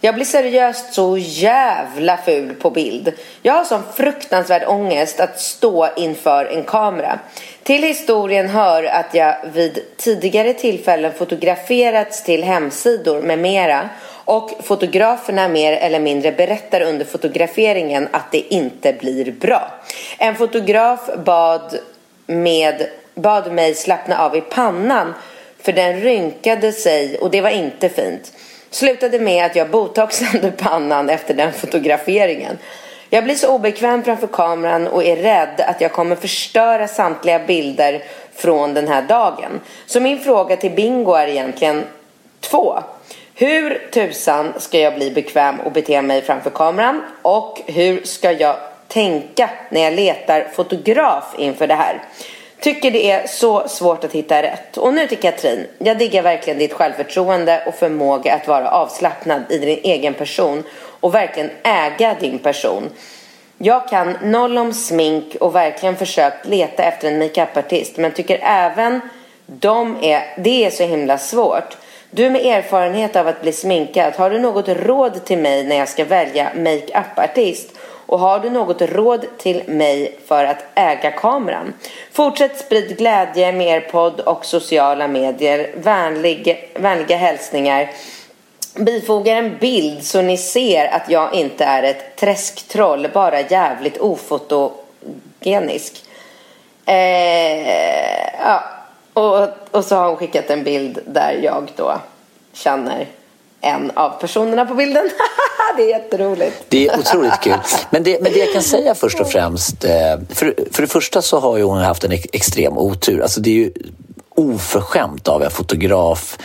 Jag 0.00 0.14
blir 0.14 0.24
seriöst 0.24 0.94
så 0.94 1.18
jävla 1.18 2.16
ful 2.16 2.54
på 2.54 2.70
bild. 2.70 3.12
Jag 3.42 3.52
har 3.52 3.64
sån 3.64 3.82
fruktansvärd 3.96 4.64
ångest 4.66 5.20
att 5.20 5.40
stå 5.40 5.88
inför 5.96 6.44
en 6.44 6.64
kamera. 6.64 7.18
Till 7.62 7.82
historien 7.82 8.48
hör 8.48 8.84
att 8.84 9.14
jag 9.14 9.36
vid 9.52 9.78
tidigare 9.96 10.52
tillfällen 10.52 11.12
fotograferats 11.12 12.22
till 12.22 12.44
hemsidor 12.44 13.22
med 13.22 13.38
mera 13.38 13.88
och 14.28 14.50
fotograferna 14.62 15.48
mer 15.48 15.72
eller 15.72 16.00
mindre 16.00 16.32
berättar 16.32 16.80
under 16.80 17.04
fotograferingen 17.04 18.08
att 18.12 18.32
det 18.32 18.54
inte 18.54 18.92
blir 18.92 19.32
bra. 19.32 19.70
En 20.18 20.34
fotograf 20.34 21.00
bad, 21.24 21.78
med, 22.26 22.86
bad 23.14 23.52
mig 23.52 23.74
slappna 23.74 24.18
av 24.18 24.36
i 24.36 24.40
pannan 24.40 25.14
för 25.62 25.72
den 25.72 26.00
rynkade 26.00 26.72
sig 26.72 27.18
och 27.18 27.30
det 27.30 27.40
var 27.40 27.50
inte 27.50 27.88
fint. 27.88 28.32
Slutade 28.70 29.18
med 29.18 29.46
att 29.46 29.56
jag 29.56 29.70
botoxade 29.70 30.50
pannan 30.56 31.10
efter 31.10 31.34
den 31.34 31.52
fotograferingen. 31.52 32.58
Jag 33.10 33.24
blir 33.24 33.34
så 33.34 33.54
obekväm 33.54 34.02
framför 34.02 34.26
kameran 34.26 34.86
och 34.86 35.04
är 35.04 35.16
rädd 35.16 35.60
att 35.60 35.80
jag 35.80 35.92
kommer 35.92 36.16
förstöra 36.16 36.88
samtliga 36.88 37.38
bilder 37.38 38.02
från 38.34 38.74
den 38.74 38.88
här 38.88 39.02
dagen. 39.02 39.60
Så 39.86 40.00
min 40.00 40.18
fråga 40.18 40.56
till 40.56 40.72
Bingo 40.72 41.12
är 41.12 41.26
egentligen 41.26 41.84
två. 42.40 42.82
Hur 43.40 43.88
tusan 43.90 44.52
ska 44.56 44.78
jag 44.78 44.94
bli 44.94 45.10
bekväm 45.10 45.60
och 45.60 45.72
bete 45.72 46.02
mig 46.02 46.22
framför 46.22 46.50
kameran? 46.50 47.02
Och 47.22 47.60
hur 47.66 48.02
ska 48.04 48.32
jag 48.32 48.56
tänka 48.88 49.50
när 49.70 49.80
jag 49.80 49.92
letar 49.92 50.48
fotograf 50.54 51.34
inför 51.38 51.66
det 51.66 51.74
här? 51.74 52.02
Tycker 52.60 52.90
det 52.90 53.10
är 53.10 53.26
så 53.26 53.68
svårt 53.68 54.04
att 54.04 54.12
hitta 54.12 54.42
rätt. 54.42 54.76
Och 54.76 54.94
nu 54.94 55.06
till 55.06 55.18
Katrin. 55.18 55.66
Jag 55.78 55.98
diggar 55.98 56.22
verkligen 56.22 56.58
ditt 56.58 56.72
självförtroende 56.72 57.62
och 57.66 57.74
förmåga 57.74 58.34
att 58.34 58.48
vara 58.48 58.70
avslappnad 58.70 59.42
i 59.48 59.58
din 59.58 59.78
egen 59.82 60.14
person 60.14 60.62
och 61.00 61.14
verkligen 61.14 61.50
äga 61.62 62.16
din 62.20 62.38
person. 62.38 62.90
Jag 63.58 63.88
kan 63.88 64.16
noll 64.22 64.58
om 64.58 64.72
smink 64.72 65.34
och 65.40 65.54
verkligen 65.54 65.96
försökt 65.96 66.46
leta 66.46 66.82
efter 66.82 67.08
en 67.08 67.18
makeupartist 67.18 67.96
men 67.96 68.12
tycker 68.12 68.38
även 68.42 69.00
de 69.46 69.96
är, 70.02 70.22
det 70.38 70.64
är 70.64 70.70
så 70.70 70.84
himla 70.84 71.18
svårt. 71.18 71.76
Du 72.10 72.30
med 72.30 72.46
erfarenhet 72.46 73.16
av 73.16 73.28
att 73.28 73.42
bli 73.42 73.52
sminkad, 73.52 74.12
har 74.16 74.30
du 74.30 74.38
något 74.38 74.68
råd 74.68 75.24
till 75.24 75.38
mig 75.38 75.64
när 75.64 75.76
jag 75.76 75.88
ska 75.88 76.04
välja 76.04 76.52
makeup-artist? 76.56 77.70
Och 78.06 78.18
har 78.18 78.40
du 78.40 78.50
något 78.50 78.82
råd 78.82 79.26
till 79.38 79.62
mig 79.66 80.18
för 80.26 80.44
att 80.44 80.64
äga 80.74 81.10
kameran? 81.10 81.74
Fortsätt 82.12 82.58
sprid 82.58 82.98
glädje 82.98 83.52
med 83.52 83.66
er 83.66 83.80
podd 83.80 84.20
och 84.20 84.44
sociala 84.44 85.08
medier. 85.08 85.70
Vänlig, 85.76 86.70
vänliga 86.74 87.16
hälsningar. 87.16 87.90
Bifogar 88.74 89.36
en 89.36 89.58
bild 89.58 90.04
så 90.04 90.22
ni 90.22 90.36
ser 90.36 90.86
att 90.86 91.10
jag 91.10 91.34
inte 91.34 91.64
är 91.64 91.82
ett 91.82 92.16
träsktroll, 92.16 93.08
bara 93.14 93.40
jävligt 93.40 93.98
ofotogenisk. 93.98 96.04
Eh, 96.86 98.40
ja 98.40 98.77
och, 99.18 99.48
och 99.70 99.84
så 99.84 99.96
har 99.96 100.08
hon 100.08 100.16
skickat 100.16 100.50
en 100.50 100.64
bild 100.64 100.98
där 101.06 101.40
jag 101.42 101.72
då 101.76 101.98
känner 102.52 103.06
en 103.60 103.90
av 103.94 104.10
personerna 104.20 104.66
på 104.66 104.74
bilden. 104.74 105.10
det 105.76 105.82
är 105.82 105.88
jätteroligt. 105.88 106.64
Det 106.68 106.88
är 106.88 106.98
otroligt 106.98 107.40
kul. 107.42 107.54
Men 107.90 108.02
det, 108.02 108.22
men 108.22 108.32
det 108.32 108.38
jag 108.38 108.52
kan 108.52 108.62
säga 108.62 108.94
först 108.94 109.20
och 109.20 109.30
främst. 109.30 109.84
eh, 109.84 109.90
För, 110.30 110.54
för 110.72 110.82
det 110.82 110.88
första 110.88 111.22
så 111.22 111.40
har 111.40 111.56
ju 111.56 111.62
hon 111.62 111.78
haft 111.78 112.04
en 112.04 112.12
ex- 112.12 112.26
extrem 112.32 112.78
otur. 112.78 113.22
Alltså 113.22 113.40
det 113.40 113.50
är 113.50 113.54
ju 113.54 113.72
oförskämt 114.34 115.28
av 115.28 115.42
en 115.42 115.50
fotograf 115.50 116.38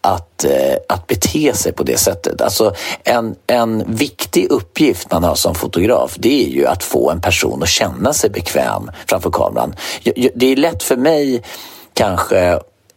att, 0.00 0.44
eh, 0.44 0.76
att 0.88 1.06
bete 1.06 1.52
sig 1.54 1.72
på 1.72 1.82
det 1.82 1.98
sättet. 1.98 2.40
Alltså 2.40 2.74
en, 3.04 3.34
en 3.46 3.84
viktig 3.94 4.46
uppgift 4.50 5.10
man 5.12 5.24
har 5.24 5.34
som 5.34 5.54
fotograf 5.54 6.14
det 6.18 6.44
är 6.44 6.48
ju 6.48 6.66
att 6.66 6.84
få 6.84 7.10
en 7.10 7.20
person 7.20 7.62
att 7.62 7.68
känna 7.68 8.12
sig 8.12 8.30
bekväm 8.30 8.90
framför 9.06 9.30
kameran. 9.30 9.74
Det 10.34 10.52
är 10.52 10.56
lätt 10.56 10.82
för 10.82 10.96
mig 10.96 11.42
kanske 11.98 12.38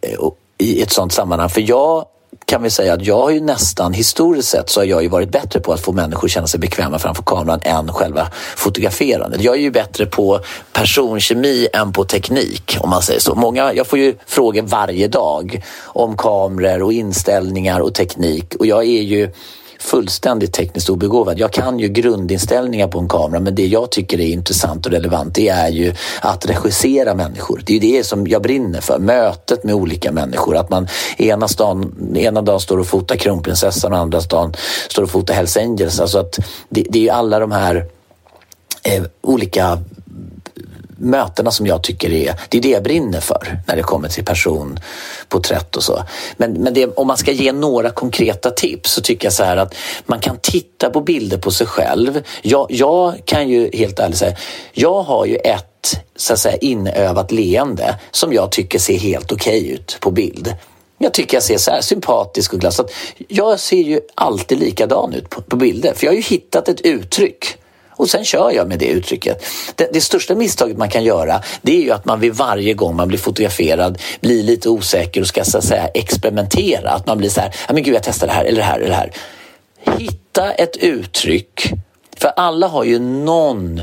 eh, 0.01 0.19
i 0.57 0.81
ett 0.81 0.91
sånt 0.91 1.13
sammanhang 1.13 1.49
för 1.49 1.61
jag 1.61 2.05
kan 2.45 2.63
vi 2.63 2.69
säga 2.69 2.93
att 2.93 3.05
jag 3.05 3.21
har 3.21 3.29
ju 3.29 3.41
nästan 3.41 3.93
historiskt 3.93 4.49
sett 4.49 4.69
så 4.69 4.79
har 4.79 4.85
jag 4.85 5.03
ju 5.03 5.09
varit 5.09 5.29
bättre 5.29 5.59
på 5.59 5.73
att 5.73 5.79
få 5.79 5.91
människor 5.91 6.27
att 6.27 6.31
känna 6.31 6.47
sig 6.47 6.59
bekväma 6.59 6.99
framför 6.99 7.23
kameran 7.23 7.59
än 7.63 7.93
själva 7.93 8.27
fotograferandet. 8.55 9.41
Jag 9.41 9.55
är 9.55 9.59
ju 9.59 9.71
bättre 9.71 10.05
på 10.05 10.39
personkemi 10.73 11.67
än 11.73 11.93
på 11.93 12.03
teknik 12.03 12.77
om 12.79 12.89
man 12.89 13.01
säger 13.01 13.19
så. 13.19 13.35
Många, 13.35 13.73
jag 13.73 13.87
får 13.87 13.99
ju 13.99 14.15
frågor 14.25 14.61
varje 14.61 15.07
dag 15.07 15.63
om 15.83 16.17
kameror 16.17 16.83
och 16.83 16.93
inställningar 16.93 17.79
och 17.79 17.93
teknik 17.93 18.55
och 18.55 18.65
jag 18.65 18.83
är 18.83 19.01
ju 19.01 19.29
fullständigt 19.81 20.53
tekniskt 20.53 20.89
obegåvad. 20.89 21.39
Jag 21.39 21.53
kan 21.53 21.79
ju 21.79 21.87
grundinställningar 21.87 22.87
på 22.87 22.99
en 22.99 23.07
kamera 23.09 23.39
men 23.39 23.55
det 23.55 23.65
jag 23.65 23.91
tycker 23.91 24.19
är 24.19 24.25
intressant 24.25 24.85
och 24.85 24.91
relevant 24.91 25.35
det 25.35 25.49
är 25.49 25.69
ju 25.69 25.93
att 26.21 26.45
regissera 26.45 27.15
människor. 27.15 27.61
Det 27.65 27.77
är 27.77 27.79
ju 27.79 27.97
det 27.97 28.03
som 28.03 28.27
jag 28.27 28.41
brinner 28.41 28.81
för. 28.81 28.99
Mötet 28.99 29.63
med 29.63 29.75
olika 29.75 30.11
människor. 30.11 30.57
Att 30.57 30.69
man 30.69 30.87
ena, 31.17 31.47
stan, 31.47 31.95
ena 32.15 32.41
dagen 32.41 32.59
står 32.59 32.77
och 32.77 32.87
fotar 32.87 33.15
kronprinsessan 33.15 33.93
och 33.93 33.99
andra 33.99 34.19
dagen 34.19 34.53
står 34.89 35.03
och 35.03 35.09
fotar 35.09 35.33
Hells 35.33 35.57
Angels. 35.57 35.99
Alltså 35.99 36.19
att 36.19 36.39
det, 36.69 36.85
det 36.89 36.99
är 36.99 37.03
ju 37.03 37.09
alla 37.09 37.39
de 37.39 37.51
här 37.51 37.85
eh, 38.83 39.03
olika 39.21 39.79
mötena 41.01 41.51
som 41.51 41.67
jag 41.67 41.83
tycker 41.83 42.13
är, 42.13 42.35
det 42.49 42.57
är 42.57 42.61
det 42.61 42.69
jag 42.69 42.83
brinner 42.83 43.19
för 43.19 43.59
när 43.67 43.75
det 43.75 43.83
kommer 43.83 44.09
till 44.09 44.25
personporträtt 44.25 45.75
och 45.75 45.83
så. 45.83 46.03
Men, 46.37 46.53
men 46.53 46.73
det, 46.73 46.85
om 46.85 47.07
man 47.07 47.17
ska 47.17 47.31
ge 47.31 47.51
några 47.51 47.89
konkreta 47.89 48.49
tips 48.49 48.91
så 48.91 49.01
tycker 49.01 49.25
jag 49.25 49.33
så 49.33 49.43
här 49.43 49.57
att 49.57 49.75
man 50.05 50.19
kan 50.19 50.37
titta 50.41 50.89
på 50.89 51.01
bilder 51.01 51.37
på 51.37 51.51
sig 51.51 51.67
själv. 51.67 52.23
Jag, 52.41 52.67
jag 52.69 53.21
kan 53.25 53.49
ju 53.49 53.69
helt 53.73 53.99
ärligt 53.99 54.17
säga, 54.17 54.37
jag 54.73 55.03
har 55.03 55.25
ju 55.25 55.35
ett 55.35 56.01
så 56.15 56.33
att 56.33 56.39
säga 56.39 56.57
inövat 56.57 57.31
leende 57.31 57.99
som 58.11 58.33
jag 58.33 58.51
tycker 58.51 58.79
ser 58.79 58.97
helt 58.97 59.31
okej 59.31 59.69
ut 59.69 59.97
på 59.99 60.11
bild. 60.11 60.55
Jag 60.97 61.13
tycker 61.13 61.37
jag 61.37 61.43
ser 61.43 61.57
så 61.57 61.71
här 61.71 61.81
sympatisk 61.81 62.53
och 62.53 62.59
glad. 62.59 62.73
ut. 62.79 62.91
jag 63.27 63.59
ser 63.59 63.77
ju 63.77 63.99
alltid 64.15 64.59
likadan 64.59 65.13
ut 65.13 65.29
på, 65.29 65.41
på 65.41 65.55
bilder 65.55 65.93
för 65.93 66.05
jag 66.05 66.11
har 66.11 66.15
ju 66.15 66.21
hittat 66.21 66.67
ett 66.67 66.81
uttryck. 66.81 67.57
Och 68.01 68.09
sen 68.09 68.25
kör 68.25 68.51
jag 68.51 68.67
med 68.67 68.79
det 68.79 68.87
uttrycket. 68.87 69.45
Det, 69.75 69.89
det 69.93 70.01
största 70.01 70.35
misstaget 70.35 70.77
man 70.77 70.89
kan 70.89 71.03
göra 71.03 71.41
det 71.61 71.77
är 71.77 71.81
ju 71.81 71.91
att 71.91 72.05
man 72.05 72.19
vid 72.19 72.33
varje 72.33 72.73
gång 72.73 72.95
man 72.95 73.07
blir 73.07 73.17
fotograferad 73.17 74.01
blir 74.21 74.43
lite 74.43 74.69
osäker 74.69 75.21
och 75.21 75.27
ska 75.27 75.43
så 75.43 75.57
att 75.57 75.63
säga 75.63 75.87
experimentera. 75.87 76.89
Att 76.89 77.07
man 77.07 77.17
blir 77.17 77.29
så 77.29 77.41
här, 77.41 77.55
men 77.69 77.83
gud 77.83 77.95
jag 77.95 78.03
testar 78.03 78.27
det 78.27 78.33
här 78.33 78.45
eller 78.45 78.57
det 78.57 78.63
här 78.63 78.79
eller 78.79 78.89
det 78.89 78.95
här. 78.95 79.11
Hitta 79.97 80.51
ett 80.51 80.77
uttryck. 80.77 81.71
För 82.17 82.31
alla 82.35 82.67
har 82.67 82.83
ju 82.83 82.99
någon 82.99 83.81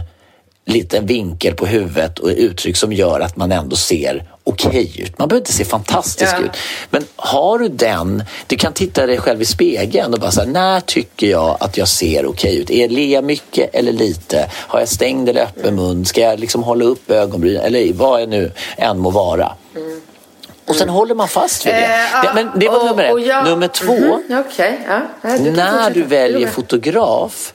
liten 0.68 1.06
vinkel 1.06 1.54
på 1.54 1.66
huvudet 1.66 2.18
och 2.18 2.28
uttryck 2.36 2.76
som 2.76 2.92
gör 2.92 3.20
att 3.20 3.36
man 3.36 3.52
ändå 3.52 3.76
ser 3.76 4.24
okej 4.44 5.00
ut. 5.00 5.18
Man 5.18 5.28
behöver 5.28 5.40
inte 5.40 5.52
se 5.52 5.64
fantastisk 5.64 6.34
Ja. 6.38 6.44
ut. 6.44 6.50
Men 6.90 7.04
har 7.16 7.58
du 7.58 7.68
den, 7.68 8.24
du 8.46 8.56
kan 8.56 8.72
titta 8.72 9.06
dig 9.06 9.18
själv 9.18 9.42
i 9.42 9.44
spegeln 9.44 10.14
och 10.14 10.20
bara 10.20 10.30
säga 10.30 10.46
när 10.50 10.80
tycker 10.80 11.26
jag 11.26 11.56
att 11.60 11.76
jag 11.76 11.88
ser 11.88 12.26
okej 12.26 12.56
ut? 12.58 12.70
Är 12.70 12.88
ler 12.88 13.06
jag 13.14 13.24
mycket 13.24 13.74
eller 13.74 13.92
lite? 13.92 14.50
Har 14.54 14.78
jag 14.80 14.88
stängd 14.88 15.28
eller 15.28 15.42
öppen 15.42 15.74
mun? 15.76 16.04
Ska 16.04 16.20
jag 16.20 16.40
liksom 16.40 16.62
hålla 16.62 16.84
upp 16.84 17.10
ögonbrynen? 17.10 17.62
Eller 17.64 17.92
vad 17.92 18.22
jag 18.22 18.28
nu 18.28 18.52
än 18.76 18.98
må 18.98 19.10
vara. 19.10 19.52
Och 20.68 20.76
sen 20.76 20.88
håller 20.88 21.14
man 21.14 21.28
fast 21.28 21.66
vid 21.66 21.74
det. 21.74 21.84
Eh, 21.84 22.22
det 22.22 22.30
men 22.34 22.58
det 22.58 22.68
var 22.68 22.78
och- 22.80 22.86
nummer 22.86 23.04
ett. 23.20 23.26
jag- 23.26 23.44
Nummer 23.44 23.68
två. 23.68 23.92
Mhm, 23.94 24.44
Okej, 24.48 24.78
ja. 24.88 25.00
När 25.38 25.90
du 25.90 26.02
väljer 26.02 26.48
fotograf, 26.48 27.52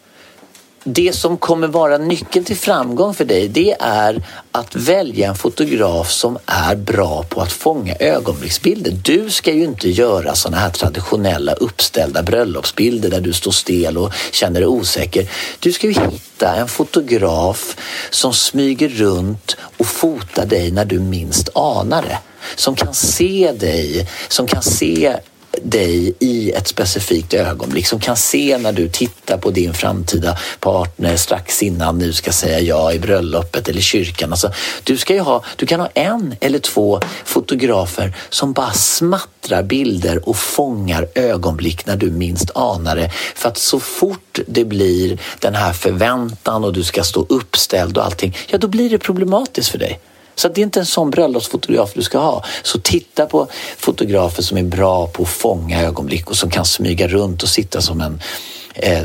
det 0.83 1.15
som 1.15 1.37
kommer 1.37 1.67
vara 1.67 1.97
nyckeln 1.97 2.45
till 2.45 2.57
framgång 2.57 3.13
för 3.13 3.25
dig, 3.25 3.47
det 3.47 3.75
är 3.79 4.23
att 4.51 4.75
välja 4.75 5.27
en 5.27 5.35
fotograf 5.35 6.11
som 6.11 6.37
är 6.45 6.75
bra 6.75 7.23
på 7.23 7.41
att 7.41 7.51
fånga 7.51 7.95
ögonblicksbilder. 7.95 8.91
Du 8.91 9.29
ska 9.29 9.53
ju 9.53 9.63
inte 9.63 9.89
göra 9.89 10.35
sådana 10.35 10.57
här 10.57 10.69
traditionella 10.69 11.53
uppställda 11.53 12.23
bröllopsbilder 12.23 13.09
där 13.09 13.21
du 13.21 13.33
står 13.33 13.51
stel 13.51 13.97
och 13.97 14.13
känner 14.31 14.59
dig 14.59 14.67
osäker. 14.67 15.29
Du 15.59 15.71
ska 15.71 15.87
ju 15.87 15.93
hitta 15.93 16.55
en 16.55 16.67
fotograf 16.67 17.75
som 18.09 18.33
smyger 18.33 18.89
runt 18.89 19.57
och 19.77 19.87
fotar 19.87 20.45
dig 20.45 20.71
när 20.71 20.85
du 20.85 20.99
minst 20.99 21.49
anar 21.55 22.01
det. 22.01 22.19
Som 22.55 22.75
kan 22.75 22.93
se 22.93 23.51
dig, 23.59 24.09
som 24.27 24.47
kan 24.47 24.61
se 24.61 25.17
dig 25.61 26.13
i 26.19 26.51
ett 26.51 26.67
specifikt 26.67 27.33
ögonblick 27.33 27.87
som 27.87 27.99
kan 27.99 28.15
se 28.15 28.57
när 28.57 28.71
du 28.71 28.89
tittar 28.89 29.37
på 29.37 29.49
din 29.49 29.73
framtida 29.73 30.37
partner 30.59 31.17
strax 31.17 31.63
innan 31.63 31.99
du 31.99 32.13
ska 32.13 32.31
säga 32.31 32.59
ja 32.59 32.93
i 32.93 32.99
bröllopet 32.99 33.69
eller 33.69 33.81
kyrkan. 33.81 34.31
Alltså, 34.31 34.51
du, 34.83 34.97
ska 34.97 35.13
ju 35.13 35.19
ha, 35.19 35.43
du 35.55 35.65
kan 35.65 35.79
ha 35.79 35.87
en 35.87 36.35
eller 36.41 36.59
två 36.59 36.99
fotografer 37.25 38.15
som 38.29 38.53
bara 38.53 38.73
smattrar 38.73 39.63
bilder 39.63 40.29
och 40.29 40.37
fångar 40.37 41.07
ögonblick 41.15 41.85
när 41.85 41.95
du 41.95 42.11
minst 42.11 42.51
anar 42.55 42.95
det. 42.95 43.11
För 43.35 43.49
att 43.49 43.57
så 43.57 43.79
fort 43.79 44.39
det 44.47 44.65
blir 44.65 45.19
den 45.39 45.55
här 45.55 45.73
förväntan 45.73 46.63
och 46.63 46.73
du 46.73 46.83
ska 46.83 47.03
stå 47.03 47.25
uppställd 47.29 47.97
och 47.97 48.05
allting, 48.05 48.37
ja 48.47 48.57
då 48.57 48.67
blir 48.67 48.89
det 48.89 48.97
problematiskt 48.97 49.69
för 49.69 49.77
dig. 49.77 49.99
Så 50.35 50.47
det 50.47 50.61
är 50.61 50.63
inte 50.63 50.79
en 50.79 50.85
sån 50.85 51.09
bröllopsfotograf 51.09 51.91
du 51.93 52.01
ska 52.01 52.17
ha. 52.17 52.43
Så 52.63 52.79
titta 52.79 53.25
på 53.25 53.47
fotografer 53.77 54.43
som 54.43 54.57
är 54.57 54.63
bra 54.63 55.07
på 55.07 55.23
att 55.23 55.29
fånga 55.29 55.81
ögonblick 55.81 56.29
och 56.29 56.37
som 56.37 56.49
kan 56.49 56.65
smyga 56.65 57.07
runt 57.07 57.43
och 57.43 57.49
sitta 57.49 57.81
som 57.81 58.01
en, 58.01 58.21
eh, 58.75 59.03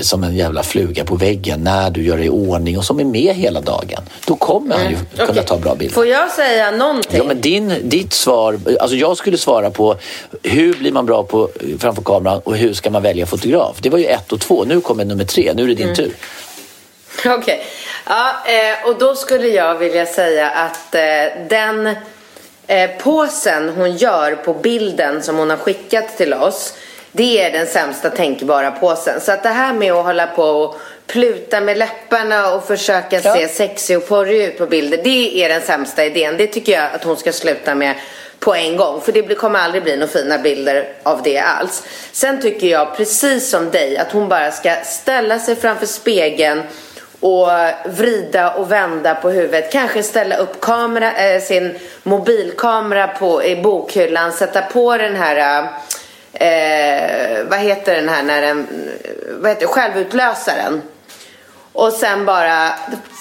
som 0.00 0.24
en 0.24 0.36
jävla 0.36 0.62
fluga 0.62 1.04
på 1.04 1.16
väggen 1.16 1.64
när 1.64 1.90
du 1.90 2.02
gör 2.02 2.16
dig 2.16 2.26
i 2.26 2.28
ordning 2.28 2.78
och 2.78 2.84
som 2.84 3.00
är 3.00 3.04
med 3.04 3.34
hela 3.34 3.60
dagen. 3.60 4.02
Då 4.26 4.36
kommer 4.36 4.78
han 4.78 4.90
ju 4.90 4.96
kunna 5.16 5.30
Okej. 5.30 5.44
ta 5.46 5.58
bra 5.58 5.74
bilder. 5.74 5.94
Får 5.94 6.06
jag 6.06 6.30
säga 6.30 6.70
någonting? 6.70 7.18
Ja, 7.18 7.24
men 7.24 7.40
din, 7.40 7.74
ditt 7.82 8.12
svar, 8.12 8.58
alltså 8.80 8.96
jag 8.96 9.16
skulle 9.16 9.38
svara 9.38 9.70
på 9.70 9.96
hur 10.42 10.74
blir 10.74 10.92
man 10.92 11.06
bra 11.06 11.22
på, 11.22 11.48
framför 11.78 12.02
kameran 12.02 12.40
och 12.44 12.56
hur 12.56 12.72
ska 12.72 12.90
man 12.90 13.02
välja 13.02 13.26
fotograf? 13.26 13.76
Det 13.80 13.90
var 13.90 13.98
ju 13.98 14.04
ett 14.04 14.32
och 14.32 14.40
två, 14.40 14.64
nu 14.64 14.80
kommer 14.80 15.04
nummer 15.04 15.24
tre, 15.24 15.52
nu 15.54 15.62
är 15.62 15.68
det 15.68 15.74
din 15.74 15.94
tur. 15.94 16.12
Okej. 17.26 17.66
Ja, 18.06 18.34
eh, 18.46 18.88
och 18.88 18.98
då 18.98 19.14
skulle 19.14 19.48
jag 19.48 19.74
vilja 19.74 20.06
säga 20.06 20.50
att 20.50 20.94
eh, 20.94 21.46
den 21.48 21.86
eh, 22.66 22.90
påsen 22.98 23.68
hon 23.68 23.96
gör 23.96 24.34
på 24.34 24.54
bilden 24.54 25.22
som 25.22 25.36
hon 25.36 25.50
har 25.50 25.56
skickat 25.56 26.16
till 26.16 26.34
oss. 26.34 26.74
Det 27.12 27.42
är 27.42 27.52
den 27.52 27.66
sämsta 27.66 28.10
tänkbara 28.10 28.70
påsen. 28.70 29.20
Så 29.20 29.32
att 29.32 29.42
det 29.42 29.48
här 29.48 29.72
med 29.72 29.92
att 29.92 30.04
hålla 30.04 30.26
på 30.26 30.42
och 30.42 30.80
pluta 31.06 31.60
med 31.60 31.78
läpparna 31.78 32.54
och 32.54 32.66
försöka 32.66 33.20
Ja. 33.20 33.34
se 33.34 33.48
sexig 33.48 33.96
och 33.96 34.08
porrig 34.08 34.42
ut 34.44 34.58
på 34.58 34.66
bilder. 34.66 35.00
Det 35.04 35.44
är 35.44 35.48
den 35.48 35.62
sämsta 35.62 36.04
idén. 36.04 36.36
Det 36.36 36.46
tycker 36.46 36.72
jag 36.72 36.88
att 36.94 37.04
hon 37.04 37.16
ska 37.16 37.32
sluta 37.32 37.74
med 37.74 37.94
på 38.38 38.54
en 38.54 38.76
gång. 38.76 39.00
För 39.00 39.12
det 39.12 39.34
kommer 39.34 39.58
aldrig 39.58 39.82
bli 39.82 39.96
några 39.96 40.12
fina 40.12 40.38
bilder 40.38 40.88
av 41.02 41.22
det 41.22 41.38
alls. 41.38 41.82
Sen 42.12 42.40
tycker 42.42 42.66
jag 42.66 42.96
precis 42.96 43.50
som 43.50 43.70
dig 43.70 43.96
att 43.98 44.12
hon 44.12 44.28
bara 44.28 44.50
ska 44.52 44.74
ställa 44.84 45.38
sig 45.38 45.56
framför 45.56 45.86
spegeln 45.86 46.62
och 47.20 47.52
eh, 47.52 47.74
vrida 47.84 48.54
och 48.54 48.72
vända 48.72 49.14
på 49.14 49.30
huvudet. 49.30 49.72
Kanske 49.72 50.02
ställa 50.02 50.36
upp 50.36 50.60
kamera, 50.60 51.12
eh, 51.12 51.42
sin 51.42 51.78
mobilkamera 52.02 53.08
på, 53.08 53.44
i 53.44 53.56
bokhyllan. 53.56 54.32
Sätta 54.32 54.62
på 54.62 54.96
den 54.96 55.16
här, 55.16 55.68
eh, 56.32 56.48
eh 56.48 57.44
vad 57.44 57.58
heter 57.58 57.94
den 57.94 58.08
här, 58.08 58.22
när 58.22 58.42
den, 58.42 58.66
eh, 59.04 59.10
vad 59.40 59.50
heter 59.50 59.66
självutlösaren. 59.66 60.82
Och 61.72 61.92
sen 61.92 62.24
bara 62.24 62.72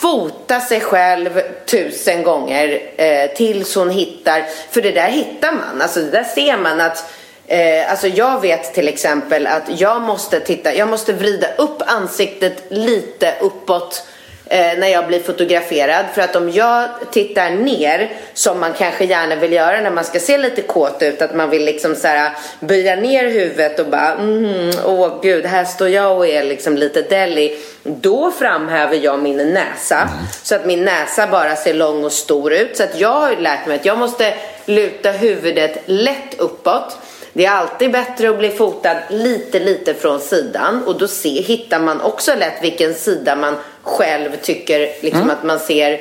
fota 0.02 0.60
sig 0.60 0.82
själv 0.82 1.42
tusen 1.66 2.24
gånger 2.24 2.82
eh, 2.98 3.32
tills 3.32 3.76
hon 3.76 3.90
hittar. 3.90 4.46
För 4.72 4.82
det 4.82 4.92
där 4.92 5.08
hittar 5.08 5.52
man. 5.52 5.82
Alltså 5.82 6.00
det 6.00 6.12
där 6.12 6.24
ser 6.24 6.58
man 6.58 6.82
att 6.82 7.14
Eh, 7.52 7.92
alltså 7.92 8.08
jag 8.08 8.42
vet 8.42 8.74
till 8.74 8.88
exempel 8.88 9.48
att 9.48 9.64
jag 9.80 10.02
måste 10.02 10.40
titta, 10.40 10.76
jag 10.76 10.88
måste 10.88 11.14
vrida 11.14 11.48
upp 11.58 11.82
ansiktet 11.86 12.64
lite 12.70 13.34
uppåt 13.42 14.04
eh, 14.46 14.78
när 14.78 14.88
jag 14.88 15.08
blir 15.08 15.20
fotograferad. 15.20 16.06
För 16.14 16.22
att 16.22 16.36
om 16.36 16.50
jag 16.50 16.90
tittar 17.12 17.50
ner, 17.50 18.12
som 18.34 18.60
man 18.60 18.74
kanske 18.74 19.06
gärna 19.06 19.36
vill 19.36 19.54
göra 19.54 19.82
när 19.82 19.92
man 19.92 20.04
ska 20.04 20.20
se 20.20 20.38
lite 20.38 20.62
kåt 20.62 21.02
ut, 21.02 21.22
att 21.22 21.36
man 21.36 21.50
vill 21.50 21.66
liksom 21.66 21.96
så 21.96 22.08
här 22.08 22.32
böja 22.60 22.96
ner 22.96 23.24
huvudet 23.30 23.80
och 23.80 23.86
bara 23.86 24.14
mm, 24.14 24.72
åh 24.86 25.22
gud, 25.22 25.46
här 25.46 25.66
står 25.66 25.90
jag 25.90 26.18
och 26.18 26.28
är 26.28 26.44
liksom 26.44 26.78
lite 26.78 27.02
deli. 27.02 27.58
Då 27.84 28.32
framhäver 28.32 28.96
jag 28.96 29.20
min 29.20 29.54
näsa 29.54 30.10
så 30.44 30.56
att 30.56 30.66
min 30.66 30.86
näsa 30.86 31.28
bara 31.28 31.56
ser 31.56 31.74
lång 31.74 32.04
och 32.04 32.12
stor 32.12 32.54
ut. 32.54 32.78
Så 32.78 32.84
att 32.84 33.00
jag 33.00 33.20
har 33.20 33.36
lärt 33.36 33.68
mig 33.68 33.76
att 33.76 33.86
jag 33.86 33.98
måste 33.98 34.34
luta 34.66 35.12
huvudet 35.12 35.78
lätt 35.86 36.40
uppåt. 36.40 36.98
Det 37.34 37.46
är 37.46 37.52
alltid 37.52 37.92
bättre 37.92 38.30
att 38.30 38.38
bli 38.38 38.50
fotad 38.50 38.98
lite, 39.10 39.60
lite 39.60 39.94
från 39.94 40.20
sidan 40.20 40.84
och 40.84 40.98
då 40.98 41.08
se, 41.08 41.42
hittar 41.42 41.80
man 41.80 42.02
också 42.02 42.36
lätt 42.36 42.64
vilken 42.64 42.94
sida 42.94 43.36
man 43.36 43.56
själv 43.84 44.30
tycker 44.42 44.80
liksom, 45.02 45.22
Mm. 45.22 45.30
att 45.30 45.44
man 45.44 45.60
ser 45.60 45.94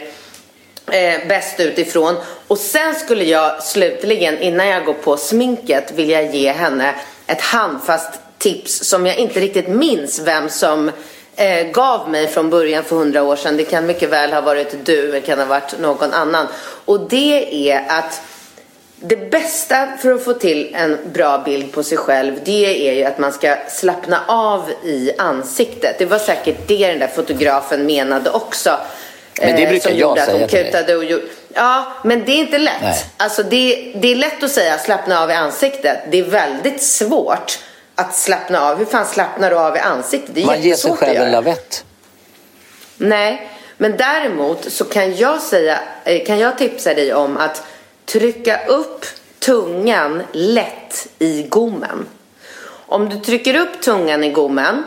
eh, 0.91 1.29
bäst 1.29 1.61
utifrån. 1.61 2.15
Och 2.47 2.59
sen 2.59 2.95
skulle 2.95 3.25
jag 3.25 3.63
slutligen, 3.63 4.39
innan 4.39 4.67
jag 4.69 4.85
går 4.85 4.95
på 4.95 5.17
sminket, 5.17 5.93
vilja 5.95 6.23
ge 6.23 6.53
henne 6.53 6.95
ett 7.27 7.41
handfast 7.41 8.13
tips 8.39 8.85
som 8.89 9.07
jag 9.07 9.17
inte 9.17 9.41
riktigt 9.41 9.69
minns 9.69 10.21
vem 10.21 10.49
som 10.49 10.91
eh, 11.37 11.67
gav 11.67 12.11
mig 12.11 12.27
från 12.27 12.51
början 12.51 12.85
för 12.85 12.97
hundra 12.97 13.23
år 13.23 13.37
sedan. 13.37 13.57
Det 13.57 13.65
kan 13.65 13.87
mycket 13.87 14.11
väl 14.11 14.33
ha 14.33 14.41
varit 14.41 14.87
du, 14.87 15.13
det 15.13 15.21
kan 15.21 15.39
ha 15.39 15.47
varit 15.47 15.79
någon 15.79 16.13
annan. 16.13 16.47
Och 16.85 17.01
det 17.01 17.71
är 17.71 17.85
att 17.89 18.23
det 19.01 19.31
bästa 19.31 19.89
för 20.03 20.13
att 20.13 20.25
få 20.25 20.33
till 20.33 20.75
en 20.75 20.99
bra 21.13 21.39
bild 21.39 21.73
på 21.73 21.83
sig 21.83 21.99
själv 21.99 22.41
det 22.45 22.89
är 22.89 22.93
ju 22.93 23.05
att 23.05 23.19
man 23.19 23.33
ska 23.33 23.57
slappna 23.69 24.21
av 24.29 24.71
i 24.85 25.13
ansiktet. 25.19 25.99
Det 25.99 26.05
var 26.05 26.19
säkert 26.19 26.57
det 26.69 26.87
den 26.87 26.99
där 26.99 27.09
fotografen 27.09 27.87
menade 27.87 28.31
också. 28.31 28.79
Men 29.41 29.57
det 29.57 29.63
eh, 29.63 29.69
brukar 29.69 29.91
som 29.91 29.99
jag 29.99 30.19
säga 30.19 30.49
till 30.49 30.73
dig. 30.73 30.97
och 30.97 31.05
gjorde... 31.05 31.25
Ja, 31.55 31.93
men 32.05 32.25
det 32.25 32.33
är 32.33 32.37
inte 32.37 32.59
lätt. 32.59 32.83
Nej. 32.83 33.05
Alltså 33.17 33.43
det, 33.43 33.93
det 33.95 34.13
är 34.13 34.17
lätt 34.17 34.43
att 34.43 34.51
säga 34.51 34.79
slappna 34.79 35.23
av 35.23 35.31
i 35.31 35.35
ansiktet. 35.35 35.99
Det 36.11 36.19
är 36.19 36.23
väldigt 36.23 36.83
svårt 36.83 37.59
att 37.95 38.15
slappna 38.15 38.61
av. 38.61 38.79
Hur 38.79 38.85
fan 38.85 39.07
slappnar 39.07 39.51
du 39.51 39.59
av 39.59 39.77
i 39.77 39.79
ansiktet? 39.79 40.35
Det 40.35 40.43
är 40.43 40.47
Man 40.47 40.63
ger 40.63 40.75
sig 40.75 40.97
själv 40.97 41.21
en 41.21 41.33
lavett. 41.33 41.85
Nej, 42.97 43.51
men 43.77 43.97
däremot 43.97 44.73
så 44.73 44.85
kan 44.85 45.17
jag 45.17 45.43
säga, 45.43 45.79
eh, 46.05 46.27
kan 46.27 46.39
jag 46.39 46.59
tipsa 46.59 46.95
dig 46.95 47.15
om 47.15 47.37
att 47.37 47.63
trycka 48.09 48.67
upp 48.67 49.05
tungan 49.39 50.23
lätt 50.33 51.09
i 51.19 51.43
gommen. 51.43 52.07
Om 52.87 53.09
du 53.09 53.19
trycker 53.21 53.61
upp 53.61 53.81
tungan 53.81 54.25
i 54.25 54.31
gommen 54.31 54.85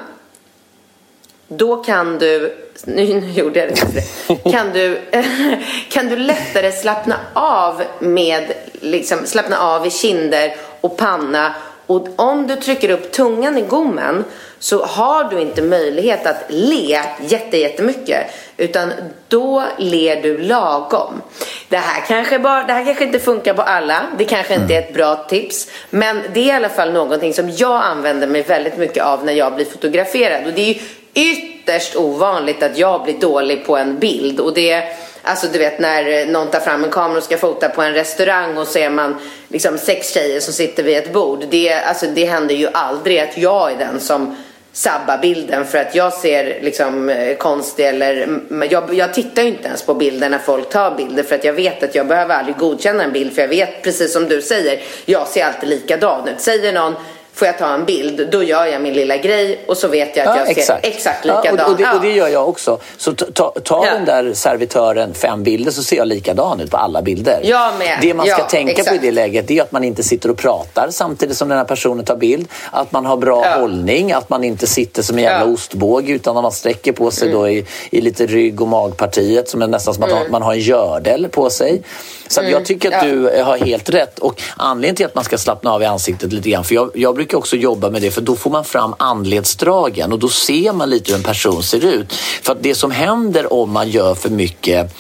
då 1.57 1.84
kan 1.84 2.17
du, 2.17 2.57
nu, 2.86 3.13
nu 3.22 3.32
gjorde 3.32 3.59
jag 3.59 3.69
det 3.69 4.51
kan 4.51 4.74
du, 4.74 5.01
kan 5.89 6.07
du 6.07 6.15
lättare 6.15 6.72
slappna 6.72 7.15
av 7.34 7.84
med, 7.99 8.53
liksom, 8.74 9.26
slappna 9.26 9.57
av 9.59 9.88
i 9.88 9.89
kinder 9.89 10.55
och 10.82 10.97
panna 10.97 11.55
och 11.88 12.07
om 12.15 12.47
du 12.47 12.55
trycker 12.55 12.89
upp 12.89 13.11
tungan 13.11 13.57
i 13.57 13.61
gommen 13.61 14.24
så 14.62 14.86
har 14.86 15.24
du 15.24 15.41
inte 15.41 15.62
möjlighet 15.62 16.26
att 16.26 16.43
le 16.47 17.01
jätte, 17.22 17.57
jättemycket 17.57 18.28
utan 18.57 18.93
då 19.28 19.64
ler 19.78 20.22
du 20.22 20.38
lagom. 20.38 21.22
Det 21.70 21.78
här, 21.78 22.03
kanske 22.07 22.39
bara, 22.39 22.64
det 22.64 22.74
här 22.74 22.86
kanske 22.86 23.03
inte 23.03 23.20
funkar 23.20 23.53
på 23.53 23.62
alla, 23.62 24.03
det 24.18 24.26
kanske 24.26 24.55
inte 24.55 24.74
är 24.74 24.80
ett 24.80 24.93
bra 24.93 25.16
tips. 25.16 25.68
Men 25.89 26.22
det 26.34 26.39
är 26.39 26.45
i 26.45 26.51
alla 26.51 26.70
fall 26.70 26.93
någonting 26.93 27.34
som 27.34 27.49
jag 27.49 27.84
använder 27.84 28.28
mig 28.28 28.41
väldigt 28.41 28.78
mycket 28.78 29.03
av 29.03 29.26
när 29.26 29.34
jag 29.34 29.55
blir 29.55 29.66
fotograferad. 29.66 30.47
Och 30.47 30.53
det 30.53 30.62
är 30.62 30.74
ju 30.74 30.80
ytterst 31.14 31.95
ovanligt 31.95 32.64
att 32.64 32.78
jag 32.78 33.03
blir 33.03 33.20
dålig 33.20 33.66
på 33.66 33.78
en 33.78 33.99
bild. 33.99 34.39
Och 34.39 34.53
det 34.53 34.72
är 34.72 34.93
Alltså 35.24 35.47
du 35.53 35.59
vet 35.59 35.80
när 35.80 36.26
någon 36.26 36.47
tar 36.47 36.59
fram 36.59 36.84
en 36.84 36.89
kamera 36.89 37.18
och 37.18 37.24
ska 37.24 37.38
fota 37.38 37.70
på 37.70 37.82
en 37.82 37.93
restaurang 37.93 38.57
och 38.57 38.68
så 38.68 38.80
är 38.80 38.89
man 38.89 39.16
liksom 39.47 39.78
sex 39.78 40.14
tjejer 40.14 40.39
som 40.39 40.53
sitter 40.53 40.84
vid 40.84 40.97
ett 40.97 41.14
bord. 41.14 41.45
Det, 41.49 41.74
alltså, 41.74 42.05
det 42.05 42.26
händer 42.26 42.55
ju 42.55 42.68
aldrig 42.74 43.20
att 43.20 43.38
jag 43.38 43.72
är 43.72 43.78
den 43.78 43.99
som 43.99 44.36
sabba 44.74 45.17
bilden 45.17 45.65
för 45.65 45.78
att 45.78 45.95
jag 45.95 46.13
ser 46.13 46.61
liksom 46.61 47.09
eh, 47.09 47.38
konstig 47.38 47.88
eller 47.88 48.39
jag, 48.69 48.93
jag 48.93 49.13
tittar 49.13 49.41
ju 49.41 49.47
inte 49.47 49.67
ens 49.67 49.84
på 49.84 49.93
bilder 49.93 50.30
när 50.30 50.39
folk 50.39 50.69
tar 50.69 50.95
bilder 50.95 51.24
för 51.24 51.36
att 51.36 51.43
jag 51.43 51.53
vet 51.53 51.84
att 51.84 51.95
jag 51.95 52.07
behöver 52.07 52.36
aldrig 52.36 52.57
godkänna 52.57 53.03
en 53.03 53.11
bild 53.11 53.34
för 53.34 53.41
jag 53.41 53.49
vet 53.49 53.84
precis 53.84 54.13
som 54.13 54.28
du 54.28 54.41
säger 54.41 54.82
jag 55.05 55.28
ser 55.28 55.45
alltid 55.45 55.69
likadan 55.69 56.28
ut. 56.28 56.39
Säger 56.39 56.74
någon 56.74 56.95
får 57.34 57.47
jag 57.47 57.57
ta 57.57 57.73
en 57.73 57.86
bild 57.86 58.27
då 58.32 58.43
gör 58.43 58.65
jag 58.65 58.82
min 58.82 58.93
lilla 58.93 59.17
grej 59.17 59.59
och 59.67 59.77
så 59.77 59.88
vet 59.88 60.15
jag 60.17 60.27
att 60.27 60.47
jag 60.47 60.65
ser 60.65 60.79
exakt 60.84 61.25
likadan 61.25 61.55
Ja, 61.57 61.63
och, 61.65 61.71
och, 61.71 61.77
det, 61.77 61.84
Ja. 61.84 61.95
och 61.95 62.01
det 62.01 62.11
gör 62.11 62.27
jag 62.27 62.49
också. 62.49 62.79
Så 62.97 63.11
ta, 63.13 63.51
ta, 63.63 63.86
Ja. 63.86 63.93
den 63.93 64.05
där 64.05 64.34
servitören 64.34 65.13
fem 65.13 65.43
bilder 65.43 65.71
så 65.71 65.84
ser 65.84 65.97
jag 65.97 66.07
likadan 66.07 66.59
ut 66.59 66.71
på 66.71 66.77
alla 66.77 67.01
bilder. 67.01 67.39
Jag 67.43 67.77
med. 67.79 67.97
Det 68.01 68.13
man 68.13 68.25
ska 68.25 68.38
Ja, 68.38 68.43
tänka 68.47 68.73
på 68.73 68.77
i 68.79 68.82
exakt. 68.82 69.01
det 69.01 69.11
läget 69.11 69.51
är 69.51 69.61
att 69.61 69.71
man 69.71 69.84
inte 69.84 70.03
sitter 70.03 70.29
och 70.32 70.38
pratar 70.38 70.88
samtidigt 70.91 71.38
som 71.38 71.49
den 71.49 71.57
här 71.57 71.65
personen 71.65 72.05
tar 72.05 72.15
bild. 72.15 72.47
Att 72.71 72.91
man 72.91 73.05
har 73.05 73.17
bra 73.17 73.45
Ja. 73.45 73.59
hållning, 73.59 74.11
att 74.11 74.29
man 74.29 74.43
inte 74.43 74.67
sitter 74.67 75.01
som 75.01 75.17
en 75.17 75.23
jävla 75.23 75.38
Ja. 75.38 75.41
Mm. 75.43 75.53
ostbåge 75.53 76.11
utan 76.13 76.38
att 76.38 76.43
man 76.43 76.51
sträcker 76.51 76.91
på 76.91 77.11
sig 77.11 77.29
då 77.32 77.49
i, 77.49 77.65
i 77.91 78.01
lite 78.01 78.25
rygg 78.25 78.61
och 78.61 78.67
magpartiet 78.67 79.49
som 79.49 79.61
är 79.61 79.67
nästan 79.67 79.93
som 79.93 80.03
att 80.03 80.29
man 80.32 80.41
har 80.41 80.53
en 80.53 80.59
gördel 80.59 81.27
på 81.32 81.49
sig. 81.49 81.82
Så 82.27 82.41
att 82.41 82.49
jag 82.49 82.65
tycker 82.65 82.88
att 82.97 83.03
Mm. 83.03 83.23
Ja. 83.25 83.32
du 83.38 83.43
har 83.43 83.57
helt 83.57 83.89
rätt. 83.89 84.19
Och 84.19 84.41
anledningen 84.57 84.95
till 84.95 85.05
att 85.05 85.15
man 85.15 85.23
ska 85.23 85.38
slappna 85.38 85.73
av 85.73 85.82
i 85.82 85.86
ansiktet 85.86 86.34
lite 86.34 86.49
grann, 86.49 86.63
för 86.63 86.75
jag, 86.75 86.91
jag 86.93 87.15
brukar 87.22 87.38
också 87.38 87.55
jobba 87.55 87.89
med 87.89 88.01
det, 88.01 88.11
för 88.11 88.22
då 88.22 88.36
får 88.36 88.49
man 88.49 88.65
fram 88.65 88.95
anledsdragen 88.99 90.11
och 90.11 90.19
då 90.19 90.30
ser 90.30 90.74
man 90.74 90.89
lite 90.89 91.11
hur 91.11 91.17
en 91.17 91.24
person 91.24 91.63
ser 91.63 91.86
ut. 91.86 92.13
För 92.13 92.51
att 92.51 92.63
det 92.63 92.76
som 92.76 92.91
händer 92.91 93.53
om 93.53 93.72
man 93.72 93.89
gör 93.89 94.15
för 94.15 94.30
mycket 94.30 94.93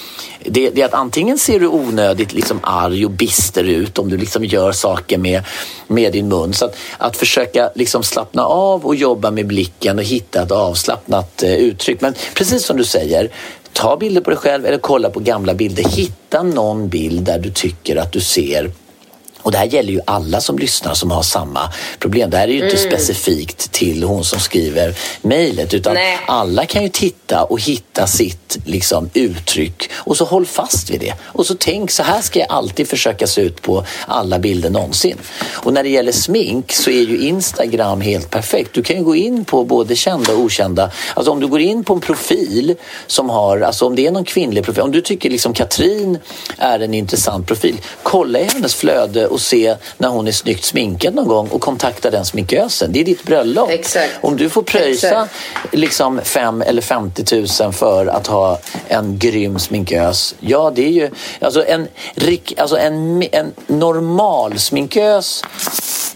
det, 0.45 0.69
det 0.69 0.81
är 0.81 0.85
att 0.85 0.93
antingen 0.93 1.37
ser 1.37 1.59
du 1.59 1.67
onödigt 1.67 2.33
liksom 2.33 2.59
arg 2.63 3.05
och 3.05 3.11
bister 3.11 3.63
ut 3.63 3.99
om 3.99 4.09
du 4.09 4.17
liksom 4.17 4.45
gör 4.45 4.71
saker 4.71 5.17
med, 5.17 5.43
med 5.87 6.13
din 6.13 6.27
mun. 6.27 6.53
Så 6.53 6.65
att, 6.65 6.75
att 6.97 7.17
försöka 7.17 7.71
liksom 7.75 8.03
slappna 8.03 8.45
av 8.45 8.85
och 8.85 8.95
jobba 8.95 9.31
med 9.31 9.47
blicken 9.47 9.97
och 9.97 10.03
hitta 10.03 10.41
ett 10.41 10.51
avslappnat 10.51 11.43
eh, 11.43 11.53
uttryck. 11.53 12.01
Men 12.01 12.13
precis 12.33 12.65
som 12.65 12.77
du 12.77 12.83
säger, 12.83 13.31
ta 13.73 13.97
bilder 13.97 14.21
på 14.21 14.29
dig 14.29 14.39
själv 14.39 14.65
eller 14.65 14.77
kolla 14.77 15.09
på 15.09 15.19
gamla 15.19 15.53
bilder. 15.53 15.83
Hitta 15.83 16.43
någon 16.43 16.89
bild 16.89 17.23
där 17.23 17.39
du 17.39 17.51
tycker 17.51 17.95
att 17.95 18.11
du 18.11 18.19
ser 18.19 18.71
och 19.41 19.51
det 19.51 19.57
här 19.57 19.65
gäller 19.65 19.93
ju 19.93 19.99
alla 20.05 20.41
som 20.41 20.57
lyssnar 20.59 20.93
som 20.93 21.11
har 21.11 21.23
samma 21.23 21.69
problem. 21.99 22.29
Det 22.29 22.37
här 22.37 22.47
är 22.47 22.51
ju 22.51 22.63
inte 22.63 22.77
specifikt 22.77 23.71
till 23.71 24.03
hon 24.03 24.23
som 24.23 24.39
skriver 24.39 24.95
mejlet 25.21 25.73
utan 25.73 25.93
Nej. 25.93 26.19
alla 26.27 26.65
kan 26.65 26.83
ju 26.83 26.89
titta 26.89 27.43
och 27.43 27.61
hitta 27.61 28.07
sitt 28.07 28.57
liksom, 28.65 29.09
uttryck 29.13 29.89
och 29.93 30.17
så 30.17 30.25
håll 30.25 30.45
fast 30.45 30.89
vid 30.89 30.99
det. 30.99 31.13
Och 31.21 31.45
så 31.45 31.55
tänk, 31.55 31.91
så 31.91 32.03
här 32.03 32.21
ska 32.21 32.39
jag 32.39 32.51
alltid 32.51 32.87
försöka 32.87 33.27
se 33.27 33.41
ut 33.41 33.61
på 33.61 33.85
alla 34.07 34.39
bilder 34.39 34.69
någonsin. 34.69 35.17
Och 35.51 35.73
när 35.73 35.83
det 35.83 35.89
gäller 35.89 36.11
smink 36.11 36.71
så 36.71 36.89
är 36.89 37.01
ju 37.01 37.17
Instagram 37.27 38.01
helt 38.01 38.29
perfekt. 38.29 38.73
Du 38.73 38.83
kan 38.83 38.95
ju 38.95 39.03
gå 39.03 39.15
in 39.15 39.45
på 39.45 39.63
både 39.63 39.95
kända 39.95 40.33
och 40.33 40.39
okända. 40.39 40.91
Alltså 41.13 41.31
om 41.31 41.39
du 41.39 41.47
går 41.47 41.61
in 41.61 41.83
på 41.83 41.93
en 41.93 42.01
profil 42.01 42.75
som 43.07 43.29
har, 43.29 43.61
alltså 43.61 43.85
om 43.85 43.95
det 43.95 44.07
är 44.07 44.11
någon 44.11 44.25
kvinnlig 44.25 44.65
profil, 44.65 44.83
om 44.83 44.91
du 44.91 45.01
tycker 45.01 45.29
liksom 45.29 45.53
Katrin 45.53 46.19
är 46.57 46.79
en 46.79 46.93
intressant 46.93 47.47
profil, 47.47 47.81
kolla 48.03 48.39
i 48.39 48.43
hennes 48.43 48.75
flöde 48.75 49.27
och 49.31 49.41
se 49.41 49.75
när 49.97 50.09
hon 50.09 50.27
är 50.27 50.31
snyggt 50.31 50.63
sminkad 50.63 51.15
någon 51.15 51.27
gång 51.27 51.47
och 51.47 51.61
kontakta 51.61 52.09
den 52.09 52.25
sminkösen. 52.25 52.91
Det 52.93 52.99
är 52.99 53.05
ditt 53.05 53.23
bröllop. 53.23 53.69
Exakt. 53.69 54.13
Om 54.21 54.37
du 54.37 54.49
får 54.49 54.61
pröjsa 54.61 55.07
Exakt. 55.07 55.33
liksom 55.71 56.21
5 56.23 56.61
eller 56.61 56.81
50 56.81 57.35
000 57.61 57.73
för 57.73 58.05
att 58.05 58.27
ha 58.27 58.59
en 58.87 59.17
grym 59.17 59.59
sminkös. 59.59 60.35
Ja, 60.39 60.71
det 60.75 60.85
är 60.85 60.91
ju 60.91 61.09
alltså 61.39 61.65
en, 61.65 61.87
alltså 62.57 62.77
en, 62.77 63.23
en 63.31 63.53
normal 63.67 64.59
sminkös 64.59 65.43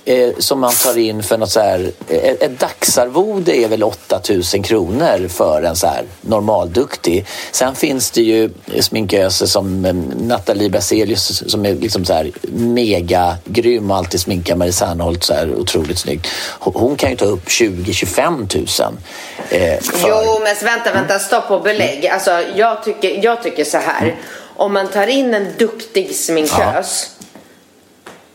eh, 0.06 0.30
som 0.38 0.60
man 0.60 0.74
tar 0.84 0.98
in 0.98 1.24
för 1.24 1.38
något 1.38 1.52
så 1.52 1.60
här, 1.60 1.92
eh, 2.10 2.18
ett, 2.18 2.44
ett 2.44 2.60
dagsarvode 2.60 3.58
är 3.58 3.68
väl 3.68 3.84
8 3.84 4.22
000 4.30 4.64
kronor 4.64 5.28
för 5.28 5.64
en 5.64 5.76
så 5.76 5.88
här 5.88 6.04
normalduktig. 6.22 7.26
Sen 7.52 7.76
finns 7.76 8.12
det 8.12 8.22
ju 8.22 8.50
sminköser 8.80 9.46
som 9.46 9.86
eh, 9.86 9.94
Nathalie 10.22 10.70
Berzelius 10.70 11.44
som 11.48 11.66
är 11.66 11.76
liksom 11.76 12.06
så 12.06 12.14
här 12.14 12.32
mega 12.52 13.05
grym 13.46 13.92
och 13.92 13.98
alltid 13.98 14.20
sminkar 14.20 14.56
Marie 14.56 14.74
Serneholt 14.74 15.24
så 15.24 15.34
här 15.34 15.56
otroligt 15.56 16.00
snyggt. 16.00 16.28
Hon- 16.60 16.96
kan 16.96 17.10
ju 17.10 17.16
ta 17.16 17.26
upp 17.26 17.48
20-25 17.48 18.82
000 18.84 18.98
eh, 19.50 19.82
för... 19.82 20.10
Jo, 20.10 20.40
men 20.44 20.56
vänta, 20.64 20.94
vänta, 20.94 21.20
stopp 21.20 21.52
och 21.52 21.62
belägg. 21.62 22.08
Alltså, 22.08 22.42
jag 22.56 22.84
tycker, 22.84 23.24
jag 23.24 23.44
tycker 23.44 23.64
så 23.64 23.78
här. 23.78 24.16
Om 24.58 24.74
man 24.74 24.88
tar 24.88 25.08
in 25.08 25.34
en 25.34 25.48
duktig 25.58 26.16
sminkös 26.16 27.10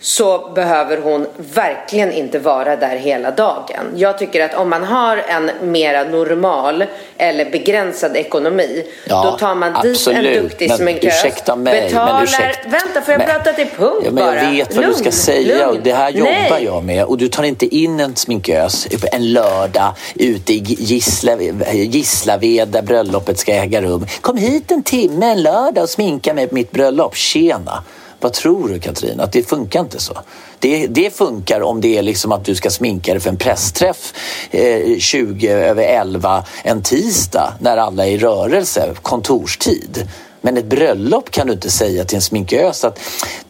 så 0.03 0.51
behöver 0.55 0.97
hon 0.99 1.27
verkligen 1.55 2.13
inte 2.13 2.39
vara 2.39 2.77
där 2.77 2.97
hela 2.97 3.31
dagen. 3.31 3.85
Jag 3.97 4.19
tycker 4.19 4.45
att 4.45 4.55
om 4.55 4.71
man 4.71 4.85
har 4.85 5.17
en 5.17 5.51
mera 5.73 6.05
normal 6.05 6.85
eller 7.17 7.51
begränsad 7.51 8.17
ekonomi. 8.17 8.87
Ja, 9.09 9.23
Då 9.25 9.39
tar 9.39 9.55
man 9.55 9.83
dit 9.83 10.07
en 10.07 10.25
duktig 10.43 10.69
Men 10.69 10.79
sminkös, 10.79 11.05
ursäkta 11.25 11.57
mig, 11.57 11.75
men 11.75 11.85
betalar... 11.85 12.23
ursäkta- 12.25 12.69
Vänta, 12.69 13.01
får 13.01 13.13
jag 13.13 13.19
men- 13.19 13.29
prata 13.29 13.53
till 13.53 13.67
punkt 13.77 14.03
Ja, 14.05 14.11
men 14.11 14.25
bara? 14.25 14.43
jag 14.45 14.51
vet 14.51 14.77
vad 14.77 14.85
du 14.85 14.93
ska 14.93 15.03
Lugn, 15.05 15.13
säga 15.13 15.67
och 15.69 15.73
lugn. 15.75 15.85
det 15.85 15.93
här 15.93 16.11
jobbar 16.11 16.31
Nej. 16.51 16.65
jag 16.65 16.85
med. 16.85 17.05
Och 17.05 17.19
du 17.19 17.29
tar 17.29 17.43
inte 17.43 17.77
in 17.77 18.01
en 18.01 18.17
sminkös 18.17 18.87
en 19.13 19.33
lördag 19.33 19.95
ute 20.15 20.53
i 20.53 20.57
Gissla, 20.59 21.33
Gislaved 21.73 22.69
där 22.69 22.83
bröllopet 22.83 23.39
ska 23.39 23.53
äga 23.53 23.83
rum. 23.83 24.07
Kom 24.21 24.37
hit 24.37 24.71
en 24.71 24.83
timme 24.83 25.27
en 25.27 25.43
lördag 25.43 25.83
och 25.83 25.91
sminka 25.91 26.35
mig 26.35 26.47
på 26.49 26.55
mitt 26.55 26.71
bröllop. 26.71 27.17
Tjena! 27.17 27.83
Vad 28.21 28.33
tror 28.33 28.69
du 28.69 28.79
Katrin? 28.81 29.21
Att 29.21 29.33
det 29.33 29.43
funkar 29.43 29.81
inte 29.81 30.01
så. 30.01 30.19
Det, 30.59 30.87
det 30.87 31.17
funkar 31.17 31.61
om 31.61 31.81
det 31.81 31.99
är 31.99 32.03
liksom 32.03 32.33
att 32.33 32.45
du 32.45 32.55
ska 32.55 32.71
sminka 32.71 33.13
dig 33.13 33.21
för 33.21 33.31
en 33.31 33.37
pressträff 33.37 34.15
eh, 34.51 34.99
20 34.99 35.49
över 35.49 35.83
11 35.83 36.45
en 36.63 36.83
tisdag 36.83 37.55
när 37.61 37.77
alla 37.77 38.07
är 38.07 38.11
i 38.11 38.19
rörelse, 38.19 38.95
kontorstid. 39.03 40.09
Men 40.41 40.57
ett 40.57 40.65
bröllop 40.65 41.31
kan 41.31 41.47
du 41.47 41.53
inte 41.53 41.71
säga 41.71 42.05
till 42.05 42.17
en 42.17 42.23
sminkös 42.23 42.85
att 42.85 43.01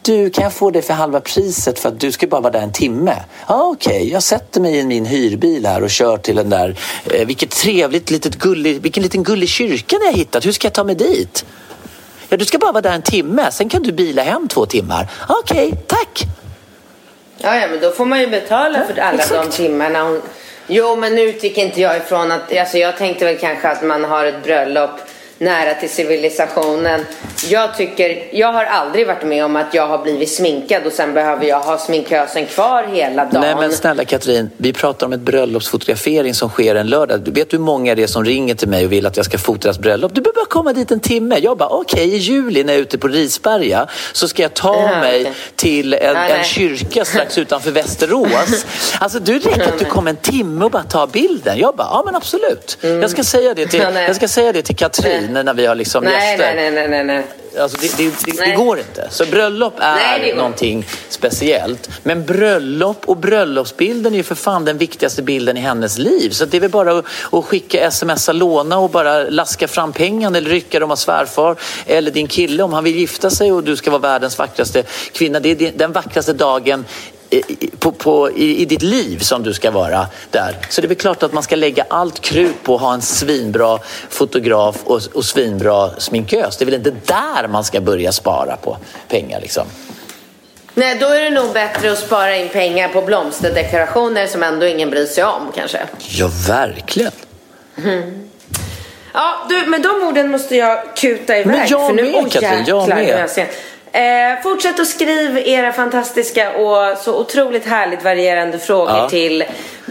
du 0.01 0.29
kan 0.29 0.43
jag 0.43 0.53
få 0.53 0.71
det 0.71 0.81
för 0.81 0.93
halva 0.93 1.19
priset 1.19 1.79
för 1.79 1.89
att 1.89 1.99
du 1.99 2.11
ska 2.11 2.27
bara 2.27 2.41
vara 2.41 2.53
där 2.53 2.61
en 2.61 2.71
timme. 2.71 3.15
Ja 3.47 3.63
okej, 3.63 4.09
jag 4.11 4.23
sätter 4.23 4.61
mig 4.61 4.77
i 4.77 4.85
min 4.85 5.05
hyrbil 5.05 5.65
här 5.65 5.83
och 5.83 5.89
kör 5.89 6.17
till 6.17 6.35
den 6.35 6.49
där, 6.49 6.79
eh, 7.13 7.25
vilket 7.27 7.49
trevligt 7.49 8.11
litet 8.11 8.35
gullig, 8.35 8.81
vilken 8.81 9.03
liten 9.03 9.23
gullig 9.23 9.49
kyrka 9.49 9.97
ni 9.99 10.05
har 10.05 10.13
hittat. 10.13 10.45
Hur 10.45 10.51
ska 10.51 10.65
jag 10.65 10.73
ta 10.73 10.83
mig 10.83 10.95
dit? 10.95 11.45
Ja, 12.31 12.37
du 12.37 12.45
ska 12.45 12.57
bara 12.57 12.71
vara 12.71 12.81
där 12.81 12.91
en 12.91 13.01
timme, 13.01 13.51
sen 13.51 13.69
kan 13.69 13.83
du 13.83 13.91
bila 13.91 14.21
hem 14.21 14.47
två 14.47 14.65
timmar. 14.65 15.07
Okej, 15.29 15.73
tack! 15.87 16.23
Ja, 17.37 17.55
ja, 17.55 17.67
men 17.67 17.79
då 17.79 17.91
får 17.91 18.05
man 18.05 18.19
ju 18.19 18.27
betala 18.27 18.85
för 18.85 18.99
alla 19.01 19.23
de 19.31 19.49
timmarna. 19.49 20.03
Hon... 20.03 20.21
Jo, 20.67 20.95
men 20.95 21.15
nu 21.15 21.21
utgick 21.21 21.57
inte 21.57 21.81
jag 21.81 21.97
ifrån 21.97 22.31
att... 22.31 22.57
Alltså, 22.57 22.77
jag 22.77 22.97
tänkte 22.97 23.25
väl 23.25 23.37
kanske 23.37 23.69
att 23.69 23.83
man 23.83 24.03
har 24.03 24.25
ett 24.25 24.43
bröllop 24.43 24.91
nära 25.41 25.73
till 25.73 25.89
civilisationen. 25.89 27.05
Jag 27.49 27.77
tycker... 27.77 28.23
Jag 28.31 28.53
har 28.53 28.65
aldrig 28.65 29.07
varit 29.07 29.23
med 29.23 29.45
om 29.45 29.55
att 29.55 29.73
jag 29.73 29.87
har 29.87 29.97
blivit 29.97 30.31
sminkad 30.31 30.85
och 30.85 30.91
sen 30.93 31.13
behöver 31.13 31.45
jag 31.45 31.59
ha 31.59 31.77
sminkösen 31.77 32.45
kvar 32.45 32.83
hela 32.93 33.25
dagen. 33.25 33.41
Nej 33.41 33.55
men 33.55 33.71
snälla 33.71 34.05
Katrin, 34.05 34.49
vi 34.57 34.73
pratar 34.73 35.07
om 35.07 35.13
ett 35.13 35.19
bröllopsfotografering 35.19 36.33
som 36.33 36.49
sker 36.49 36.75
en 36.75 36.87
lördag. 36.87 37.19
Du 37.21 37.31
vet 37.31 37.53
hur 37.53 37.59
många 37.59 37.95
det 37.95 38.03
är 38.03 38.07
som 38.07 38.25
ringer 38.25 38.55
till 38.55 38.67
mig 38.67 38.85
och 38.85 38.91
vill 38.91 39.05
att 39.05 39.17
jag 39.17 39.25
ska 39.25 39.37
fota 39.37 39.59
deras 39.67 39.79
bröllop? 39.79 40.15
Du 40.15 40.21
behöver 40.21 40.35
bara 40.35 40.45
komma 40.45 40.73
dit 40.73 40.91
en 40.91 40.99
timme. 40.99 41.37
Jag 41.39 41.57
bara, 41.57 41.69
okej 41.69 42.15
i 42.15 42.17
juli 42.17 42.63
när 42.63 42.73
jag 42.73 42.77
är 42.79 42.83
ute 42.83 42.97
på 42.97 43.07
Risberga 43.07 43.87
så 44.13 44.27
ska 44.27 44.41
jag 44.41 44.53
ta 44.53 44.75
Ja, 44.75 44.99
mig 44.99 45.21
okej. 45.21 45.33
till 45.55 45.93
en, 45.93 46.13
Nej, 46.13 46.31
en 46.31 46.43
kyrka 46.43 47.05
strax 47.05 47.37
utanför 47.37 47.71
Västerås. 47.71 48.65
Alltså 48.99 49.19
du 49.19 49.39
räcker 49.39 49.67
att 49.67 49.79
du 49.79 49.85
kommer 49.85 50.09
en 50.09 50.17
timme 50.17 50.65
och 50.65 50.71
bara 50.71 50.83
tar 50.83 51.07
bilden. 51.07 51.57
Jag 51.57 51.75
bara, 51.75 51.87
ja 51.91 52.03
men 52.05 52.15
absolut. 52.15 52.77
Jag, 52.81 53.09
ska 53.09 53.23
säga 53.23 53.53
det 53.53 53.67
till, 53.67 53.79
Ja, 53.79 54.01
jag 54.01 54.15
ska 54.15 54.27
säga 54.27 54.51
det 54.51 54.61
till 54.61 54.75
Katrin 54.75 55.30
när 55.33 55.53
vi 55.53 55.65
har 55.65 55.75
liksom 55.75 56.03
nej, 56.03 56.13
gäster. 56.13 56.55
nej, 56.55 56.71
nej, 56.71 56.87
nej, 56.87 57.03
nej. 57.03 57.23
Alltså 57.59 57.77
det, 57.81 57.97
det, 57.97 58.11
det, 58.25 58.45
det 58.45 58.55
går 58.55 58.79
inte. 58.79 59.07
Så 59.09 59.25
bröllop 59.25 59.73
är 59.79 59.95
Nej, 59.95 60.35
någonting 60.35 60.85
speciellt. 61.09 61.89
Men 62.03 62.25
bröllop 62.25 62.97
och 63.05 63.17
bröllopsbilden 63.17 64.13
är 64.13 64.17
ju 64.17 64.23
för 64.23 64.35
fan 64.35 64.65
den 64.65 64.77
viktigaste 64.77 65.21
bilden 65.21 65.57
i 65.57 65.59
hennes 65.59 65.97
liv. 65.97 66.29
Så 66.29 66.45
det 66.45 66.57
är 66.57 66.61
väl 66.61 66.69
bara 66.69 66.97
att, 66.97 67.05
att 67.31 67.45
skicka 67.45 67.91
smsa 67.91 68.33
låna 68.33 68.77
och 68.77 68.89
bara 68.89 69.23
laska 69.23 69.67
fram 69.67 69.93
pengarna 69.93 70.37
eller 70.37 70.49
rycka 70.49 70.79
dem 70.79 70.91
av 70.91 70.95
svärfar 70.95 71.55
eller 71.85 72.11
din 72.11 72.27
kille 72.27 72.63
om 72.63 72.73
han 72.73 72.83
vill 72.83 72.95
gifta 72.95 73.29
sig 73.29 73.51
och 73.51 73.63
du 73.63 73.75
ska 73.75 73.91
vara 73.91 74.01
världens 74.01 74.37
vackraste 74.37 74.83
kvinna. 75.11 75.39
Det 75.39 75.61
är 75.61 75.71
den 75.75 75.91
vackraste 75.91 76.33
dagen 76.33 76.85
på, 77.79 77.91
på, 77.91 78.31
i, 78.31 78.61
i 78.61 78.65
ditt 78.65 78.81
liv 78.81 79.19
som 79.19 79.43
du 79.43 79.53
ska 79.53 79.71
vara 79.71 80.07
där. 80.31 80.57
Så 80.69 80.81
det 80.81 80.85
är 80.85 80.87
väl 80.87 80.97
klart 80.97 81.23
att 81.23 81.33
man 81.33 81.43
ska 81.43 81.55
lägga 81.55 81.85
allt 81.89 82.21
krut 82.21 82.63
på 82.63 82.75
att 82.75 82.81
ha 82.81 82.93
en 82.93 83.01
svinbra 83.01 83.79
fotograf 84.09 84.75
och, 84.83 85.01
och 85.13 85.25
svinbra 85.25 85.89
sminkös. 85.97 86.57
Det 86.57 86.63
är 86.63 86.65
väl 86.65 86.75
inte 86.75 86.91
där 87.05 87.47
man 87.47 87.63
ska 87.63 87.81
börja 87.81 88.11
spara 88.11 88.57
på 88.57 88.77
pengar 89.07 89.41
liksom. 89.41 89.67
Nej, 90.73 90.97
då 90.99 91.07
är 91.07 91.21
det 91.21 91.29
nog 91.29 91.53
bättre 91.53 91.91
att 91.91 91.99
spara 91.99 92.35
in 92.35 92.49
pengar 92.49 92.89
på 92.89 93.01
blomsterdekorationer 93.01 94.27
som 94.27 94.43
ändå 94.43 94.65
ingen 94.65 94.89
bryr 94.89 95.05
sig 95.05 95.23
om 95.23 95.51
kanske. 95.55 95.79
Ja, 95.99 96.29
verkligen. 96.47 97.11
Ja, 99.13 99.45
du, 99.49 99.65
med 99.65 99.81
de 99.81 100.07
orden 100.07 100.31
måste 100.31 100.55
jag 100.55 100.95
kuta 100.95 101.37
iväg. 101.37 101.47
Men 101.47 101.67
jag 101.67 101.87
för 101.87 101.93
nu, 101.93 102.03
med, 102.03 102.15
oh, 102.15 102.29
Katrin, 102.29 102.63
jag 102.67 102.89
med. 102.89 103.29
Eh, 103.93 104.41
fortsätt 104.43 104.79
att 104.79 104.87
skriva 104.87 105.39
era 105.39 105.71
fantastiska 105.73 106.51
och 106.57 106.97
så 106.97 107.19
otroligt 107.19 107.65
härligt 107.65 108.03
varierande 108.03 108.59
frågor 108.59 108.97
Ja. 108.97 109.09
till 109.09 109.43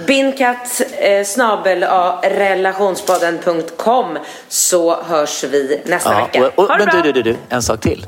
binkatt 0.06 0.80
eh, 0.98 1.24
snabel 1.24 1.84
relationspodden.com 2.22 4.18
så 4.48 5.02
hörs 5.02 5.44
vi 5.44 5.80
nästa 5.84 6.12
Ja, 6.12 6.24
vecka. 6.24 6.46
och, 6.46 6.58
och, 6.58 6.68
men 6.78 6.86
bra! 6.86 7.00
du, 7.02 7.12
du, 7.12 7.22
du, 7.22 7.36
en 7.48 7.62
sak 7.62 7.80
till. 7.80 8.06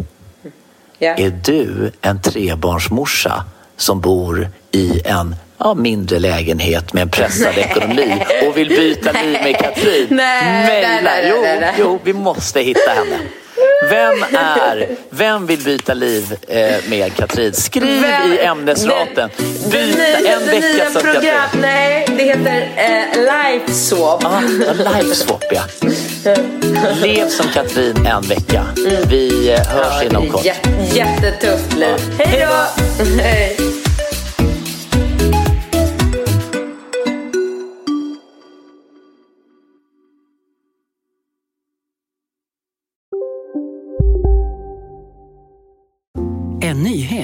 Ja. 0.99 1.15
Är 1.15 1.31
du 1.45 1.93
en 2.01 2.23
trebarnsmorsa 2.23 3.45
som 3.77 4.01
bor 4.01 4.49
i 4.73 5.01
en 5.05 5.37
ja, 5.59 5.75
mindre 5.75 6.19
lägenhet 6.19 6.93
med 6.93 7.03
en 7.03 7.09
pressad 7.11 7.59
ekonomi 7.59 8.25
och 8.47 8.57
vill 8.57 8.69
byta 8.69 9.13
liv 9.13 9.39
med 9.43 9.57
Katrin? 9.61 10.07
Nej, 10.11 10.67
Mejla. 11.03 11.11
Jo, 11.29 11.45
jo, 11.79 11.99
vi 12.05 12.13
måste 12.13 12.61
hitta 12.61 12.91
henne. 12.91 13.19
Vem 13.91 14.25
är, 14.39 14.89
vem 15.11 15.47
vill 15.47 15.59
byta 15.65 15.95
liv 15.95 16.37
eh, 16.49 16.75
med 16.89 17.17
Katrin? 17.17 17.53
Skriv 17.53 18.03
Vem- 18.03 18.33
i 18.33 18.39
ämnesraten. 18.39 19.31
Det- 19.37 19.71
Byta 19.71 19.99
det 19.99 20.21
nya, 20.21 20.33
en 20.37 20.47
vecka 20.47 20.91
som 20.93 21.03
program, 21.03 21.23
Katrin. 21.23 21.61
Nej, 21.63 22.07
det 22.17 22.23
heter 22.25 22.69
eh, 22.77 23.21
Life 23.21 23.73
Swap. 23.75 24.25
Ah, 24.25 24.41
liveswap 25.01 25.45
ja. 25.51 25.63
Lev 26.95 27.29
som 27.29 27.47
Katrin 27.49 28.07
en 28.07 28.23
vecka. 28.23 28.65
Vi 29.11 29.51
eh, 29.53 29.67
hörs 29.69 30.03
inom 30.03 30.31
kort. 30.31 30.45
Jä- 30.45 30.95
jättetufft 30.95 31.73
liv. 31.77 31.97
Hej 32.19 32.47
då! 32.49 33.92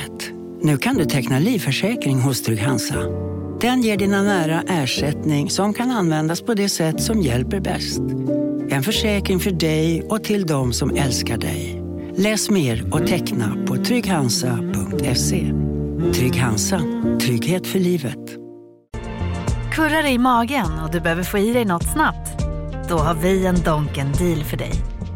Hej. 0.09 0.35
Nu 0.63 0.79
kan 0.79 0.97
du 0.97 1.05
teckna 1.05 1.39
livförsäkring 1.39 2.21
hos 2.21 2.43
Trygg-Hansa. 2.43 2.95
Den 3.61 3.83
ger 3.83 3.97
dina 3.97 4.23
nära 4.23 4.63
ersättning 4.69 5.51
som 5.51 5.75
kan 5.75 5.91
användas 5.91 6.43
på 6.43 6.55
det 6.55 6.69
sätt 6.69 7.03
som 7.03 7.21
hjälper 7.21 7.61
bäst. 7.61 8.01
En 8.71 8.83
försäkring 8.83 9.41
för 9.41 9.51
dig 9.51 10.03
och 10.03 10.25
till 10.25 10.47
de 10.47 10.73
som 10.73 10.97
älskar 10.97 11.37
dig. 11.37 11.83
Läs 12.17 12.51
mer 12.51 12.95
och 12.95 13.07
teckna 13.07 13.57
på 13.67 13.77
trygghansa.se. 13.77 15.53
Trygg 16.15 16.37
Hansa. 16.37 16.81
Trygghet 17.21 17.67
för 17.67 17.79
livet. 17.79 18.19
Kurrar 19.73 20.07
i 20.07 20.19
magen 20.19 20.79
och 20.85 20.93
du 20.93 21.01
behöver 21.01 21.23
få 21.23 21.39
i 21.39 21.53
dig 21.53 21.65
något 21.65 21.93
snabbt? 21.93 22.45
Då 22.89 22.99
har 22.99 23.15
vi 23.15 23.47
en 23.47 23.63
Donken 23.63 24.13
deal 24.13 24.45
för 24.45 24.57
dig. 24.57 24.73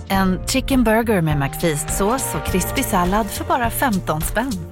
En 0.08 0.46
chicken 0.46 0.84
burger 0.84 1.20
med 1.20 1.38
McFeast-sås 1.38 2.34
och 2.34 2.46
krispig 2.46 2.84
sallad 2.84 3.26
för 3.26 3.44
bara 3.44 3.70
15 3.70 4.20
spänn. 4.20 4.71